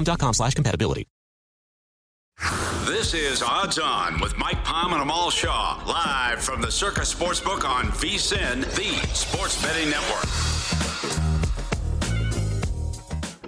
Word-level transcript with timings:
Dexcom.com 0.00 0.34
slash 0.34 0.54
compatibility. 0.54 1.06
This 2.86 3.14
is 3.14 3.42
Odds 3.42 3.78
On 3.78 4.20
with 4.20 4.36
Mike 4.38 4.64
Palm 4.64 4.92
and 4.92 5.02
Amal 5.02 5.30
Shaw, 5.30 5.82
live 5.86 6.40
from 6.42 6.60
the 6.60 6.70
Circa 6.70 7.02
Sportsbook 7.02 7.68
on 7.68 7.86
VSIN, 7.86 8.62
the 8.74 9.06
sports 9.14 9.60
betting 9.62 9.90
network. 9.90 10.24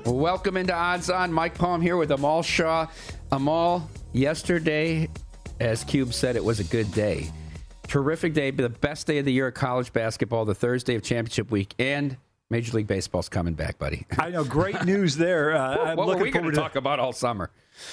Welcome 0.04 0.56
into 0.56 0.74
Odds 0.74 1.10
On. 1.10 1.32
Mike 1.32 1.54
Palm 1.54 1.80
here 1.80 1.96
with 1.96 2.10
Amal 2.10 2.42
Shaw. 2.42 2.86
Amal, 3.30 3.88
yesterday, 4.12 5.08
as 5.58 5.84
Cube 5.84 6.12
said, 6.12 6.36
it 6.36 6.44
was 6.44 6.60
a 6.60 6.64
good 6.64 6.92
day. 6.92 7.30
Terrific 7.88 8.34
day, 8.34 8.50
the 8.50 8.68
best 8.68 9.06
day 9.06 9.18
of 9.18 9.24
the 9.24 9.32
year 9.32 9.48
of 9.48 9.54
college 9.54 9.92
basketball, 9.92 10.44
the 10.44 10.54
Thursday 10.54 10.94
of 10.94 11.02
championship 11.02 11.50
week, 11.50 11.74
and 11.78 12.16
Major 12.52 12.76
League 12.76 12.86
Baseball's 12.86 13.30
coming 13.30 13.54
back, 13.54 13.78
buddy. 13.78 14.06
I 14.18 14.28
know, 14.28 14.44
great 14.44 14.84
news 14.84 15.16
there. 15.16 15.56
Uh, 15.56 15.78
I'm 15.78 15.96
what 15.96 16.06
looking 16.06 16.22
we 16.22 16.30
going 16.30 16.42
forward 16.44 16.54
to 16.54 16.60
talk 16.60 16.76
about 16.76 17.00
all 17.00 17.14
summer? 17.14 17.50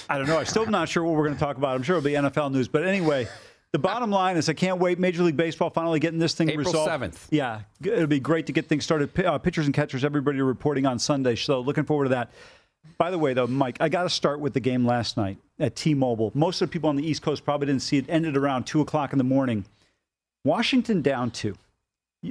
I 0.08 0.18
don't 0.18 0.26
know. 0.26 0.38
I'm 0.38 0.44
still 0.44 0.66
not 0.66 0.88
sure 0.88 1.02
what 1.02 1.14
we're 1.14 1.24
going 1.24 1.34
to 1.34 1.40
talk 1.40 1.56
about. 1.56 1.74
I'm 1.74 1.82
sure 1.82 1.96
it'll 1.96 2.04
be 2.04 2.12
NFL 2.12 2.52
news. 2.52 2.68
But 2.68 2.86
anyway, 2.86 3.26
the 3.72 3.78
bottom 3.78 4.10
line 4.10 4.36
is 4.36 4.50
I 4.50 4.52
can't 4.52 4.78
wait. 4.78 4.98
Major 4.98 5.22
League 5.22 5.36
Baseball 5.36 5.70
finally 5.70 5.98
getting 5.98 6.18
this 6.18 6.34
thing 6.34 6.50
April 6.50 6.66
resolved. 6.66 6.90
7th. 6.90 7.26
Yeah, 7.30 7.62
it'll 7.82 8.06
be 8.06 8.20
great 8.20 8.46
to 8.46 8.52
get 8.52 8.68
things 8.68 8.84
started. 8.84 9.18
Uh, 9.18 9.38
pitchers 9.38 9.64
and 9.64 9.74
catchers, 9.74 10.04
everybody 10.04 10.42
reporting 10.42 10.84
on 10.84 10.98
Sunday. 10.98 11.36
So 11.36 11.60
looking 11.60 11.84
forward 11.84 12.04
to 12.04 12.10
that. 12.10 12.30
By 12.98 13.10
the 13.10 13.18
way, 13.18 13.32
though, 13.32 13.46
Mike, 13.46 13.78
I 13.80 13.88
got 13.88 14.02
to 14.02 14.10
start 14.10 14.40
with 14.40 14.52
the 14.52 14.60
game 14.60 14.84
last 14.84 15.16
night 15.16 15.38
at 15.58 15.74
T-Mobile. 15.74 16.32
Most 16.34 16.60
of 16.60 16.68
the 16.68 16.72
people 16.72 16.90
on 16.90 16.96
the 16.96 17.06
East 17.06 17.22
Coast 17.22 17.44
probably 17.46 17.66
didn't 17.66 17.82
see 17.82 17.96
it. 17.96 18.06
Ended 18.08 18.36
around 18.36 18.64
two 18.64 18.82
o'clock 18.82 19.12
in 19.12 19.18
the 19.18 19.24
morning. 19.24 19.64
Washington 20.44 21.00
down 21.00 21.30
two. 21.30 21.56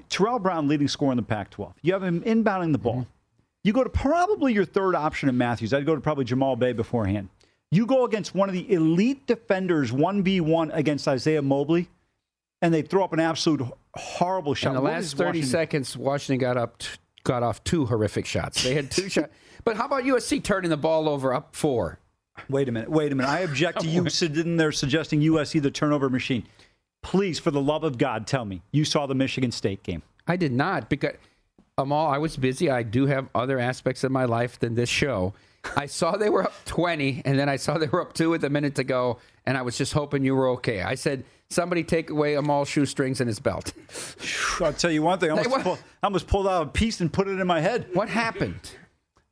Terrell 0.09 0.39
Brown 0.39 0.67
leading 0.67 0.87
scorer 0.87 1.11
in 1.11 1.17
the 1.17 1.23
Pac-12. 1.23 1.73
You 1.81 1.93
have 1.93 2.03
him 2.03 2.21
inbounding 2.21 2.71
the 2.71 2.77
ball. 2.77 2.93
Mm-hmm. 2.93 3.09
You 3.63 3.73
go 3.73 3.83
to 3.83 3.89
probably 3.89 4.53
your 4.53 4.65
third 4.65 4.95
option 4.95 5.29
in 5.29 5.37
Matthews. 5.37 5.73
I'd 5.73 5.85
go 5.85 5.95
to 5.95 6.01
probably 6.01 6.23
Jamal 6.25 6.55
Bay 6.55 6.71
beforehand. 6.73 7.29
You 7.71 7.85
go 7.85 8.05
against 8.05 8.33
one 8.33 8.49
of 8.49 8.53
the 8.53 8.71
elite 8.73 9.27
defenders, 9.27 9.91
1v1 9.91 10.71
against 10.73 11.07
Isaiah 11.07 11.41
Mobley, 11.41 11.87
and 12.61 12.73
they 12.73 12.81
throw 12.81 13.03
up 13.03 13.13
an 13.13 13.19
absolute 13.19 13.61
horrible 13.95 14.53
shot. 14.53 14.69
In 14.69 14.75
the 14.75 14.81
What 14.81 14.93
last 14.93 15.17
30 15.17 15.27
Washington- 15.27 15.49
seconds, 15.49 15.97
Washington 15.97 16.39
got 16.39 16.57
up, 16.57 16.77
t- 16.79 16.87
got 17.23 17.43
off 17.43 17.63
two 17.63 17.85
horrific 17.85 18.25
shots. 18.25 18.63
They 18.63 18.73
had 18.75 18.89
two 18.91 19.09
shots. 19.09 19.31
But 19.65 19.75
how 19.75 19.85
about 19.87 20.03
USC 20.05 20.41
turning 20.41 20.69
the 20.69 20.77
ball 20.77 21.09
over 21.09 21.33
up 21.33 21.53
four? 21.53 21.99
Wait 22.47 22.69
a 22.69 22.71
minute. 22.71 22.89
Wait 22.89 23.11
a 23.11 23.15
minute. 23.15 23.29
I 23.29 23.39
object 23.39 23.81
to 23.81 23.87
you 23.89 24.07
sitting 24.09 24.55
there 24.55 24.71
suggesting 24.71 25.19
USC 25.19 25.61
the 25.61 25.69
turnover 25.69 26.09
machine. 26.09 26.45
Please, 27.01 27.39
for 27.39 27.51
the 27.51 27.61
love 27.61 27.83
of 27.83 27.97
God, 27.97 28.27
tell 28.27 28.45
me 28.45 28.61
you 28.71 28.85
saw 28.85 29.05
the 29.05 29.15
Michigan 29.15 29.51
State 29.51 29.83
game. 29.83 30.03
I 30.27 30.35
did 30.35 30.51
not 30.51 30.89
because 30.89 31.15
um, 31.77 31.83
Amal, 31.85 32.07
I 32.07 32.17
was 32.17 32.37
busy. 32.37 32.69
I 32.69 32.83
do 32.83 33.05
have 33.07 33.29
other 33.33 33.57
aspects 33.57 34.03
of 34.03 34.11
my 34.11 34.25
life 34.25 34.59
than 34.59 34.75
this 34.75 34.89
show. 34.89 35.33
I 35.75 35.87
saw 35.87 36.17
they 36.17 36.29
were 36.29 36.43
up 36.43 36.53
20, 36.65 37.23
and 37.25 37.37
then 37.37 37.49
I 37.49 37.55
saw 37.55 37.77
they 37.77 37.87
were 37.87 38.01
up 38.01 38.13
two 38.13 38.29
with 38.29 38.43
a 38.43 38.49
minute 38.49 38.75
to 38.75 38.83
go, 38.83 39.19
and 39.45 39.57
I 39.57 39.61
was 39.61 39.77
just 39.77 39.93
hoping 39.93 40.23
you 40.23 40.35
were 40.35 40.49
okay. 40.49 40.81
I 40.81 40.95
said, 40.95 41.23
somebody 41.49 41.83
take 41.83 42.09
away 42.09 42.35
Amal's 42.35 42.69
shoestrings 42.69 43.21
and 43.21 43.27
his 43.27 43.39
belt. 43.39 43.73
I'll 44.61 44.73
tell 44.73 44.91
you 44.91 45.01
one 45.01 45.19
thing. 45.19 45.31
I 45.31 45.37
almost, 45.37 45.63
pulled, 45.63 45.79
I 46.03 46.07
almost 46.07 46.27
pulled 46.27 46.47
out 46.47 46.67
a 46.67 46.69
piece 46.69 47.01
and 47.01 47.11
put 47.11 47.27
it 47.27 47.39
in 47.39 47.47
my 47.47 47.59
head. 47.59 47.87
What 47.93 48.09
happened? 48.09 48.71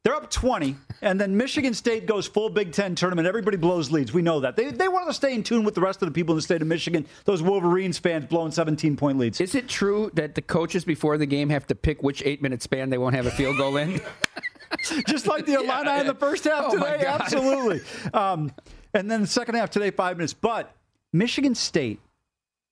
They're 0.03 0.15
up 0.15 0.29
20, 0.31 0.77
and 1.01 1.19
then 1.19 1.35
Michigan 1.35 1.73
State 1.73 2.05
goes 2.05 2.27
full 2.27 2.49
Big 2.49 2.71
Ten 2.71 2.95
tournament. 2.95 3.27
Everybody 3.27 3.57
blows 3.57 3.91
leads. 3.91 4.13
We 4.13 4.21
know 4.21 4.39
that. 4.39 4.55
They, 4.55 4.71
they 4.71 4.87
wanted 4.87 5.07
to 5.07 5.13
stay 5.13 5.33
in 5.33 5.43
tune 5.43 5.65
with 5.65 5.75
the 5.75 5.81
rest 5.81 6.01
of 6.01 6.07
the 6.07 6.13
people 6.13 6.31
in 6.33 6.37
the 6.37 6.41
state 6.43 6.61
of 6.61 6.67
Michigan. 6.69 7.05
Those 7.25 7.41
Wolverines 7.41 7.97
fans 7.97 8.25
blowing 8.25 8.51
17 8.53 8.95
point 8.95 9.17
leads. 9.17 9.41
Is 9.41 9.53
it 9.53 9.67
true 9.67 10.09
that 10.13 10.35
the 10.35 10.41
coaches 10.41 10.85
before 10.85 11.17
the 11.17 11.25
game 11.25 11.49
have 11.49 11.67
to 11.67 11.75
pick 11.75 12.03
which 12.03 12.23
eight 12.25 12.41
minute 12.41 12.61
span 12.61 12.89
they 12.89 12.97
won't 12.97 13.15
have 13.15 13.25
a 13.25 13.31
field 13.31 13.57
goal 13.57 13.75
in? 13.75 13.99
Just 15.07 15.27
like 15.27 15.45
the 15.45 15.53
Illini 15.61 15.99
in 16.01 16.07
the 16.07 16.15
first 16.15 16.45
half 16.45 16.65
Oh, 16.67 16.71
today. 16.77 17.03
Absolutely. 17.05 17.81
Um, 18.13 18.53
and 18.93 19.11
then 19.11 19.21
the 19.21 19.27
second 19.27 19.55
half 19.55 19.69
today, 19.71 19.91
five 19.91 20.15
minutes. 20.15 20.33
But 20.33 20.73
Michigan 21.11 21.53
State 21.53 21.99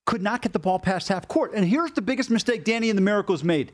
could 0.05 0.21
not 0.21 0.41
get 0.41 0.53
the 0.53 0.59
ball 0.59 0.79
past 0.79 1.09
half 1.09 1.27
court. 1.27 1.51
And 1.53 1.65
here's 1.65 1.91
the 1.91 2.01
biggest 2.01 2.29
mistake 2.29 2.63
Danny 2.63 2.89
and 2.89 2.97
the 2.97 3.01
Miracles 3.01 3.43
made. 3.43 3.73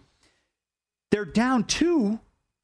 They're 1.11 1.25
down 1.25 1.65
two. 1.65 2.19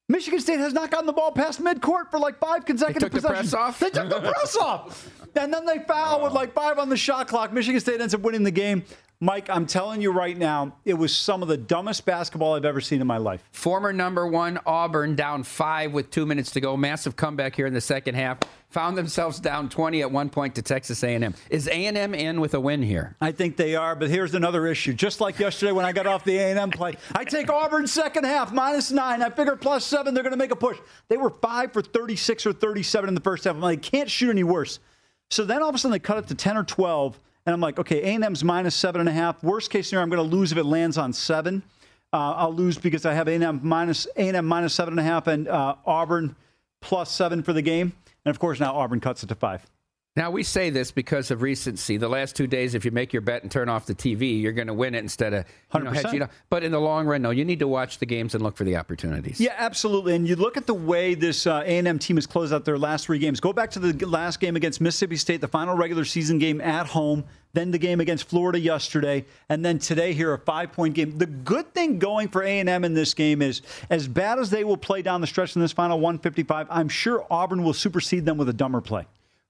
Michigan 0.10 0.40
State 0.40 0.60
has 0.60 0.72
not 0.74 0.90
gotten 0.90 1.06
the 1.06 1.14
ball 1.14 1.32
past 1.34 1.62
midcourt 1.62 2.10
for 2.10 2.18
like 2.18 2.40
five 2.40 2.64
consecutive 2.66 3.12
took 3.12 3.22
the 3.22 3.28
press 3.28 3.42
possessions. 3.42 3.54
off? 3.54 3.80
They 3.80 3.90
took 3.90 4.10
the 4.10 4.22
press 4.22 4.56
off. 4.62 5.10
And 5.36 5.54
then 5.54 5.66
they 5.66 5.80
foul 5.80 6.24
with 6.24 6.32
like 6.34 6.54
five 6.54 6.80
on 6.80 6.88
the 6.88 6.96
shot 6.98 7.28
clock. 7.28 7.52
Michigan 7.52 7.82
State 7.82 8.00
ends 8.00 8.14
up 8.14 8.22
winning 8.22 8.44
the 8.44 8.52
game. 8.52 8.84
Mike, 9.20 9.50
I'm 9.50 9.66
telling 9.66 10.00
you 10.00 10.12
right 10.12 10.38
now, 10.38 10.76
it 10.86 10.94
was 10.94 11.14
some 11.14 11.42
of 11.42 11.48
the 11.48 11.58
dumbest 11.58 12.06
basketball 12.06 12.54
I've 12.54 12.66
ever 12.66 12.80
seen 12.80 13.02
in 13.02 13.08
my 13.08 13.18
life. 13.18 13.44
Former 13.52 13.92
number 13.92 14.28
one 14.28 14.60
Auburn 14.66 15.16
down 15.16 15.44
five 15.44 15.92
with 15.92 16.12
two 16.12 16.26
minutes 16.26 16.52
to 16.52 16.62
go. 16.62 16.78
Massive 16.78 17.16
comeback 17.16 17.56
here 17.56 17.66
in 17.66 17.74
the 17.74 17.82
second 17.82 18.16
half. 18.16 18.38
Found 18.72 18.98
themselves 18.98 19.40
down 19.40 19.70
20 19.70 20.02
at 20.02 20.12
one 20.12 20.30
point 20.30 20.56
to 20.56 20.62
Texas 20.62 21.02
A&M. 21.02 21.34
Is 21.50 21.70
A&M 21.70 22.14
in 22.14 22.42
with 22.42 22.54
a 22.54 22.60
win 22.60 22.84
here? 22.84 23.16
I 23.22 23.32
think 23.32 23.56
they 23.56 23.76
are, 23.76 23.96
but 23.96 24.10
here's 24.10 24.36
another 24.36 24.68
issue. 24.68 24.92
Just 24.94 25.22
like 25.22 25.40
yesterday 25.40 25.72
when 25.72 25.86
I 25.86 25.94
got 25.94 26.06
off 26.06 26.26
the 26.26 26.38
A&M 26.38 26.72
play, 26.72 26.98
I 27.16 27.24
take 27.24 27.50
Auburn 27.50 27.88
second 27.88 28.26
half 28.26 28.52
minus 28.52 28.92
nine. 28.92 29.22
I 29.22 29.30
figure 29.30 29.56
plus 29.56 29.86
seven, 29.86 30.14
they're 30.14 30.24
going 30.24 30.32
to 30.32 30.38
make 30.38 30.52
a 30.52 30.58
push. 30.58 30.78
They 31.08 31.16
were 31.16 31.30
five 31.30 31.72
for 31.72 31.82
36 31.82 32.46
or 32.46 32.52
37 32.52 33.08
in 33.08 33.16
the 33.16 33.22
first 33.22 33.46
half. 33.46 33.56
I'm 33.56 33.62
like, 33.62 33.82
can't 33.82 34.12
shoot 34.12 34.32
any 34.32 34.44
worse. 34.44 34.80
So 35.30 35.46
then 35.46 35.64
all 35.64 35.70
of 35.70 35.76
a 35.76 35.78
sudden 35.78 35.94
they 35.94 36.00
cut 36.00 36.18
it 36.18 36.28
to 36.28 36.36
10 36.36 36.58
or 36.58 36.64
12, 36.66 37.18
and 37.46 37.54
I'm 37.54 37.62
like, 37.62 37.80
okay, 37.80 38.16
A&M's 38.16 38.44
minus 38.44 38.76
seven 38.76 39.00
and 39.00 39.10
a 39.10 39.14
half. 39.14 39.42
Worst 39.46 39.72
case 39.72 39.88
scenario, 39.88 40.04
I'm 40.04 40.10
going 40.10 40.30
to 40.30 40.36
lose 40.36 40.52
if 40.52 40.58
it 40.58 40.66
lands 40.66 40.98
on 40.98 41.14
seven. 41.14 41.64
Uh, 42.12 42.34
I'll 42.34 42.54
lose 42.54 42.78
because 42.78 43.06
I 43.06 43.14
have 43.14 43.30
A&M 43.30 43.62
minus 43.64 44.08
A&M 44.18 44.46
minus 44.46 44.74
seven 44.74 44.94
and 44.94 45.00
a 45.00 45.04
half 45.04 45.28
and 45.28 45.48
uh, 45.48 45.76
Auburn 45.86 46.36
plus 46.82 47.10
seven 47.12 47.44
for 47.44 47.54
the 47.54 47.62
game. 47.62 47.94
And 48.28 48.36
of 48.36 48.40
course, 48.40 48.60
now 48.60 48.76
Auburn 48.76 49.00
cuts 49.00 49.24
it 49.24 49.28
to 49.28 49.36
five. 49.36 49.66
Now, 50.18 50.32
we 50.32 50.42
say 50.42 50.72
this 50.72 50.90
because 50.90 51.30
of 51.30 51.44
recency. 51.44 51.98
The 51.98 52.10
last 52.10 52.36
two 52.36 52.48
days, 52.48 52.74
if 52.74 52.84
you 52.84 52.90
make 52.90 53.14
your 53.14 53.22
bet 53.22 53.44
and 53.44 53.52
turn 53.52 53.70
off 53.70 53.86
the 53.86 53.94
TV, 53.94 54.42
you're 54.42 54.52
going 54.52 54.66
to 54.66 54.74
win 54.74 54.96
it 54.96 54.98
instead 54.98 55.32
of 55.32 55.46
you 55.76 55.84
know, 55.84 55.92
100%. 55.92 55.94
hedging 55.94 56.22
up. 56.24 56.32
But 56.50 56.64
in 56.64 56.72
the 56.72 56.80
long 56.80 57.06
run, 57.06 57.22
no, 57.22 57.30
you 57.30 57.46
need 57.46 57.60
to 57.60 57.68
watch 57.68 58.00
the 58.00 58.08
games 58.08 58.34
and 58.34 58.44
look 58.44 58.58
for 58.58 58.64
the 58.64 58.78
opportunities. 58.78 59.40
Yeah, 59.40 59.54
absolutely. 59.56 60.16
And 60.16 60.28
you 60.28 60.36
look 60.36 60.58
at 60.58 60.66
the 60.66 60.74
way 60.74 61.14
this 61.14 61.46
uh, 61.46 61.62
A&M 61.64 62.00
team 62.00 62.18
has 62.18 62.26
closed 62.26 62.52
out 62.52 62.66
their 62.66 62.80
last 62.80 63.06
three 63.06 63.20
games. 63.20 63.40
Go 63.40 63.54
back 63.54 63.70
to 63.72 63.80
the 63.80 64.08
last 64.08 64.40
game 64.40 64.56
against 64.56 64.82
Mississippi 64.82 65.18
State, 65.18 65.40
the 65.40 65.48
final 65.48 65.78
regular 65.78 66.04
season 66.04 66.40
game 66.40 66.62
at 66.62 66.88
home, 66.88 67.24
then 67.54 67.70
the 67.70 67.78
game 67.78 68.00
against 68.00 68.28
Florida 68.28 68.60
yesterday, 68.60 69.24
and 69.50 69.64
then 69.64 69.78
today 69.78 70.14
here 70.14 70.34
a 70.34 70.40
five-point 70.40 70.96
game. 70.96 71.20
The 71.20 71.28
good 71.28 71.76
thing 71.76 72.00
going 72.00 72.30
for 72.30 72.42
A&M 72.42 72.84
in 72.84 72.96
this 72.96 73.14
game 73.14 73.44
is, 73.44 73.62
as 73.92 74.08
bad 74.08 74.40
as 74.40 74.50
they 74.50 74.64
will 74.64 74.78
play 74.78 75.04
down 75.04 75.22
the 75.22 75.28
stretch 75.28 75.56
in 75.56 75.62
this 75.62 75.74
final 75.74 76.00
155, 76.00 76.66
I'm 76.72 76.90
sure 76.90 77.24
Auburn 77.30 77.64
will 77.64 77.74
supersede 77.74 78.26
them 78.26 78.38
with 78.38 78.50
a 78.50 78.54
dumber 78.54 78.82
play. 78.82 79.06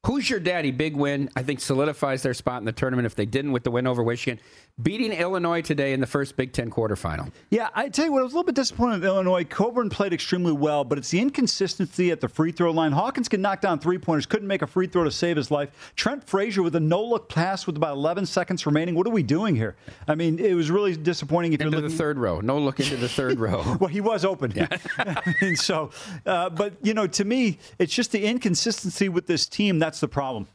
Who's 0.05 0.29
your 0.29 0.39
daddy? 0.39 0.71
Big 0.71 0.95
win. 0.95 1.29
I 1.35 1.43
think 1.43 1.59
solidifies 1.59 2.23
their 2.23 2.33
spot 2.33 2.59
in 2.59 2.65
the 2.65 2.71
tournament 2.71 3.05
if 3.05 3.15
they 3.15 3.25
didn't 3.25 3.51
with 3.51 3.63
the 3.63 3.71
win 3.71 3.87
over 3.87 4.03
Michigan. 4.03 4.39
Beating 4.79 5.11
Illinois 5.11 5.61
today 5.61 5.93
in 5.93 5.99
the 6.01 6.05
first 6.05 6.37
Big 6.37 6.53
Ten 6.53 6.69
quarterfinal. 6.69 7.31
Yeah, 7.49 7.69
I 7.73 7.89
tell 7.89 8.05
you 8.05 8.11
what, 8.11 8.19
I 8.19 8.23
was 8.25 8.33
a 8.33 8.35
little 8.35 8.45
bit 8.45 8.53
disappointed 8.53 8.99
with 8.99 9.05
Illinois. 9.05 9.43
Cockburn 9.43 9.89
played 9.89 10.13
extremely 10.13 10.51
well, 10.51 10.83
but 10.83 10.99
it's 10.99 11.09
the 11.09 11.19
inconsistency 11.19 12.11
at 12.11 12.21
the 12.21 12.29
free 12.29 12.51
throw 12.51 12.69
line. 12.69 12.91
Hawkins 12.91 13.27
can 13.27 13.41
knock 13.41 13.59
down 13.59 13.79
three 13.79 13.97
pointers, 13.97 14.27
couldn't 14.27 14.47
make 14.47 14.61
a 14.61 14.67
free 14.67 14.85
throw 14.85 15.03
to 15.03 15.09
save 15.09 15.35
his 15.35 15.49
life. 15.49 15.93
Trent 15.95 16.23
Frazier 16.23 16.61
with 16.61 16.75
a 16.75 16.79
no 16.79 17.03
look 17.03 17.27
pass 17.27 17.65
with 17.65 17.75
about 17.75 17.95
11 17.95 18.27
seconds 18.27 18.67
remaining. 18.67 18.93
What 18.93 19.07
are 19.07 19.11
we 19.11 19.23
doing 19.23 19.55
here? 19.55 19.75
I 20.07 20.13
mean, 20.13 20.37
it 20.37 20.53
was 20.53 20.69
really 20.69 20.95
disappointing. 20.95 21.53
If 21.53 21.61
Into 21.61 21.79
you're 21.79 21.89
the 21.89 21.95
third 21.95 22.19
row. 22.19 22.39
No 22.39 22.59
look 22.59 22.79
into 22.79 22.97
the 22.97 23.09
third 23.09 23.39
row. 23.39 23.77
well, 23.79 23.89
he 23.89 23.99
was 23.99 24.23
open. 24.25 24.53
Yeah. 24.55 24.67
and 25.41 25.57
so, 25.57 25.89
uh, 26.27 26.51
but, 26.51 26.73
you 26.83 26.93
know, 26.93 27.07
to 27.07 27.25
me, 27.25 27.57
it's 27.79 27.95
just 27.95 28.11
the 28.11 28.23
inconsistency 28.23 29.09
with 29.09 29.25
this 29.25 29.47
team 29.47 29.79
that's 29.79 30.01
the 30.01 30.07
problem. 30.07 30.45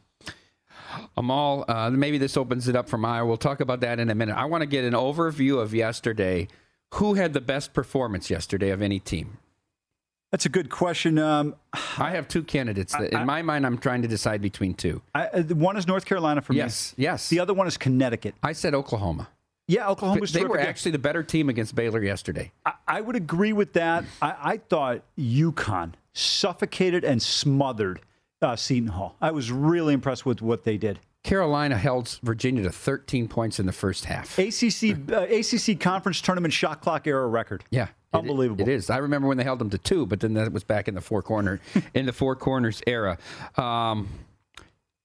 Amal, 1.15 1.65
uh, 1.67 1.89
maybe 1.91 2.17
this 2.17 2.35
opens 2.37 2.67
it 2.67 2.75
up 2.75 2.89
for 2.89 3.03
Iowa. 3.05 3.27
We'll 3.27 3.37
talk 3.37 3.59
about 3.59 3.81
that 3.81 3.99
in 3.99 4.09
a 4.09 4.15
minute. 4.15 4.35
I 4.35 4.45
want 4.45 4.61
to 4.61 4.65
get 4.65 4.83
an 4.83 4.93
overview 4.93 5.59
of 5.61 5.73
yesterday. 5.73 6.47
Who 6.95 7.15
had 7.15 7.33
the 7.33 7.41
best 7.41 7.73
performance 7.73 8.29
yesterday 8.29 8.69
of 8.69 8.81
any 8.81 8.99
team? 8.99 9.37
That's 10.31 10.47
a 10.47 10.49
good 10.49 10.71
question. 10.71 11.19
Um, 11.19 11.55
I 11.97 12.11
have 12.11 12.27
two 12.27 12.41
candidates. 12.43 12.93
That, 12.93 13.13
in 13.13 13.25
my 13.25 13.43
mind, 13.43 13.65
I'm 13.67 13.77
trying 13.77 14.01
to 14.01 14.07
decide 14.07 14.41
between 14.41 14.73
two. 14.73 15.01
I, 15.13 15.27
uh, 15.27 15.43
one 15.43 15.77
is 15.77 15.87
North 15.87 16.05
Carolina 16.05 16.41
for 16.41 16.53
Yes, 16.53 16.93
me. 16.97 17.03
yes. 17.03 17.11
yes. 17.13 17.29
The 17.29 17.39
other 17.39 17.53
one 17.53 17.67
is 17.67 17.77
Connecticut. 17.77 18.33
I 18.41 18.53
said 18.53 18.73
Oklahoma. 18.73 19.29
Yeah, 19.67 19.87
Oklahoma 19.87 20.19
was 20.21 20.33
They 20.33 20.43
were 20.45 20.59
actually 20.59 20.91
the 20.91 20.99
better 20.99 21.21
team 21.23 21.49
against 21.49 21.75
Baylor 21.75 22.03
yesterday. 22.03 22.51
I, 22.65 22.73
I 22.87 23.01
would 23.01 23.15
agree 23.15 23.53
with 23.53 23.73
that. 23.73 24.03
I, 24.21 24.35
I 24.43 24.57
thought 24.57 25.03
UConn 25.17 25.93
suffocated 26.13 27.03
and 27.03 27.21
smothered 27.21 28.01
uh, 28.43 28.55
Seton 28.55 28.89
Hall. 28.89 29.15
I 29.21 29.31
was 29.31 29.51
really 29.51 29.93
impressed 29.93 30.25
with 30.25 30.41
what 30.41 30.63
they 30.63 30.77
did. 30.77 30.99
Carolina 31.23 31.77
held 31.77 32.19
Virginia 32.21 32.63
to 32.63 32.69
13 32.71 33.29
points 33.29 33.57
in 33.59 33.65
the 33.65 33.71
first 33.71 34.05
half. 34.05 34.37
ACC 34.37 35.09
uh, 35.11 35.21
ACC 35.21 35.79
conference 35.79 36.19
tournament 36.21 36.53
shot 36.53 36.81
clock 36.81 37.07
era 37.07 37.25
record. 37.27 37.63
Yeah, 37.71 37.83
it- 37.83 37.89
Unbelievable. 38.13 38.61
It 38.61 38.67
is. 38.67 38.89
I 38.89 38.97
remember 38.97 39.27
when 39.27 39.37
they 39.37 39.43
held 39.43 39.59
them 39.59 39.69
to 39.71 39.77
two, 39.77 40.05
but 40.05 40.19
then 40.19 40.33
that 40.35 40.51
was 40.51 40.63
back 40.63 40.87
in 40.87 40.95
the 40.95 41.01
four 41.01 41.21
corner 41.23 41.61
in 41.93 42.05
the 42.05 42.13
four 42.13 42.35
corners 42.35 42.81
era. 42.85 43.17
Um, 43.57 44.09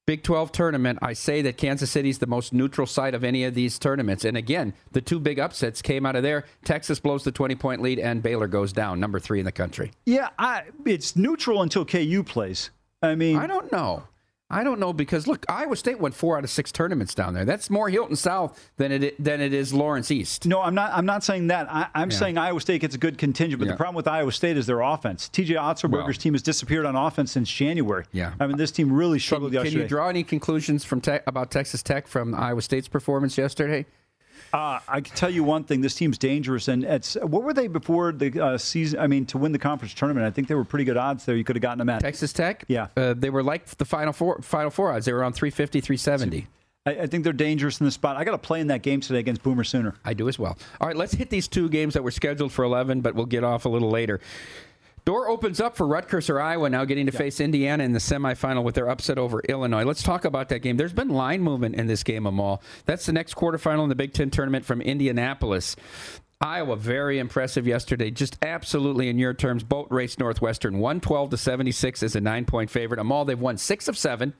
Big 0.06 0.22
12 0.22 0.52
tournament, 0.52 0.98
I 1.02 1.12
say 1.12 1.42
that 1.42 1.58
Kansas 1.58 1.90
City's 1.90 2.16
the 2.16 2.26
most 2.26 2.54
neutral 2.54 2.86
site 2.86 3.14
of 3.14 3.22
any 3.24 3.44
of 3.44 3.52
these 3.54 3.78
tournaments. 3.78 4.24
And 4.24 4.38
again, 4.38 4.72
the 4.92 5.02
two 5.02 5.20
big 5.20 5.38
upsets 5.38 5.82
came 5.82 6.06
out 6.06 6.16
of 6.16 6.22
there. 6.22 6.46
Texas 6.64 6.98
blows 6.98 7.24
the 7.24 7.30
20 7.30 7.54
point 7.56 7.82
lead, 7.82 7.98
and 7.98 8.22
Baylor 8.22 8.46
goes 8.46 8.72
down, 8.72 9.00
number 9.00 9.20
three 9.20 9.38
in 9.38 9.44
the 9.44 9.52
country. 9.52 9.90
Yeah, 10.06 10.30
I, 10.38 10.62
it's 10.86 11.14
neutral 11.14 11.60
until 11.60 11.84
KU 11.84 12.22
plays. 12.24 12.70
I 13.02 13.14
mean, 13.14 13.36
I 13.36 13.46
don't 13.46 13.70
know. 13.72 14.04
I 14.50 14.64
don't 14.64 14.80
know 14.80 14.94
because 14.94 15.26
look, 15.26 15.44
Iowa 15.46 15.76
State 15.76 16.00
won 16.00 16.10
four 16.12 16.38
out 16.38 16.42
of 16.42 16.48
six 16.48 16.72
tournaments 16.72 17.14
down 17.14 17.34
there. 17.34 17.44
That's 17.44 17.68
more 17.68 17.90
Hilton 17.90 18.16
South 18.16 18.58
than 18.78 18.90
it 18.92 19.22
than 19.22 19.42
it 19.42 19.52
is 19.52 19.74
Lawrence 19.74 20.10
East. 20.10 20.46
No, 20.46 20.62
I'm 20.62 20.74
not. 20.74 20.90
I'm 20.94 21.04
not 21.04 21.22
saying 21.22 21.48
that. 21.48 21.70
I, 21.70 21.88
I'm 21.94 22.10
Yeah. 22.10 22.16
saying 22.16 22.38
Iowa 22.38 22.58
State 22.62 22.80
gets 22.80 22.94
a 22.94 22.98
good 22.98 23.18
contingent, 23.18 23.58
but 23.60 23.66
Yeah. 23.66 23.72
the 23.72 23.76
problem 23.76 23.94
with 23.94 24.08
Iowa 24.08 24.32
State 24.32 24.56
is 24.56 24.66
their 24.66 24.80
offense. 24.80 25.28
T.J. 25.28 25.54
Otzelberger's 25.54 25.92
Well. 25.92 26.12
team 26.14 26.32
has 26.32 26.40
disappeared 26.42 26.86
on 26.86 26.96
offense 26.96 27.30
since 27.32 27.50
January. 27.50 28.06
Yeah. 28.10 28.32
I 28.40 28.46
mean, 28.46 28.56
this 28.56 28.70
team 28.70 28.90
really 28.90 29.18
struggled 29.18 29.52
can 29.52 29.56
yesterday. 29.64 29.74
Can 29.74 29.82
you 29.82 29.88
draw 29.88 30.08
any 30.08 30.24
conclusions 30.24 30.82
from 30.82 31.02
te- 31.02 31.18
about 31.26 31.50
Texas 31.50 31.82
Tech 31.82 32.06
from 32.08 32.34
Iowa 32.34 32.62
State's 32.62 32.88
performance 32.88 33.36
yesterday? 33.36 33.84
Uh, 34.52 34.80
I 34.88 35.00
can 35.00 35.14
tell 35.14 35.30
you 35.30 35.44
one 35.44 35.64
thing: 35.64 35.80
this 35.80 35.94
team's 35.94 36.18
dangerous. 36.18 36.68
And 36.68 36.84
it's 36.84 37.14
what 37.14 37.42
were 37.42 37.52
they 37.52 37.68
before 37.68 38.12
the 38.12 38.40
uh, 38.40 38.58
season? 38.58 39.00
I 39.00 39.06
mean, 39.06 39.26
to 39.26 39.38
win 39.38 39.52
the 39.52 39.58
conference 39.58 39.94
tournament, 39.94 40.26
I 40.26 40.30
think 40.30 40.48
they 40.48 40.54
were 40.54 40.64
pretty 40.64 40.84
good 40.84 40.96
odds 40.96 41.24
there. 41.24 41.36
You 41.36 41.44
could 41.44 41.56
have 41.56 41.62
gotten 41.62 41.78
them 41.78 41.88
at. 41.88 42.00
Texas 42.00 42.32
Tech? 42.32 42.64
Yeah. 42.68 42.88
Uh, 42.96 43.14
they 43.16 43.30
were 43.30 43.42
like 43.42 43.66
the 43.66 43.84
final 43.84 44.12
four 44.12 44.40
final 44.42 44.70
four 44.70 44.92
odds. 44.92 45.06
They 45.06 45.12
were 45.12 45.24
on 45.24 45.32
350, 45.32 45.80
370. 45.80 46.46
I, 46.86 47.02
I 47.02 47.06
think 47.06 47.24
they're 47.24 47.32
dangerous 47.32 47.80
in 47.80 47.86
the 47.86 47.92
spot. 47.92 48.16
I 48.16 48.24
got 48.24 48.32
to 48.32 48.38
play 48.38 48.60
in 48.60 48.68
that 48.68 48.82
game 48.82 49.00
today 49.00 49.18
against 49.18 49.42
Boomer 49.42 49.64
Sooner. 49.64 49.94
I 50.04 50.14
do 50.14 50.28
as 50.28 50.38
well. 50.38 50.56
All 50.80 50.88
right, 50.88 50.96
let's 50.96 51.14
hit 51.14 51.30
these 51.30 51.48
two 51.48 51.68
games 51.68 51.94
that 51.94 52.02
were 52.02 52.10
scheduled 52.10 52.52
for 52.52 52.64
11, 52.64 53.00
but 53.02 53.14
we'll 53.14 53.26
get 53.26 53.44
off 53.44 53.64
a 53.64 53.68
little 53.68 53.90
later. 53.90 54.20
Door 55.08 55.30
opens 55.30 55.58
up 55.58 55.74
for 55.74 55.86
Rutgers 55.86 56.28
or 56.28 56.38
Iowa 56.38 56.68
now 56.68 56.84
getting 56.84 57.06
to 57.06 57.12
face 57.12 57.40
Indiana 57.40 57.82
in 57.82 57.92
the 57.92 57.98
semifinal 57.98 58.62
with 58.62 58.74
their 58.74 58.90
upset 58.90 59.16
over 59.16 59.40
Illinois. 59.48 59.84
Let's 59.84 60.02
talk 60.02 60.26
about 60.26 60.50
that 60.50 60.58
game. 60.58 60.76
There's 60.76 60.92
been 60.92 61.08
line 61.08 61.40
movement 61.40 61.76
in 61.76 61.86
this 61.86 62.02
game, 62.02 62.26
Amal. 62.26 62.60
That's 62.84 63.06
the 63.06 63.14
next 63.14 63.34
quarterfinal 63.34 63.84
in 63.84 63.88
the 63.88 63.94
Big 63.94 64.12
Ten 64.12 64.28
tournament 64.28 64.66
from 64.66 64.82
Indianapolis. 64.82 65.76
Iowa, 66.42 66.76
very 66.76 67.18
impressive 67.18 67.66
yesterday. 67.66 68.10
Just 68.10 68.36
absolutely, 68.42 69.08
in 69.08 69.18
your 69.18 69.32
terms, 69.32 69.64
boat 69.64 69.86
race 69.90 70.18
Northwestern. 70.18 70.78
112 70.78 71.30
to 71.30 71.38
76 71.38 72.02
is 72.02 72.14
a 72.14 72.20
nine 72.20 72.44
point 72.44 72.68
favorite. 72.68 73.00
Amal, 73.00 73.24
they've 73.24 73.40
won 73.40 73.56
six 73.56 73.88
of 73.88 73.96
seven. 73.96 74.34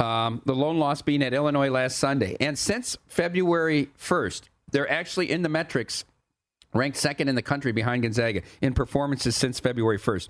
Um, 0.00 0.42
the 0.44 0.56
lone 0.56 0.80
loss 0.80 1.02
being 1.02 1.22
at 1.22 1.32
Illinois 1.32 1.70
last 1.70 2.00
Sunday. 2.00 2.36
And 2.40 2.58
since 2.58 2.98
February 3.06 3.90
1st, 4.00 4.42
they're 4.72 4.90
actually 4.90 5.30
in 5.30 5.42
the 5.42 5.48
metrics 5.48 6.04
ranked 6.74 6.98
second 6.98 7.28
in 7.28 7.34
the 7.34 7.42
country 7.42 7.72
behind 7.72 8.02
Gonzaga 8.02 8.42
in 8.60 8.74
performances 8.74 9.36
since 9.36 9.60
February 9.60 9.98
1st. 9.98 10.28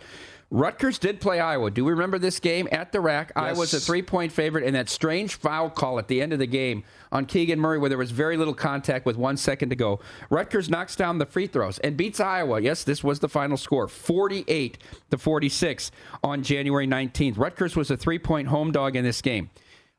Rutgers 0.50 0.98
did 0.98 1.20
play 1.20 1.40
Iowa. 1.40 1.70
Do 1.70 1.84
we 1.84 1.90
remember 1.90 2.18
this 2.18 2.38
game 2.38 2.68
at 2.70 2.92
the 2.92 3.00
rack? 3.00 3.32
Iowa's 3.34 3.74
a 3.74 3.80
three 3.80 4.02
point 4.02 4.30
favorite, 4.30 4.64
and 4.64 4.76
that 4.76 4.88
strange 4.88 5.34
foul 5.34 5.70
call 5.70 5.98
at 5.98 6.06
the 6.06 6.22
end 6.22 6.32
of 6.32 6.38
the 6.38 6.46
game 6.46 6.84
on 7.10 7.26
Keegan 7.26 7.58
Murray, 7.58 7.78
where 7.78 7.88
there 7.88 7.98
was 7.98 8.10
very 8.10 8.36
little 8.36 8.54
contact 8.54 9.06
with 9.06 9.16
one 9.16 9.36
second 9.36 9.70
to 9.70 9.76
go. 9.76 10.00
Rutgers 10.30 10.70
knocks 10.70 10.94
down 10.94 11.18
the 11.18 11.26
free 11.26 11.46
throws 11.46 11.78
and 11.80 11.96
beats 11.96 12.20
Iowa. 12.20 12.60
Yes, 12.60 12.84
this 12.84 13.02
was 13.02 13.18
the 13.18 13.28
final 13.28 13.56
score 13.56 13.88
48 13.88 14.78
to 15.10 15.18
46 15.18 15.90
on 16.22 16.42
January 16.42 16.86
19th. 16.86 17.38
Rutgers 17.38 17.74
was 17.74 17.90
a 17.90 17.96
three 17.96 18.18
point 18.18 18.48
home 18.48 18.70
dog 18.70 18.96
in 18.96 19.02
this 19.02 19.22
game. 19.22 19.50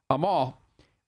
Amal, 0.09 0.61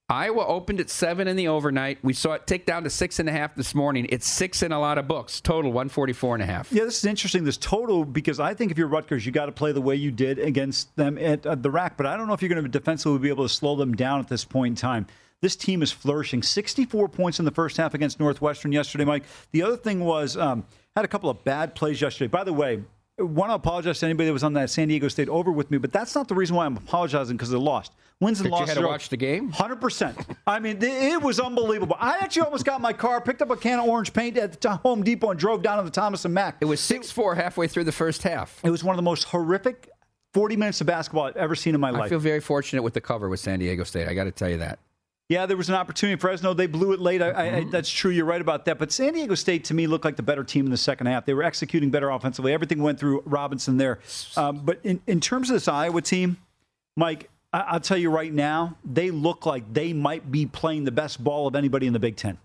Iowa 0.09 0.45
opened 0.45 0.79
at 0.79 0.89
seven 0.89 1.27
in 1.27 1.35
the 1.35 1.49
overnight. 1.49 1.97
We 2.01 2.13
saw 2.13 2.31
it 2.31 2.47
tick 2.47 2.65
down 2.65 2.85
to 2.85 2.89
six 2.89 3.19
and 3.19 3.27
a 3.27 3.31
half 3.33 3.55
this 3.55 3.75
morning. 3.75 4.05
It's 4.07 4.25
six 4.25 4.63
in 4.63 4.71
a 4.71 4.79
lot 4.79 4.97
of 4.97 5.05
books. 5.05 5.41
Total 5.41 5.69
144 5.69 6.35
and 6.35 6.43
a 6.43 6.45
half. 6.45 6.71
Yeah, 6.71 6.85
this 6.85 6.99
is 6.99 7.05
interesting. 7.05 7.43
This 7.43 7.57
total 7.57 8.05
because 8.05 8.39
I 8.39 8.53
think 8.53 8.71
if 8.71 8.77
you're 8.77 8.87
Rutgers, 8.87 9.25
you 9.25 9.33
got 9.33 9.47
to 9.47 9.51
play 9.51 9.73
the 9.73 9.81
way 9.81 9.97
you 9.97 10.11
did 10.11 10.39
against 10.39 10.95
them 10.95 11.17
at 11.17 11.45
uh, 11.45 11.55
the 11.55 11.69
rack. 11.69 11.97
But 11.97 12.05
I 12.05 12.15
don't 12.15 12.27
know 12.27 12.33
if 12.33 12.41
you're 12.41 12.47
going 12.47 12.63
to 12.63 12.69
defensively 12.69 13.19
be 13.19 13.27
able 13.27 13.43
to 13.43 13.53
slow 13.53 13.75
them 13.75 13.95
down 13.95 14.21
at 14.21 14.29
this 14.29 14.45
point 14.45 14.71
in 14.71 14.75
time. 14.75 15.07
This 15.41 15.57
team 15.57 15.81
is 15.81 15.91
flourishing. 15.91 16.41
64 16.41 17.09
points 17.09 17.39
in 17.39 17.43
the 17.43 17.51
first 17.51 17.75
half 17.75 17.93
against 17.93 18.17
Northwestern 18.17 18.71
yesterday, 18.71 19.03
Mike. 19.03 19.23
The 19.51 19.61
other 19.61 19.75
thing 19.75 19.99
was 19.99 20.37
um, 20.37 20.65
had 20.95 21.03
a 21.03 21.09
couple 21.09 21.29
of 21.29 21.43
bad 21.43 21.75
plays 21.75 21.99
yesterday. 21.99 22.29
By 22.29 22.45
the 22.45 22.53
way, 22.53 22.81
want 23.19 23.49
to 23.49 23.55
apologize 23.55 23.99
to 23.99 24.05
anybody 24.05 24.27
that 24.27 24.33
was 24.33 24.43
on 24.43 24.53
that 24.53 24.69
San 24.69 24.87
Diego 24.87 25.07
State 25.07 25.29
over 25.29 25.51
with 25.51 25.71
me, 25.71 25.77
but 25.77 25.91
that's 25.91 26.13
not 26.13 26.27
the 26.27 26.35
reason 26.35 26.55
why 26.55 26.65
I'm 26.65 26.77
apologizing 26.77 27.35
because 27.35 27.49
they 27.49 27.57
lost. 27.57 27.93
Wins 28.19 28.39
and 28.39 28.49
But 28.49 28.55
you 28.55 28.59
losses. 28.61 28.75
had 28.75 28.81
to 28.81 28.87
watch 28.87 29.09
the 29.09 29.17
game? 29.17 29.51
100%. 29.51 30.35
I 30.47 30.59
mean, 30.59 30.77
it 30.81 31.21
was 31.21 31.39
unbelievable. 31.39 31.95
I 31.99 32.17
actually 32.19 32.43
almost 32.43 32.65
got 32.65 32.77
in 32.77 32.81
my 32.81 32.93
car, 32.93 33.21
picked 33.21 33.41
up 33.41 33.49
a 33.51 33.55
can 33.57 33.79
of 33.79 33.85
orange 33.87 34.13
paint 34.13 34.37
at 34.37 34.59
the 34.61 34.75
Home 34.77 35.03
Depot, 35.03 35.31
and 35.31 35.39
drove 35.39 35.61
down 35.61 35.77
to 35.77 35.83
the 35.83 35.91
Thomas 35.91 36.25
and 36.25 36.33
Mack. 36.33 36.57
It 36.61 36.65
was 36.65 36.79
6 36.79 37.11
4 37.11 37.35
halfway 37.35 37.67
through 37.67 37.83
the 37.85 37.91
first 37.91 38.23
half. 38.23 38.59
It 38.63 38.69
was 38.69 38.83
one 38.83 38.93
of 38.93 38.97
the 38.97 39.03
most 39.03 39.25
horrific 39.25 39.89
40 40.33 40.55
minutes 40.55 40.81
of 40.81 40.87
basketball 40.87 41.25
I've 41.25 41.37
ever 41.37 41.55
seen 41.55 41.73
in 41.75 41.81
my 41.81 41.89
life. 41.89 42.03
I 42.03 42.09
feel 42.09 42.19
very 42.19 42.39
fortunate 42.39 42.81
with 42.83 42.93
the 42.93 43.01
cover 43.01 43.29
with 43.29 43.39
San 43.39 43.59
Diego 43.59 43.83
State. 43.83 44.07
I 44.07 44.13
got 44.13 44.25
to 44.25 44.31
tell 44.31 44.49
you 44.49 44.57
that. 44.57 44.79
Yeah, 45.29 45.45
there 45.45 45.57
was 45.57 45.69
an 45.69 45.75
opportunity 45.75 46.19
Fresno. 46.19 46.53
They 46.53 46.67
blew 46.67 46.93
it 46.93 46.99
late. 46.99 47.21
I, 47.21 47.29
I, 47.29 47.33
Mm-hmm. 47.33 47.67
I, 47.67 47.71
that's 47.71 47.89
true. 47.89 48.11
You're 48.11 48.25
right 48.25 48.39
about 48.39 48.65
that. 48.65 48.77
But 48.79 48.91
San 48.91 49.13
Diego 49.13 49.35
State, 49.35 49.65
to 49.65 49.73
me, 49.73 49.87
looked 49.87 50.05
like 50.05 50.15
the 50.15 50.23
better 50.23 50.43
team 50.43 50.65
in 50.65 50.71
the 50.71 50.77
second 50.77 51.07
half. 51.07 51.25
They 51.25 51.33
were 51.33 51.43
executing 51.43 51.89
better 51.89 52.09
offensively. 52.09 52.53
Everything 52.53 52.81
went 52.81 52.99
through 52.99 53.23
Robinson 53.25 53.77
there. 53.77 53.99
Um, 54.35 54.59
but 54.63 54.79
in, 54.83 55.01
in 55.07 55.19
terms 55.19 55.49
of 55.49 55.55
this 55.55 55.67
Iowa 55.67 56.01
team, 56.01 56.37
Mike, 56.95 57.29
I, 57.51 57.59
I'll 57.61 57.79
tell 57.79 57.97
you 57.97 58.09
right 58.09 58.31
now, 58.31 58.77
they 58.85 59.11
look 59.11 59.45
like 59.45 59.73
they 59.73 59.93
might 59.93 60.31
be 60.31 60.45
playing 60.45 60.85
the 60.85 60.91
best 60.91 61.23
ball 61.23 61.47
of 61.47 61.55
anybody 61.55 61.87
in 61.87 61.93
the 61.93 61.99
Big 61.99 62.15
Ten. 62.15 62.37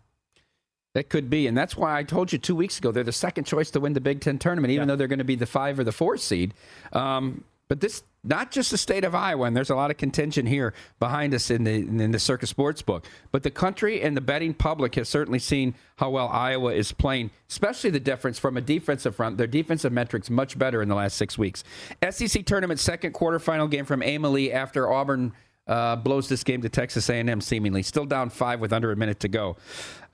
That 0.95 1.09
could 1.09 1.31
be. 1.31 1.47
And 1.47 1.57
that's 1.57 1.77
why 1.77 1.97
I 1.99 2.03
told 2.03 2.33
you 2.33 2.39
two 2.39 2.55
weeks 2.55 2.79
ago 2.79 2.93
they're 2.93 3.03
the 3.03 3.12
second 3.12 3.45
choice 3.45 3.71
to 3.71 3.81
win 3.81 3.95
the 3.95 4.01
Big 4.01 4.21
Ten 4.21 4.39
tournament, 4.39 4.73
even 4.73 4.89
though 4.89 4.97
they're 4.97 5.09
going 5.09 5.21
to 5.21 5.25
be 5.25 5.37
the 5.37 5.47
five 5.47 5.79
or 5.79 5.85
the 5.85 5.93
four 5.93 6.17
seed. 6.19 6.53
Um, 6.93 7.45
but 7.69 7.81
this 7.81 8.03
not 8.25 8.52
just 8.52 8.71
the 8.71 8.79
state 8.79 9.05
of 9.05 9.14
Iowa, 9.14 9.47
and 9.47 9.57
there's 9.57 9.71
a 9.71 9.75
lot 9.75 9.91
of 9.91 9.97
contention 9.97 10.47
here 10.47 10.75
behind 11.00 11.35
us 11.35 11.50
in 11.50 11.64
the 11.64 11.73
in 11.73 12.12
the 12.12 12.19
Circa 12.19 12.47
Sports 12.47 12.81
book, 12.81 13.07
but 13.33 13.43
the 13.43 13.50
country 13.50 14.00
and 14.00 14.17
the 14.17 14.21
betting 14.21 14.55
public 14.55 14.95
has 14.95 15.09
certainly 15.09 15.41
seen 15.41 15.75
how 15.97 16.11
well 16.11 16.29
Iowa 16.29 16.73
is 16.73 16.93
playing, 16.93 17.31
especially 17.50 17.91
the 17.91 18.00
difference 18.00 18.38
from 18.38 18.57
a 18.57 18.61
defensive 18.61 19.17
front. 19.17 19.38
Their 19.38 19.49
defensive 19.49 19.93
metrics 19.93 20.31
much 20.31 20.57
better 20.57 20.83
in 20.83 20.88
the 20.88 20.95
last 20.95 21.17
six 21.17 21.37
weeks. 21.37 21.64
SEC 22.11 22.47
tournament 22.47 22.79
second 22.79 23.12
quarterfinal 23.12 23.69
game 23.71 23.85
from 23.85 24.02
Amalie 24.02 24.52
after 24.52 24.91
Auburn 24.91 25.33
uh, 25.67 25.97
blows 25.97 26.29
this 26.29 26.45
game 26.45 26.62
to 26.62 26.69
Texas 26.69 27.09
A&M 27.11 27.41
seemingly, 27.41 27.83
still 27.83 28.07
down 28.07 28.31
five 28.31 28.61
with 28.61 28.73
under 28.73 28.93
a 28.93 28.97
minute 28.97 29.21
to 29.21 29.29
go. 29.29 29.57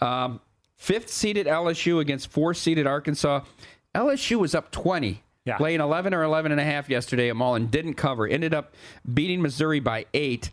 Um, 0.01 0.41
fifth 0.77 1.11
seeded 1.11 1.47
LSU 1.47 2.01
against 2.01 2.31
four 2.31 2.55
seeded 2.55 2.87
Arkansas. 2.87 3.43
LSU 3.95 4.39
was 4.39 4.55
up 4.55 4.71
20 4.71 5.23
Yeah. 5.49 5.57
laying 5.59 5.81
11 5.81 6.15
or 6.15 6.23
11 6.23 6.53
and 6.53 6.61
a 6.61 6.65
half 6.65 6.89
yesterday 6.89 7.29
at 7.31 7.37
Mullen. 7.37 7.67
Didn't 7.67 7.95
cover. 7.95 8.27
Ended 8.27 8.55
up 8.55 8.75
beating 9.13 9.43
Missouri 9.43 9.81
by 9.81 10.07
eight. 10.15 10.51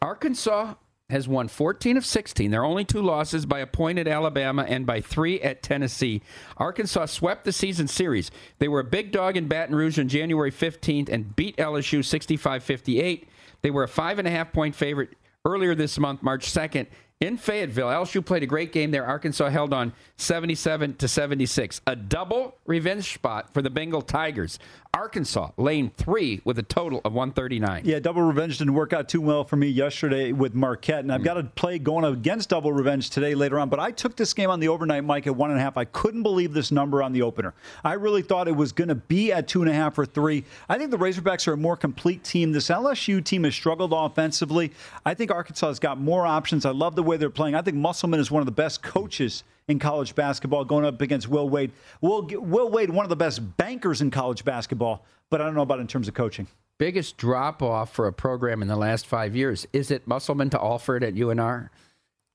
Arkansas 0.00 0.74
has 1.10 1.26
won 1.26 1.48
14 1.48 1.96
of 1.96 2.06
16. 2.06 2.50
Their 2.50 2.64
only 2.64 2.84
two 2.84 3.02
losses 3.02 3.44
by 3.44 3.58
a 3.58 3.66
point 3.66 3.98
at 3.98 4.06
Alabama 4.06 4.64
and 4.66 4.86
by 4.86 5.00
three 5.00 5.40
at 5.40 5.62
Tennessee. 5.62 6.22
Arkansas 6.56 7.06
swept 7.06 7.44
the 7.44 7.52
season 7.52 7.88
series. 7.88 8.30
They 8.60 8.68
were 8.68 8.80
a 8.80 8.84
big 8.84 9.10
dog 9.10 9.36
in 9.36 9.48
Baton 9.48 9.74
Rouge 9.74 9.98
on 9.98 10.08
January 10.08 10.52
15th 10.52 11.08
and 11.08 11.34
beat 11.34 11.56
LSU 11.56 12.04
65 12.04 12.62
58. 12.62 13.28
They 13.62 13.70
were 13.70 13.82
a 13.82 13.88
five 13.88 14.18
and 14.18 14.28
a 14.28 14.30
half 14.30 14.52
point 14.52 14.74
favorite 14.74 15.10
earlier 15.44 15.74
this 15.74 15.98
month, 15.98 16.22
March 16.22 16.46
2nd. 16.46 16.86
In 17.20 17.36
Fayetteville, 17.36 17.88
LSU 17.88 18.24
played 18.24 18.42
a 18.42 18.46
great 18.46 18.72
game 18.72 18.92
there. 18.92 19.04
Arkansas 19.04 19.50
held 19.50 19.74
on 19.74 19.92
77 20.16 20.94
to 20.94 21.06
76. 21.06 21.82
A 21.86 21.94
double 21.94 22.56
revenge 22.64 23.12
spot 23.12 23.52
for 23.52 23.60
the 23.60 23.68
Bengal 23.68 24.00
Tigers. 24.00 24.58
Arkansas 24.92 25.50
lane 25.56 25.92
three 25.96 26.40
with 26.44 26.58
a 26.58 26.64
total 26.64 27.00
of 27.04 27.12
139. 27.12 27.82
Yeah, 27.84 28.00
double 28.00 28.22
revenge 28.22 28.58
didn't 28.58 28.74
work 28.74 28.92
out 28.92 29.08
too 29.08 29.20
well 29.20 29.44
for 29.44 29.54
me 29.54 29.68
yesterday 29.68 30.32
with 30.32 30.52
Marquette, 30.52 31.00
and 31.00 31.12
I've 31.12 31.20
hmm. 31.20 31.26
got 31.26 31.38
a 31.38 31.44
play 31.44 31.78
going 31.78 32.04
against 32.04 32.48
double 32.48 32.72
revenge 32.72 33.08
today 33.10 33.36
later 33.36 33.60
on. 33.60 33.68
But 33.68 33.78
I 33.78 33.92
took 33.92 34.16
this 34.16 34.34
game 34.34 34.50
on 34.50 34.58
the 34.58 34.66
overnight, 34.66 35.04
Mike, 35.04 35.28
at 35.28 35.36
one 35.36 35.50
and 35.50 35.60
a 35.60 35.62
half. 35.62 35.76
I 35.76 35.84
couldn't 35.84 36.24
believe 36.24 36.52
this 36.52 36.72
number 36.72 37.04
on 37.04 37.12
the 37.12 37.22
opener. 37.22 37.54
I 37.84 37.92
really 37.92 38.22
thought 38.22 38.48
it 38.48 38.56
was 38.56 38.72
going 38.72 38.88
to 38.88 38.96
be 38.96 39.32
at 39.32 39.46
two 39.46 39.62
and 39.62 39.70
a 39.70 39.74
half 39.74 39.96
or 39.96 40.06
three. 40.06 40.44
I 40.68 40.76
think 40.76 40.90
the 40.90 40.98
Razorbacks 40.98 41.46
are 41.46 41.52
a 41.52 41.56
more 41.56 41.76
complete 41.76 42.24
team. 42.24 42.50
This 42.50 42.68
LSU 42.68 43.24
team 43.24 43.44
has 43.44 43.54
struggled 43.54 43.92
offensively. 43.92 44.72
I 45.06 45.14
think 45.14 45.30
Arkansas 45.30 45.68
has 45.68 45.78
got 45.78 46.00
more 46.00 46.26
options. 46.26 46.66
I 46.66 46.70
love 46.70 46.96
the 46.96 47.04
way 47.04 47.16
they're 47.16 47.30
playing. 47.30 47.54
I 47.54 47.62
think 47.62 47.76
Musselman 47.76 48.18
is 48.18 48.30
one 48.30 48.40
of 48.40 48.46
the 48.46 48.52
best 48.52 48.82
coaches 48.82 49.44
in 49.70 49.78
college 49.78 50.14
basketball, 50.14 50.64
going 50.64 50.84
up 50.84 51.00
against 51.00 51.28
Will 51.28 51.48
Wade. 51.48 51.72
Will, 52.00 52.26
Will 52.26 52.70
Wade, 52.70 52.90
one 52.90 53.04
of 53.04 53.10
the 53.10 53.16
best 53.16 53.56
bankers 53.56 54.00
in 54.00 54.10
college 54.10 54.44
basketball, 54.44 55.04
but 55.30 55.40
I 55.40 55.44
don't 55.44 55.54
know 55.54 55.62
about 55.62 55.80
in 55.80 55.86
terms 55.86 56.08
of 56.08 56.14
coaching. 56.14 56.46
Biggest 56.78 57.16
drop 57.16 57.62
off 57.62 57.92
for 57.92 58.06
a 58.06 58.12
program 58.12 58.62
in 58.62 58.68
the 58.68 58.76
last 58.76 59.06
five 59.06 59.36
years. 59.36 59.66
Is 59.72 59.90
it 59.90 60.06
Musselman 60.06 60.50
to 60.50 60.60
Alford 60.60 61.04
at 61.04 61.14
UNR? 61.14 61.68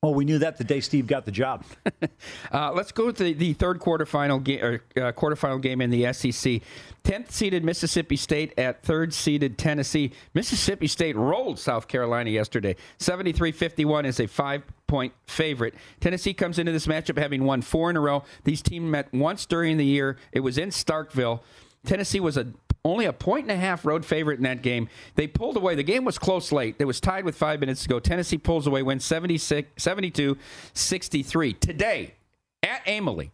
Well, 0.05 0.13
we 0.13 0.23
knew 0.23 0.37
that 0.37 0.57
the 0.59 0.63
day 0.63 0.81
Steve 0.81 1.07
got 1.07 1.25
the 1.25 1.31
job. 1.31 1.65
uh, 2.53 2.71
let's 2.73 2.91
go 2.91 3.11
to 3.11 3.23
the, 3.23 3.33
the 3.33 3.53
third 3.53 3.79
quarterfinal, 3.79 4.43
ga- 4.43 4.61
or, 4.61 4.73
uh, 4.97 5.11
quarterfinal 5.13 5.59
game 5.59 5.81
in 5.81 5.89
the 5.89 6.13
SEC. 6.13 6.61
10th 7.03 7.31
seeded 7.31 7.63
Mississippi 7.63 8.15
State 8.15 8.53
at 8.59 8.83
third 8.83 9.15
seeded 9.15 9.57
Tennessee. 9.57 10.11
Mississippi 10.35 10.85
State 10.85 11.15
rolled 11.15 11.57
South 11.57 11.87
Carolina 11.87 12.29
yesterday. 12.29 12.75
73 12.99 13.51
51 13.51 14.05
is 14.05 14.19
a 14.19 14.27
five 14.27 14.61
point 14.95 15.13
favorite. 15.27 15.73
Tennessee 15.99 16.33
comes 16.33 16.57
into 16.57 16.71
this 16.71 16.87
matchup 16.87 17.17
having 17.17 17.43
won 17.43 17.61
four 17.61 17.89
in 17.89 17.97
a 17.97 17.99
row. 17.99 18.23
These 18.45 18.61
teams 18.61 18.89
met 18.89 19.13
once 19.13 19.45
during 19.45 19.75
the 19.75 19.83
year. 19.83 20.15
It 20.31 20.39
was 20.39 20.57
in 20.57 20.69
Starkville. 20.69 21.41
Tennessee 21.85 22.21
was 22.21 22.37
a 22.37 22.53
only 22.85 23.03
a 23.03 23.11
point 23.11 23.43
and 23.43 23.51
a 23.51 23.57
half 23.57 23.83
road 23.83 24.05
favorite 24.05 24.37
in 24.37 24.43
that 24.43 24.61
game. 24.61 24.87
They 25.15 25.27
pulled 25.27 25.57
away. 25.57 25.75
The 25.75 25.83
game 25.83 26.05
was 26.05 26.17
close 26.17 26.53
late. 26.53 26.77
It 26.79 26.85
was 26.85 27.01
tied 27.01 27.25
with 27.25 27.35
five 27.35 27.59
minutes 27.59 27.83
to 27.83 27.89
go. 27.89 27.99
Tennessee 27.99 28.37
pulls 28.37 28.67
away, 28.67 28.83
wins 28.83 29.03
76, 29.03 29.67
72 29.75 30.37
63. 30.73 31.53
Today, 31.55 32.13
at 32.63 32.87
Amalie, 32.87 33.31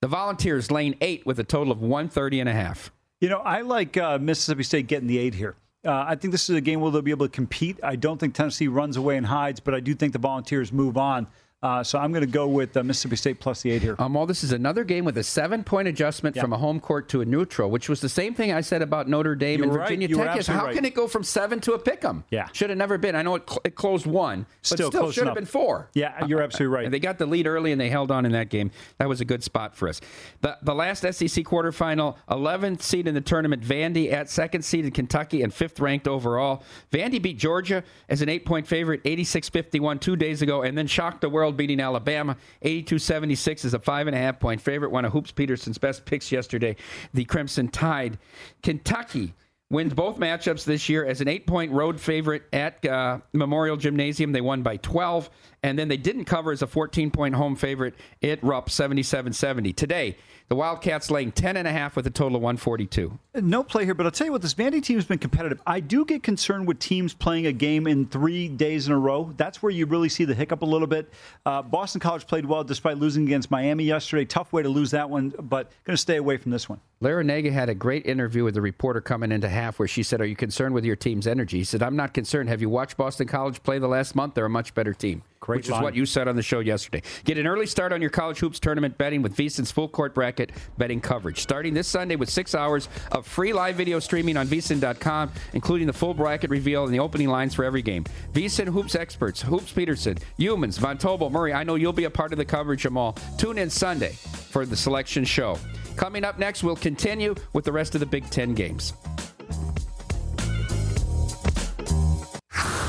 the 0.00 0.08
Volunteers 0.08 0.72
lane 0.72 0.96
eight 1.00 1.24
with 1.24 1.38
a 1.38 1.44
total 1.44 1.72
of 1.72 1.80
130 1.80 2.40
and 2.40 2.48
a 2.48 2.52
half. 2.52 2.90
You 3.20 3.28
know, 3.28 3.38
I 3.38 3.60
like 3.60 3.96
uh, 3.96 4.18
Mississippi 4.18 4.64
State 4.64 4.88
getting 4.88 5.06
the 5.06 5.18
eight 5.18 5.34
here. 5.34 5.54
Uh, 5.84 6.04
I 6.08 6.16
think 6.16 6.32
this 6.32 6.50
is 6.50 6.56
a 6.56 6.60
game 6.60 6.80
where 6.80 6.90
they'll 6.90 7.02
be 7.02 7.12
able 7.12 7.26
to 7.26 7.32
compete. 7.32 7.78
I 7.82 7.96
don't 7.96 8.18
think 8.18 8.34
Tennessee 8.34 8.68
runs 8.68 8.96
away 8.96 9.16
and 9.16 9.26
hides, 9.26 9.60
but 9.60 9.74
I 9.74 9.80
do 9.80 9.94
think 9.94 10.12
the 10.12 10.18
Volunteers 10.18 10.72
move 10.72 10.96
on. 10.96 11.28
Uh, 11.60 11.82
so 11.82 11.98
I'm 11.98 12.12
going 12.12 12.22
to 12.24 12.30
go 12.30 12.46
with 12.46 12.76
uh, 12.76 12.84
Mississippi 12.84 13.16
State 13.16 13.40
plus 13.40 13.62
the 13.62 13.72
eight 13.72 13.82
here. 13.82 13.96
Um, 13.98 14.14
well, 14.14 14.26
this 14.26 14.44
is 14.44 14.52
another 14.52 14.84
game 14.84 15.04
with 15.04 15.18
a 15.18 15.24
seven-point 15.24 15.88
adjustment 15.88 16.36
Yeah. 16.36 16.42
from 16.42 16.52
a 16.52 16.56
home 16.56 16.78
court 16.78 17.08
to 17.08 17.20
a 17.20 17.24
neutral, 17.24 17.68
which 17.68 17.88
was 17.88 18.00
the 18.00 18.08
same 18.08 18.32
thing 18.32 18.52
I 18.52 18.60
said 18.60 18.80
about 18.80 19.08
Notre 19.08 19.34
Dame 19.34 19.58
You 19.58 19.64
and 19.64 19.74
right. 19.74 19.88
Virginia 19.88 20.06
Tech. 20.08 20.36
Is 20.38 20.46
how 20.46 20.66
right. 20.66 20.74
can 20.74 20.84
it 20.84 20.94
go 20.94 21.08
from 21.08 21.24
seven 21.24 21.58
to 21.62 21.72
a 21.72 21.78
pick'em? 21.80 22.22
Yeah. 22.30 22.46
should 22.52 22.70
have 22.70 22.78
never 22.78 22.96
been. 22.96 23.16
I 23.16 23.22
know 23.22 23.34
it, 23.34 23.48
cl- 23.48 23.60
it 23.64 23.74
closed 23.74 24.06
one, 24.06 24.46
but 24.62 24.66
Still 24.66 24.90
still, 24.92 25.10
should 25.10 25.26
have 25.26 25.34
been 25.34 25.46
four. 25.46 25.90
Yeah, 25.94 26.24
you're 26.26 26.42
absolutely 26.42 26.76
right. 26.76 26.90
They 26.92 27.00
got 27.00 27.18
the 27.18 27.26
lead 27.26 27.48
early 27.48 27.72
and 27.72 27.80
they 27.80 27.88
held 27.88 28.12
on 28.12 28.24
in 28.24 28.30
that 28.32 28.50
game. 28.50 28.70
That 28.98 29.08
was 29.08 29.20
a 29.20 29.24
good 29.24 29.42
spot 29.42 29.74
for 29.74 29.88
us. 29.88 30.00
The, 30.42 30.56
the 30.62 30.74
last 30.76 31.00
SEC 31.00 31.44
quarterfinal, 31.44 32.16
11th 32.30 32.82
seed 32.82 33.08
in 33.08 33.14
the 33.14 33.20
tournament, 33.20 33.64
Vandy 33.64 34.12
at 34.12 34.30
second 34.30 34.62
seed 34.62 34.84
in 34.84 34.92
Kentucky 34.92 35.42
and 35.42 35.52
fifth 35.52 35.80
ranked 35.80 36.06
overall. 36.06 36.62
Vandy 36.92 37.20
beat 37.20 37.36
Georgia 37.38 37.82
as 38.08 38.22
an 38.22 38.28
eight 38.28 38.46
point 38.46 38.68
favorite, 38.68 39.00
86 39.04 39.48
51 39.48 39.98
two 39.98 40.14
days 40.14 40.40
ago, 40.40 40.62
and 40.62 40.78
then 40.78 40.86
shocked 40.86 41.20
the 41.20 41.28
world, 41.28 41.47
beating 41.56 41.80
Alabama 41.80 42.36
82 42.62 42.98
76 42.98 43.64
as 43.64 43.74
a 43.74 43.78
five 43.78 44.06
and 44.06 44.16
a 44.16 44.18
half 44.18 44.38
point 44.40 44.60
favorite. 44.60 44.90
One 44.90 45.04
of 45.04 45.12
Hoops 45.12 45.32
Peterson's 45.32 45.78
best 45.78 46.04
picks 46.04 46.30
yesterday, 46.30 46.76
the 47.14 47.24
Crimson 47.24 47.68
Tide. 47.68 48.18
Kentucky 48.62 49.34
wins 49.70 49.92
both 49.92 50.18
matchups 50.18 50.64
this 50.64 50.88
year 50.88 51.04
as 51.04 51.20
an 51.20 51.28
eight 51.28 51.46
point 51.46 51.72
road 51.72 52.00
favorite 52.00 52.42
at 52.52 52.84
uh, 52.86 53.18
Memorial 53.32 53.76
Gymnasium. 53.76 54.32
They 54.32 54.40
won 54.40 54.62
by 54.62 54.76
12, 54.78 55.30
and 55.62 55.78
then 55.78 55.88
they 55.88 55.96
didn't 55.96 56.24
cover 56.24 56.52
as 56.52 56.62
a 56.62 56.66
14 56.66 57.10
point 57.10 57.34
home 57.34 57.56
favorite 57.56 57.94
at 58.22 58.42
Rupp 58.42 58.70
77 58.70 59.32
70. 59.32 59.72
Today, 59.72 60.16
the 60.48 60.56
Wildcats 60.56 61.10
laying 61.10 61.30
10 61.30 61.58
and 61.58 61.68
a 61.68 61.72
half 61.72 61.94
with 61.94 62.06
a 62.06 62.10
total 62.10 62.36
of 62.36 62.42
142. 62.42 63.18
No 63.34 63.62
play 63.62 63.84
here, 63.84 63.94
but 63.94 64.06
I'll 64.06 64.12
tell 64.12 64.26
you 64.26 64.32
what, 64.32 64.40
this 64.40 64.54
Vandy 64.54 64.82
team 64.82 64.96
has 64.96 65.04
been 65.04 65.18
competitive. 65.18 65.60
I 65.66 65.80
do 65.80 66.06
get 66.06 66.22
concerned 66.22 66.66
with 66.66 66.78
teams 66.78 67.12
playing 67.12 67.46
a 67.46 67.52
game 67.52 67.86
in 67.86 68.06
three 68.06 68.48
days 68.48 68.86
in 68.86 68.94
a 68.94 68.98
row. 68.98 69.34
That's 69.36 69.62
where 69.62 69.70
you 69.70 69.84
really 69.84 70.08
see 70.08 70.24
the 70.24 70.34
hiccup 70.34 70.62
a 70.62 70.64
little 70.64 70.86
bit. 70.86 71.12
Uh, 71.44 71.60
Boston 71.60 72.00
College 72.00 72.26
played 72.26 72.46
well 72.46 72.64
despite 72.64 72.96
losing 72.96 73.24
against 73.24 73.50
Miami 73.50 73.84
yesterday. 73.84 74.24
Tough 74.24 74.50
way 74.52 74.62
to 74.62 74.70
lose 74.70 74.90
that 74.92 75.10
one, 75.10 75.34
but 75.38 75.70
going 75.84 75.94
to 75.94 76.00
stay 76.00 76.16
away 76.16 76.38
from 76.38 76.50
this 76.50 76.66
one. 76.66 76.80
Larrañaga 77.02 77.52
had 77.52 77.68
a 77.68 77.74
great 77.74 78.06
interview 78.06 78.42
with 78.42 78.54
the 78.54 78.62
reporter 78.62 79.02
coming 79.02 79.30
into 79.30 79.48
half 79.50 79.78
where 79.78 79.86
she 79.86 80.02
said, 80.02 80.20
Are 80.20 80.26
you 80.26 80.34
concerned 80.34 80.74
with 80.74 80.84
your 80.84 80.96
team's 80.96 81.26
energy? 81.26 81.58
He 81.58 81.64
said, 81.64 81.82
I'm 81.82 81.94
not 81.94 82.14
concerned. 82.14 82.48
Have 82.48 82.62
you 82.62 82.70
watched 82.70 82.96
Boston 82.96 83.28
College 83.28 83.62
play 83.62 83.78
the 83.78 83.86
last 83.86 84.16
month? 84.16 84.34
They're 84.34 84.46
a 84.46 84.50
much 84.50 84.74
better 84.74 84.94
team. 84.94 85.22
Great 85.40 85.58
which 85.58 85.70
line. 85.70 85.80
is 85.80 85.84
what 85.84 85.94
you 85.94 86.04
said 86.06 86.28
on 86.28 86.36
the 86.36 86.42
show 86.42 86.60
yesterday. 86.60 87.02
Get 87.24 87.38
an 87.38 87.46
early 87.46 87.66
start 87.66 87.92
on 87.92 88.00
your 88.00 88.10
college 88.10 88.38
hoops 88.38 88.58
tournament 88.58 88.98
betting 88.98 89.22
with 89.22 89.36
VSiN's 89.36 89.70
full 89.70 89.88
court 89.88 90.14
bracket 90.14 90.50
betting 90.76 91.00
coverage. 91.00 91.40
Starting 91.40 91.74
this 91.74 91.86
Sunday 91.86 92.16
with 92.16 92.28
six 92.28 92.54
hours 92.54 92.88
of 93.12 93.26
free 93.26 93.52
live 93.52 93.76
video 93.76 93.98
streaming 93.98 94.36
on 94.36 94.46
VSiN.com, 94.46 95.32
including 95.52 95.86
the 95.86 95.92
full 95.92 96.14
bracket 96.14 96.50
reveal 96.50 96.84
and 96.84 96.92
the 96.92 96.98
opening 97.00 97.28
lines 97.28 97.54
for 97.54 97.64
every 97.64 97.82
game. 97.82 98.04
VSiN 98.32 98.68
hoops 98.68 98.94
experts, 98.94 99.42
Hoops 99.42 99.72
Peterson, 99.72 100.16
Youmans, 100.38 100.78
Von 100.78 100.98
Tobel, 100.98 101.30
Murray. 101.30 101.52
I 101.52 101.62
know 101.62 101.76
you'll 101.76 101.92
be 101.92 102.04
a 102.04 102.10
part 102.10 102.32
of 102.32 102.38
the 102.38 102.44
coverage, 102.44 102.82
Jamal. 102.82 103.16
Tune 103.38 103.58
in 103.58 103.70
Sunday 103.70 104.12
for 104.12 104.66
the 104.66 104.76
selection 104.76 105.24
show. 105.24 105.58
Coming 105.96 106.24
up 106.24 106.38
next, 106.38 106.62
we'll 106.62 106.76
continue 106.76 107.34
with 107.52 107.64
the 107.64 107.72
rest 107.72 107.94
of 107.94 108.00
the 108.00 108.06
Big 108.06 108.28
Ten 108.30 108.54
games. 108.54 108.92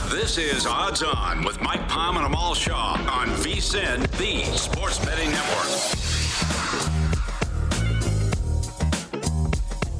This 0.10 0.40
is 0.40 0.66
Odds 0.66 1.04
On 1.04 1.44
with 1.44 1.62
Mike 1.62 1.88
Palm 1.88 2.18
and 2.18 2.26
Amal 2.26 2.56
Shaw 2.56 2.94
on 2.94 3.28
VSIN, 3.28 4.10
the 4.18 4.44
Sports 4.58 4.98
Betting 5.06 5.30
Network. 5.30 6.19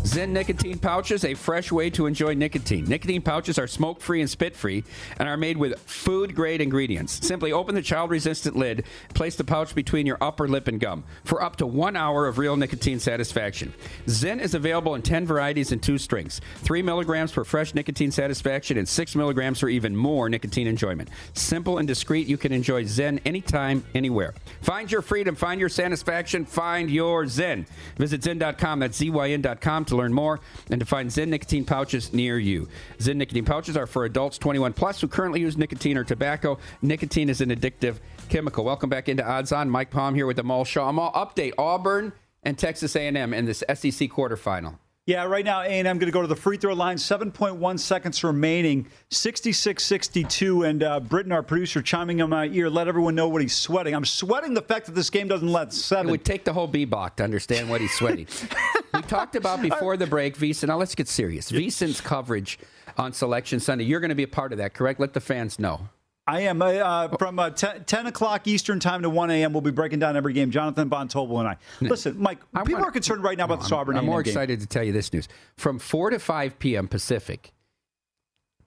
ZYN 0.10 0.30
nicotine 0.30 0.80
pouches, 0.80 1.24
a 1.24 1.36
fresh 1.36 1.72
way 1.72 1.92
to 1.92 2.08
enjoy 2.08 2.34
nicotine. 2.34 2.84
Nicotine 2.86 3.22
pouches 3.22 3.60
are 3.60 3.68
smoke 3.68 4.02
free 4.02 4.22
and 4.22 4.30
spit 4.30 4.56
free 4.56 4.84
and 5.20 5.30
are 5.30 5.38
made 5.38 5.56
with 5.56 5.80
food 5.82 6.34
grade 6.34 6.62
ingredients. 6.62 7.24
Simply 7.28 7.52
open 7.52 7.76
the 7.76 7.84
child 7.84 8.10
resistant 8.10 8.56
lid, 8.56 8.86
place 9.14 9.36
the 9.36 9.44
pouch 9.44 9.76
between 9.76 10.08
your 10.08 10.18
upper 10.20 10.48
lip 10.48 10.68
and 10.68 10.80
gum 10.80 11.04
for 11.24 11.44
up 11.44 11.58
to 11.58 11.68
one 11.68 11.96
hour 11.96 12.26
of 12.26 12.40
real 12.40 12.58
nicotine 12.58 13.00
satisfaction. 13.00 13.72
ZYN 14.08 14.42
is 14.42 14.56
available 14.56 14.96
in 14.96 15.04
10 15.04 15.28
varieties 15.28 15.72
and 15.72 15.84
two 15.84 16.00
strengths 16.00 16.42
3 16.56 16.82
milligrams 16.82 17.32
for 17.32 17.46
fresh 17.46 17.76
nicotine 17.76 18.10
satisfaction 18.10 18.80
and 18.80 18.90
6 18.90 19.16
milligrams 19.16 19.60
for 19.60 19.70
even 19.70 19.96
more 19.96 20.28
nicotine 20.28 20.66
enjoyment. 20.66 21.10
Simple 21.36 21.78
and 21.78 21.88
discreet, 21.88 22.26
you 22.26 22.38
can 22.38 22.52
enjoy 22.52 22.84
ZYN 22.84 23.20
anytime, 23.26 23.86
anywhere. 23.94 24.34
Find 24.62 24.92
your 24.92 25.04
freedom, 25.04 25.36
find 25.36 25.60
your 25.60 25.70
satisfaction, 25.70 26.46
find 26.46 26.90
your 26.90 27.26
ZYN. 27.26 27.68
Visit 27.98 28.22
ZYN.com, 28.22 28.80
that's 28.80 29.00
ZYN.com 29.00 29.86
to 29.86 29.99
learn 30.00 30.14
more 30.14 30.40
and 30.72 30.80
to 30.80 30.86
find 30.86 31.10
ZYN 31.10 31.28
nicotine 31.28 31.66
pouches 31.66 32.14
near 32.14 32.40
you. 32.40 32.68
ZYN 32.98 33.18
nicotine 33.18 33.46
pouches 33.46 33.78
are 33.78 33.86
for 33.86 34.06
adults 34.06 34.38
21 34.38 34.74
plus 34.74 35.02
who 35.02 35.08
currently 35.08 35.42
use 35.42 35.58
nicotine 35.58 35.98
or 35.98 36.04
tobacco. 36.04 36.58
Nicotine 36.82 37.30
is 37.30 37.42
an 37.42 37.50
addictive 37.50 37.98
chemical. 38.30 38.64
Welcome 38.64 38.90
back 38.90 39.10
into 39.10 39.26
Odds 39.26 39.52
On. 39.52 39.70
Mike 39.70 39.92
Palm 39.92 40.16
here 40.16 40.26
with 40.26 40.38
the 40.38 40.44
Mall 40.44 40.66
Shaw. 40.66 40.90
Amal 40.90 41.12
update 41.12 41.54
Auburn 41.58 42.14
and 42.44 42.58
Texas 42.58 42.96
A&M 42.96 43.34
in 43.34 43.46
this 43.46 43.64
SEC 43.68 44.10
quarterfinal. 44.10 44.78
Yeah, 45.10 45.24
right 45.24 45.44
now, 45.44 45.62
A&M 45.62 45.84
going 45.84 46.02
to 46.02 46.12
go 46.12 46.22
to 46.22 46.28
the 46.28 46.36
free 46.36 46.58
throw 46.58 46.76
line. 46.76 46.98
7.1 46.98 47.80
seconds 47.80 48.24
remaining. 48.24 48.86
66-62. 49.10 50.70
And 50.70 50.84
uh, 50.84 51.00
Britton, 51.00 51.32
our 51.32 51.42
producer, 51.42 51.82
chiming 51.82 52.20
in 52.20 52.30
my 52.30 52.46
ear, 52.46 52.70
let 52.70 52.88
everyone 52.88 53.16
know 53.16 53.28
what 53.28 53.42
he's 53.42 53.56
sweating. 53.56 53.96
I'm 53.96 54.06
sweating 54.06 54.54
the 54.54 54.62
fact 54.62 54.86
that 54.86 54.94
this 54.94 55.10
game 55.10 55.28
doesn't 55.28 55.52
let 55.52 55.74
seven. 55.74 56.10
It 56.10 56.12
would 56.12 56.26
take 56.26 56.46
the 56.46 56.54
whole 56.54 56.68
B-Bach 56.68 57.16
to 57.16 57.24
understand 57.24 57.72
what 57.72 57.82
he's 57.82 57.92
sweating. 57.92 58.28
we 58.94 59.02
talked 59.02 59.36
about 59.36 59.64
before 59.64 59.98
the 59.98 60.06
break, 60.06 60.36
Visa. 60.36 60.68
Now 60.68 60.78
let's 60.78 60.94
get 60.94 61.08
serious. 61.08 61.52
VSIN's 61.52 62.02
coverage 62.02 62.60
on 62.96 63.12
Selection 63.12 63.60
Sunday. 63.60 63.86
You're 63.86 64.02
going 64.02 64.10
to 64.10 64.16
be 64.16 64.22
a 64.22 64.28
part 64.28 64.52
of 64.52 64.60
that, 64.60 64.76
correct? 64.76 65.00
Let 65.00 65.14
the 65.14 65.22
fans 65.22 65.58
know. 65.58 65.90
I 66.30 66.42
am. 66.42 66.62
Uh, 66.62 67.08
from 67.18 67.40
uh, 67.40 67.50
10, 67.50 67.86
10, 67.86 68.08
o'clock 68.08 68.48
Eastern 68.48 68.80
time 68.80 69.02
to 69.02 69.10
1 69.10 69.32
a.m., 69.32 69.52
we'll 69.54 69.62
be 69.62 69.72
breaking 69.72 70.00
down 70.00 70.16
every 70.16 70.34
game. 70.34 70.52
Jonathan 70.52 70.88
Von 70.90 71.08
Tobel 71.08 71.40
and 71.40 71.48
I. 71.50 71.58
Listen, 71.82 72.16
Mike, 72.20 72.40
I 72.54 72.60
people 72.64 72.76
wanna- 72.76 72.90
are 72.90 72.92
concerned 72.92 73.24
right 73.24 73.38
now 73.38 73.46
about 73.46 73.62
No, 73.62 73.68
the 73.68 73.76
Auburn 73.76 73.96
I'm, 73.96 74.02
I'm 74.02 74.06
more 74.06 74.18
A&M 74.20 74.24
game. 74.26 74.32
excited 74.32 74.60
to 74.60 74.68
tell 74.68 74.84
you 74.84 74.92
this 74.94 75.12
news. 75.12 75.28
From 75.58 75.80
4 75.80 76.12
to 76.12 76.20
5 76.20 76.60
p.m. 76.60 76.88
Pacific, 76.88 77.52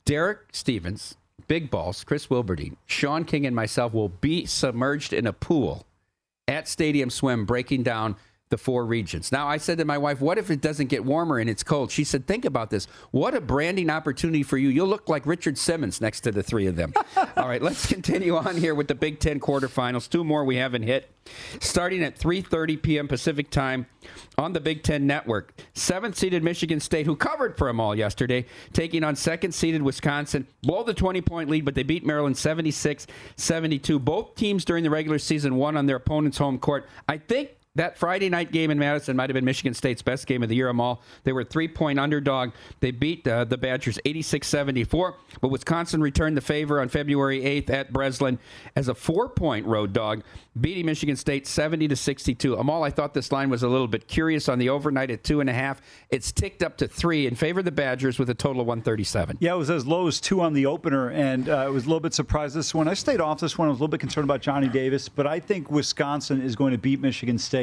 Derek 0.04 0.40
Stevens, 0.52 1.16
Big 1.47 1.71
Balls, 1.71 2.02
Chris 2.04 2.26
Wilberdine, 2.26 2.76
Sean 2.87 3.25
King, 3.25 3.47
and 3.47 3.54
myself 3.54 3.92
will 3.95 4.09
be 4.09 4.45
submerged 4.47 5.12
in 5.12 5.26
a 5.26 5.33
pool 5.33 5.87
at 6.49 6.66
Stadium 6.66 7.11
Swim 7.11 7.45
breaking 7.45 7.83
down 7.85 8.16
the 8.52 8.59
four 8.59 8.85
regions. 8.85 9.32
Now, 9.32 9.49
I 9.49 9.56
said 9.56 9.78
to 9.78 9.85
my 9.87 9.97
wife, 9.97 10.21
What 10.21 10.38
if 10.38 10.50
it 10.50 10.61
doesn't 10.61 10.87
get 10.88 11.04
warmer 11.04 11.38
and 11.38 11.50
it's 11.50 11.64
cold? 11.64 11.90
She 11.90 12.04
said, 12.04 12.26
Think 12.26 12.44
about 12.44 12.71
this. 12.71 12.87
What 13.11 13.35
a 13.35 13.40
branding 13.40 13.88
opportunity 13.90 14.42
for 14.42 14.59
you. 14.59 14.68
You'll 14.68 14.87
look 14.87 15.09
like 15.09 15.25
Richard 15.26 15.56
Simmons 15.56 16.00
next 16.00 16.21
to 16.21 16.30
the 16.30 16.42
three 16.42 16.66
of 16.66 16.76
them. 16.76 16.92
All 17.37 17.49
right, 17.49 17.62
let's 17.62 17.87
continue 17.87 18.37
on 18.37 18.59
here 18.59 18.75
with 18.75 18.88
the 18.88 18.94
Big 18.94 19.18
Ten 19.18 19.40
quarterfinals. 19.40 20.09
Two 20.09 20.23
more 20.23 20.44
we 20.44 20.56
haven't 20.56 20.82
hit. 20.82 21.11
Starting 21.61 22.02
at 22.02 22.18
3.30 22.18 22.82
p.m. 22.82 23.09
Pacific 23.09 23.49
time 23.49 23.87
on 24.37 24.52
the 24.52 24.61
Big 24.61 24.82
Ten 24.82 25.06
Network. 25.06 25.54
Seventh 25.73 26.16
seeded 26.16 26.42
Michigan 26.42 26.78
State, 26.78 27.06
who 27.06 27.16
covered 27.16 27.56
for 27.56 27.68
them 27.68 27.80
all 27.80 27.94
yesterday, 27.94 28.44
taking 28.75 29.02
on 29.02 29.16
second 29.16 29.52
seeded 29.52 29.80
Wisconsin. 29.82 30.47
Blow 30.62 30.82
the 30.82 30.92
20 30.92 31.23
point 31.23 31.49
lead, 31.49 31.64
but 31.64 31.75
they 31.75 31.85
beat 31.85 32.04
Maryland 32.04 32.37
76 32.37 33.06
72. 33.37 33.99
Both 33.99 34.35
teams 34.35 34.66
during 34.66 34.85
the 34.85 34.90
regular 34.90 35.18
season 35.18 35.56
won 35.56 35.76
on 35.76 35.87
their 35.87 35.97
opponent's 35.97 36.37
home 36.37 36.59
court. 36.59 36.87
I 37.09 37.16
think 37.16 37.50
that 37.75 37.97
Friday 37.97 38.29
night 38.29 38.52
game 38.52 38.71
in 38.71 38.79
Madison 38.79 39.17
might 39.17 39.31
have 39.31 39.35
been 39.35 39.47
Michigan 39.47 39.73
State's 39.73 40.02
best 40.02 40.26
game 40.26 40.43
of 40.43 40.49
the 40.50 40.55
year. 40.55 40.67
Them 40.67 40.81
all. 40.81 41.02
They 41.25 41.33
were 41.33 41.43
three 41.45 41.69
point 41.69 41.99
underdog. 41.99 42.50
They 42.81 42.91
beat 42.91 43.26
uh, 43.26 43.45
the 43.45 43.57
Badgers 43.57 43.99
86 44.05 44.47
74, 44.47 45.17
but 45.41 45.49
Wisconsin 45.49 46.02
returned 46.02 46.37
the 46.37 46.43
favor 46.43 46.81
on 46.81 46.88
February 46.88 47.41
8th 47.41 47.71
at 47.71 47.93
Breslin 47.93 48.38
as 48.76 48.88
a 48.88 48.95
four 48.95 49.29
point 49.29 49.67
road 49.67 49.95
dog, 49.95 50.23
beating 50.61 50.85
Michigan 50.85 51.17
State 51.17 51.47
70 51.47 51.88
to 51.88 51.97
62. 51.97 52.57
Amal, 52.57 52.85
I 52.85 52.91
thought 52.91 53.14
this 53.14 53.33
line 53.33 53.49
was 53.49 53.62
a 53.62 53.69
little 53.69 53.88
bit 53.88 54.07
curious 54.07 54.50
on 54.50 54.59
the 54.59 54.69
overnight 54.69 55.11
at 55.11 55.25
two 55.25 55.41
and 55.41 55.49
a 55.49 55.55
half. 55.55 55.81
It's 56.11 56.31
ticked 56.31 56.62
up 56.62 56.76
to 56.79 56.88
three 56.88 57.26
in 57.26 57.35
favor 57.35 57.61
of 57.61 57.64
the 57.64 57.73
Badgers 57.73 58.19
with 58.19 58.29
a 58.29 58.35
total 58.35 58.61
of 58.61 58.67
137. 58.67 59.38
Yeah, 59.41 59.55
it 59.55 59.57
was 59.57 59.71
as 59.71 59.87
low 59.87 60.09
as 60.09 60.21
two 60.21 60.43
on 60.43 60.52
the 60.52 60.67
opener, 60.67 61.11
and 61.11 61.49
uh, 61.49 61.57
I 61.57 61.69
was 61.69 61.85
a 61.85 61.87
little 61.87 62.00
bit 62.00 62.12
surprised 62.12 62.55
this 62.55 62.75
one. 62.75 62.87
I 62.87 62.95
stayed 62.95 63.21
off 63.21 63.41
this 63.41 63.57
one. 63.57 63.69
I 63.69 63.71
was 63.71 63.79
a 63.79 63.83
little 63.83 63.88
bit 63.88 64.00
concerned 64.00 64.25
about 64.25 64.43
Johnny 64.43 64.69
Davis, 64.69 65.09
but 65.09 65.26
I 65.26 65.41
think 65.41 65.71
Wisconsin 65.71 66.43
is 66.43 66.55
going 66.55 66.73
to 66.73 66.79
beat 66.79 67.00
Michigan 67.00 67.38
State. 67.38 67.62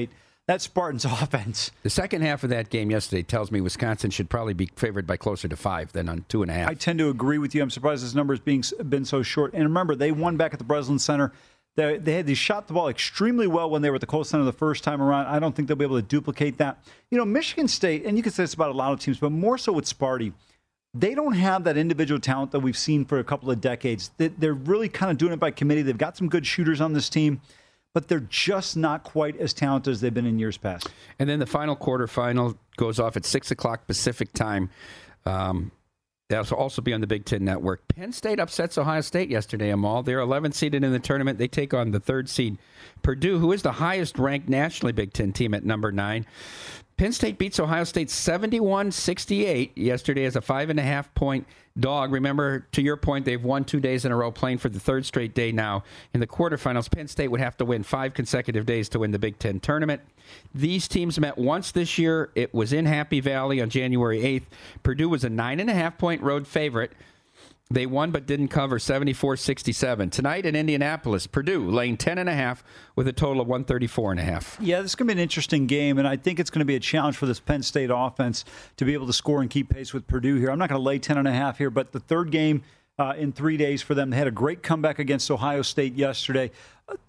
That 0.50 0.62
Spartans 0.62 1.06
offense. 1.06 1.70
The 1.84 1.92
second 1.92 2.24
half 2.24 2.44
of 2.44 2.50
that 2.50 2.72
game 2.72 2.90
yesterday 2.90 3.22
tells 3.22 3.52
me 3.52 3.62
Wisconsin 3.62 4.10
should 4.10 4.32
probably 4.32 4.56
be 4.56 4.68
favored 4.76 5.06
by 5.06 5.16
closer 5.16 5.48
to 5.48 5.56
five 5.56 5.92
than 5.92 6.10
on 6.10 6.26
two 6.28 6.42
and 6.42 6.50
a 6.50 6.56
half. 6.56 6.68
I 6.68 6.74
tend 6.74 6.98
to 6.98 7.10
agree 7.10 7.38
with 7.38 7.54
you. 7.54 7.62
I'm 7.62 7.70
surprised 7.70 8.04
this 8.04 8.16
number 8.16 8.34
has 8.34 8.40
being 8.40 8.64
been 8.90 9.06
so 9.06 9.22
short. 9.22 9.54
And 9.54 9.62
remember, 9.64 9.94
they 9.94 10.12
won 10.12 10.38
back 10.38 10.54
at 10.54 10.58
the 10.58 10.66
Breslin 10.66 10.98
Center. 10.98 11.34
They, 11.76 12.00
they 12.00 12.14
had 12.14 12.26
they 12.26 12.34
shot 12.34 12.66
the 12.66 12.74
ball 12.74 12.88
extremely 12.88 13.46
well 13.46 13.70
when 13.70 13.84
they 13.84 13.92
were 13.92 13.98
at 13.98 14.02
the 14.02 14.08
Kohl 14.08 14.24
Center 14.24 14.44
the 14.44 14.52
first 14.52 14.84
time 14.84 15.04
around. 15.04 15.28
I 15.28 15.38
don't 15.38 15.56
think 15.56 15.68
they'll 15.68 15.78
be 15.78 15.86
able 15.86 15.98
to 15.98 16.08
duplicate 16.08 16.58
that. 16.58 16.84
You 17.12 17.20
know, 17.20 17.26
Michigan 17.26 17.68
State, 17.68 18.04
and 18.08 18.18
you 18.18 18.24
can 18.24 18.32
say 18.32 18.42
this 18.42 18.56
about 18.56 18.72
a 18.72 18.74
lot 18.74 18.92
of 18.92 19.00
teams, 19.00 19.20
but 19.20 19.32
more 19.32 19.60
so 19.60 19.72
with 19.72 19.86
Sparty. 19.86 20.34
They 20.96 21.14
don't 21.14 21.34
have 21.34 21.64
that 21.66 21.78
individual 21.78 22.20
talent 22.20 22.50
that 22.54 22.62
we've 22.62 22.76
seen 22.76 23.06
for 23.06 23.20
a 23.20 23.24
couple 23.24 23.52
of 23.52 23.62
decades. 23.62 24.10
They- 24.18 24.30
They're 24.30 24.56
really 24.56 24.90
kind 24.90 25.12
of 25.12 25.20
doing 25.20 25.32
it 25.32 25.40
by 25.40 25.52
committee. 25.52 25.84
They've 25.84 25.96
got 25.96 26.18
some 26.18 26.28
good 26.28 26.48
shooters 26.48 26.82
on 26.82 26.94
this 26.94 27.08
team, 27.08 27.40
but 27.94 28.08
they're 28.08 28.20
just 28.20 28.78
not 28.78 29.04
quite 29.04 29.38
as 29.38 29.54
talented 29.54 29.92
as 29.92 30.02
they've 30.02 30.14
been 30.14 30.26
in 30.26 30.40
years 30.40 30.58
past. 30.58 30.90
And 31.18 31.30
then 31.30 31.40
the 31.40 31.46
final 31.46 31.76
quarterfinal 31.76 32.58
goes 32.78 33.00
off 33.00 33.18
at 33.18 33.26
6 33.26 33.52
o'clock 33.52 33.88
Pacific 33.88 34.32
time. 34.34 34.70
Um, 35.26 35.72
that'll 36.30 36.58
also 36.58 36.82
be 36.82 36.94
on 36.94 37.02
the 37.02 37.08
Big 37.08 37.26
Ten 37.26 37.44
Network. 37.44 37.88
Penn 37.88 38.12
State 38.14 38.40
upsets 38.40 38.78
Ohio 38.78 39.02
State 39.02 39.30
yesterday, 39.30 39.70
Amal. 39.72 40.04
They're 40.04 40.20
11th 40.20 40.54
seeded 40.54 40.84
in 40.84 40.92
the 40.92 41.00
tournament. 41.00 41.40
They 41.40 41.48
take 41.48 41.74
on 41.74 41.92
the 41.92 42.00
third 42.00 42.30
seed 42.30 42.58
Purdue, 43.02 43.40
who 43.40 43.52
is 43.52 43.64
the 43.64 43.74
highest 43.74 44.18
ranked 44.20 44.50
nationally 44.50 44.92
Big 44.92 45.14
Ten 45.14 45.34
team 45.34 45.54
at 45.54 45.66
number 45.66 45.92
nine. 45.92 46.26
Penn 47.00 47.14
State 47.14 47.38
beats 47.38 47.62
Ohio 47.62 47.86
State 47.86 48.10
71 48.10 48.92
68 48.92 49.78
yesterday 49.78 50.26
as 50.26 50.36
a 50.36 50.42
five 50.42 50.70
and 50.70 50.78
a 50.78 50.84
half 50.84 51.14
point 51.14 51.48
dog. 51.80 52.12
Remember, 52.12 52.68
to 52.74 52.82
your 52.82 52.98
point, 52.98 53.24
they've 53.24 53.42
won 53.42 53.64
two 53.64 53.80
days 53.80 54.04
in 54.04 54.12
a 54.12 54.18
row, 54.18 54.32
playing 54.34 54.58
for 54.58 54.68
the 54.68 54.82
third 54.82 55.06
straight 55.06 55.34
day 55.34 55.54
now. 55.54 55.86
In 56.14 56.20
the 56.20 56.28
quarterfinals, 56.28 56.92
Penn 56.92 57.08
State 57.08 57.30
would 57.30 57.40
have 57.40 57.56
to 57.56 57.64
win 57.64 57.84
five 57.84 58.14
consecutive 58.14 58.66
days 58.66 58.90
to 58.90 59.00
win 59.00 59.12
the 59.12 59.18
Big 59.18 59.40
Ten 59.40 59.62
tournament. 59.62 60.02
These 60.54 60.90
teams 60.90 61.18
met 61.18 61.38
once 61.38 61.72
this 61.72 61.98
year. 61.98 62.32
It 62.36 62.54
was 62.54 62.74
in 62.74 62.86
Happy 62.86 63.22
Valley 63.22 63.62
on 63.62 63.70
January 63.70 64.20
8th. 64.20 64.48
Purdue 64.84 65.08
was 65.08 65.24
a 65.24 65.30
nine 65.30 65.62
and 65.62 65.70
a 65.70 65.74
half 65.74 65.98
point 65.98 66.22
road 66.22 66.48
favorite. 66.48 66.92
They 67.72 67.86
won 67.86 68.10
but 68.10 68.26
didn't 68.26 68.48
cover 68.48 68.80
74-67. 68.80 70.10
Tonight 70.10 70.48
in 70.48 70.56
Indianapolis, 70.56 71.28
Purdue 71.28 71.70
laying 71.70 71.98
10 71.98 72.18
and 72.18 72.28
a 72.28 72.34
half 72.34 72.64
with 72.96 73.08
a 73.08 73.14
total 73.14 73.44
of 73.44 73.48
134 73.48 74.10
and 74.10 74.20
a 74.20 74.24
half. 74.24 74.58
Yeah, 74.60 74.82
this 74.82 74.94
is 74.94 74.96
going 74.96 75.08
to 75.08 75.14
be 75.14 75.20
an 75.20 75.22
interesting 75.22 75.68
game, 75.68 76.00
and 76.00 76.08
I 76.08 76.16
think 76.16 76.40
it's 76.40 76.50
going 76.50 76.62
to 76.62 76.66
be 76.66 76.76
a 76.76 76.80
challenge 76.80 77.16
for 77.16 77.28
this 77.28 77.40
Penn 77.40 77.62
State 77.62 77.92
offense 77.94 78.44
to 78.78 78.86
be 78.86 78.96
able 78.96 79.06
to 79.06 79.14
score 79.14 79.42
and 79.42 79.52
keep 79.52 79.70
pace 79.70 79.94
with 79.94 80.08
Purdue 80.08 80.38
here. 80.38 80.50
I'm 80.50 80.58
not 80.58 80.70
going 80.70 80.80
to 80.80 80.84
lay 80.84 80.98
10 80.98 81.20
and 81.20 81.28
a 81.28 81.32
half 81.32 81.60
here, 81.60 81.70
but 81.70 81.92
the 81.92 82.00
third 82.00 82.32
game 82.32 82.64
uh, 82.98 83.14
in 83.18 83.32
three 83.32 83.56
days 83.56 83.84
for 83.84 83.94
them. 83.94 84.10
They 84.10 84.18
had 84.18 84.28
a 84.28 84.32
great 84.32 84.64
comeback 84.64 84.98
against 84.98 85.30
Ohio 85.30 85.62
State 85.62 85.94
yesterday. 85.94 86.50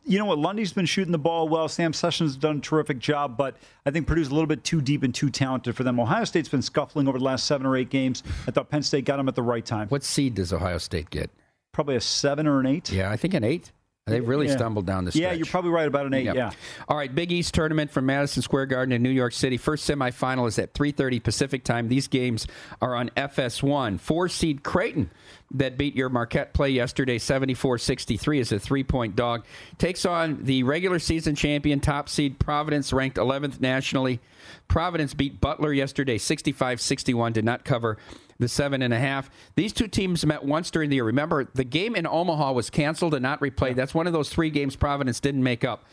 You 0.04 0.18
know 0.18 0.24
what? 0.24 0.38
Lundy's 0.38 0.72
been 0.72 0.86
shooting 0.86 1.12
the 1.12 1.18
ball 1.18 1.48
well. 1.48 1.68
Sam 1.68 1.92
Sessions 1.92 2.32
has 2.32 2.36
done 2.36 2.58
a 2.58 2.60
terrific 2.60 2.98
job, 2.98 3.36
but 3.36 3.56
I 3.86 3.90
think 3.90 4.06
Purdue's 4.06 4.28
a 4.28 4.34
little 4.34 4.46
bit 4.46 4.64
too 4.64 4.80
deep 4.80 5.02
and 5.02 5.14
too 5.14 5.30
talented 5.30 5.76
for 5.76 5.84
them. 5.84 6.00
Ohio 6.00 6.24
State's 6.24 6.48
been 6.48 6.62
scuffling 6.62 7.08
over 7.08 7.18
the 7.18 7.24
last 7.24 7.46
seven 7.46 7.66
or 7.66 7.76
eight 7.76 7.90
games. 7.90 8.22
I 8.46 8.50
thought 8.50 8.70
Penn 8.70 8.82
State 8.82 9.04
got 9.04 9.18
them 9.18 9.28
at 9.28 9.34
the 9.34 9.42
right 9.42 9.64
time. 9.64 9.88
What 9.88 10.02
seed 10.02 10.34
does 10.34 10.52
Ohio 10.52 10.78
State 10.78 11.10
get? 11.10 11.30
Probably 11.72 11.96
a 11.96 12.00
seven 12.00 12.46
or 12.46 12.60
an 12.60 12.66
eight. 12.66 12.90
Yeah, 12.90 13.10
I 13.10 13.16
think 13.16 13.34
an 13.34 13.44
eight. 13.44 13.70
They've 14.10 14.26
really 14.26 14.46
Yeah. 14.48 14.56
stumbled 14.56 14.86
down 14.86 15.04
the 15.04 15.12
stretch. 15.12 15.22
Yeah, 15.22 15.32
you're 15.32 15.46
probably 15.46 15.70
right 15.70 15.88
about 15.88 16.06
an 16.06 16.14
eight. 16.14 16.24
Yep. 16.24 16.34
Yeah. 16.36 16.50
All 16.88 16.96
right, 16.96 17.12
Big 17.14 17.32
East 17.32 17.54
tournament 17.54 17.90
from 17.90 18.06
Madison 18.06 18.42
Square 18.42 18.66
Garden 18.66 18.92
in 18.92 19.02
New 19.02 19.10
York 19.10 19.32
City. 19.32 19.56
First 19.56 19.88
semifinal 19.88 20.46
is 20.48 20.58
at 20.58 20.74
3:30 20.74 21.20
Pacific 21.20 21.64
time. 21.64 21.88
These 21.88 22.08
games 22.08 22.46
are 22.82 22.94
on 22.94 23.10
FS1. 23.16 23.98
Four 23.98 24.28
seed 24.28 24.62
Creighton 24.62 25.10
that 25.52 25.76
beat 25.76 25.96
your 25.96 26.08
Marquette 26.08 26.52
play 26.52 26.70
yesterday 26.70 27.18
74-63 27.18 28.38
is 28.38 28.52
a 28.52 28.58
three-point 28.58 29.16
dog. 29.16 29.44
Takes 29.78 30.04
on 30.06 30.44
the 30.44 30.62
regular 30.62 30.98
season 30.98 31.34
champion 31.34 31.80
top 31.80 32.08
seed 32.08 32.38
Providence 32.38 32.92
ranked 32.92 33.16
11th 33.18 33.60
nationally. 33.60 34.20
Providence 34.68 35.12
beat 35.14 35.40
Butler 35.40 35.72
yesterday 35.72 36.18
65-61 36.18 37.32
did 37.32 37.44
not 37.44 37.64
cover 37.64 37.98
the 38.40 38.48
seven 38.48 38.82
and 38.82 38.92
a 38.92 38.98
half. 38.98 39.30
These 39.54 39.72
two 39.72 39.86
teams 39.86 40.26
met 40.26 40.44
once 40.44 40.70
during 40.70 40.90
the 40.90 40.96
year. 40.96 41.04
Remember, 41.04 41.48
the 41.54 41.64
game 41.64 41.94
in 41.94 42.06
Omaha 42.06 42.52
was 42.52 42.70
canceled 42.70 43.14
and 43.14 43.22
not 43.22 43.40
replayed. 43.40 43.76
That's 43.76 43.94
one 43.94 44.06
of 44.06 44.12
those 44.12 44.28
three 44.28 44.50
games 44.50 44.74
Providence 44.74 45.20
didn't 45.20 45.42
make 45.42 45.64
up. 45.64 45.84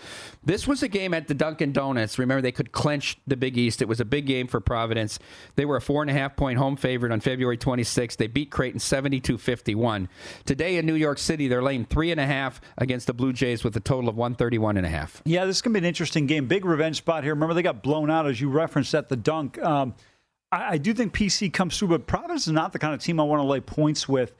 This 0.43 0.67
was 0.67 0.81
a 0.81 0.87
game 0.87 1.13
at 1.13 1.27
the 1.27 1.33
Dunkin' 1.33 1.73
Donuts. 1.73 2.17
Remember, 2.17 2.41
they 2.41 2.51
could 2.51 2.71
clinch 2.71 3.17
the 3.27 3.37
Big 3.37 3.57
East. 3.57 3.81
It 3.81 3.87
was 3.87 3.99
a 3.99 4.05
big 4.05 4.25
game 4.25 4.47
for 4.47 4.59
Providence. 4.59 5.19
They 5.55 5.65
were 5.65 5.75
a 5.75 5.81
four 5.81 6.01
and 6.01 6.09
a 6.09 6.13
half 6.13 6.35
point 6.35 6.57
home 6.57 6.77
favorite 6.77 7.11
on 7.11 7.19
February 7.19 7.57
26th. 7.57 8.17
They 8.17 8.27
beat 8.27 8.49
Creighton 8.49 8.79
72 8.79 9.37
51. 9.37 10.09
Today 10.45 10.77
in 10.77 10.85
New 10.85 10.95
York 10.95 11.19
City, 11.19 11.47
they're 11.47 11.61
laying 11.61 11.85
three 11.85 12.11
and 12.11 12.19
a 12.19 12.25
half 12.25 12.61
against 12.77 13.07
the 13.07 13.13
Blue 13.13 13.33
Jays 13.33 13.63
with 13.63 13.75
a 13.75 13.81
total 13.81 14.09
of 14.09 14.15
131 14.15 14.77
and 14.77 14.85
a 14.85 14.89
half. 14.89 15.21
Yeah, 15.25 15.45
this 15.45 15.57
is 15.57 15.61
going 15.61 15.73
to 15.73 15.79
be 15.81 15.85
an 15.85 15.89
interesting 15.89 16.25
game. 16.27 16.47
Big 16.47 16.65
revenge 16.65 16.97
spot 16.97 17.23
here. 17.23 17.33
Remember, 17.33 17.53
they 17.53 17.61
got 17.61 17.83
blown 17.83 18.09
out, 18.09 18.27
as 18.27 18.39
you 18.39 18.49
referenced, 18.49 18.95
at 18.95 19.09
the 19.09 19.17
dunk. 19.17 19.61
Um, 19.61 19.95
I, 20.51 20.73
I 20.73 20.77
do 20.77 20.93
think 20.93 21.13
PC 21.13 21.51
comes 21.51 21.77
through, 21.77 21.89
but 21.89 22.07
Providence 22.07 22.47
is 22.47 22.53
not 22.53 22.73
the 22.73 22.79
kind 22.79 22.93
of 22.93 23.01
team 23.01 23.19
I 23.19 23.23
want 23.23 23.41
to 23.41 23.47
lay 23.47 23.59
points 23.59 24.07
with. 24.07 24.33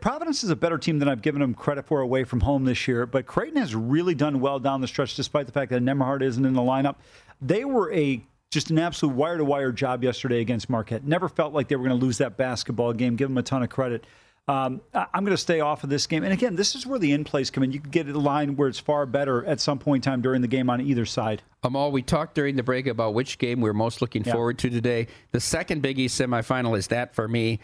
Providence 0.00 0.44
is 0.44 0.50
a 0.50 0.56
better 0.56 0.76
team 0.76 0.98
than 0.98 1.08
I've 1.08 1.22
given 1.22 1.40
them 1.40 1.54
credit 1.54 1.86
for 1.86 2.00
away 2.00 2.24
from 2.24 2.40
home 2.40 2.64
this 2.64 2.86
year, 2.86 3.06
but 3.06 3.26
Creighton 3.26 3.56
has 3.56 3.74
really 3.74 4.14
done 4.14 4.40
well 4.40 4.58
down 4.58 4.82
the 4.82 4.88
stretch, 4.88 5.14
despite 5.14 5.46
the 5.46 5.52
fact 5.52 5.70
that 5.70 5.82
Nembhard 5.82 6.22
isn't 6.22 6.44
in 6.44 6.52
the 6.52 6.60
lineup. 6.60 6.96
They 7.40 7.64
were 7.64 7.92
a 7.92 8.22
just 8.50 8.70
an 8.70 8.78
absolute 8.78 9.14
wire 9.14 9.38
to 9.38 9.44
wire 9.44 9.72
job 9.72 10.02
yesterday 10.02 10.40
against 10.40 10.70
Marquette. 10.70 11.04
Never 11.04 11.28
felt 11.28 11.52
like 11.52 11.68
they 11.68 11.76
were 11.76 11.86
going 11.86 11.98
to 11.98 12.04
lose 12.04 12.18
that 12.18 12.36
basketball 12.36 12.92
game. 12.92 13.16
Give 13.16 13.28
them 13.28 13.38
a 13.38 13.42
ton 13.42 13.62
of 13.62 13.68
credit. 13.68 14.04
Um, 14.48 14.80
I'm 14.94 15.24
going 15.24 15.36
to 15.36 15.36
stay 15.36 15.60
off 15.60 15.84
of 15.84 15.90
this 15.90 16.06
game. 16.06 16.24
And 16.24 16.32
again, 16.32 16.56
this 16.56 16.74
is 16.74 16.86
where 16.86 16.98
the 16.98 17.12
in 17.12 17.22
plays 17.24 17.50
come 17.50 17.62
in. 17.62 17.70
You 17.70 17.80
can 17.80 17.90
get 17.90 18.08
a 18.08 18.18
line 18.18 18.56
where 18.56 18.66
it's 18.68 18.78
far 18.78 19.04
better 19.04 19.44
at 19.44 19.60
some 19.60 19.78
point 19.78 20.06
in 20.06 20.10
time 20.10 20.22
during 20.22 20.40
the 20.40 20.48
game 20.48 20.70
on 20.70 20.80
either 20.80 21.04
side. 21.04 21.42
Amal, 21.62 21.92
we 21.92 22.00
talked 22.00 22.34
during 22.34 22.56
the 22.56 22.62
break 22.62 22.86
about 22.86 23.12
which 23.12 23.36
game 23.36 23.60
we're 23.60 23.74
most 23.74 24.00
looking 24.00 24.24
Yeah. 24.24 24.32
forward 24.32 24.58
to 24.60 24.70
today. 24.70 25.06
The 25.32 25.40
second 25.40 25.82
Big 25.82 25.98
East 25.98 26.18
semifinal 26.18 26.78
is 26.78 26.86
that 26.86 27.14
for 27.14 27.28
me. 27.28 27.60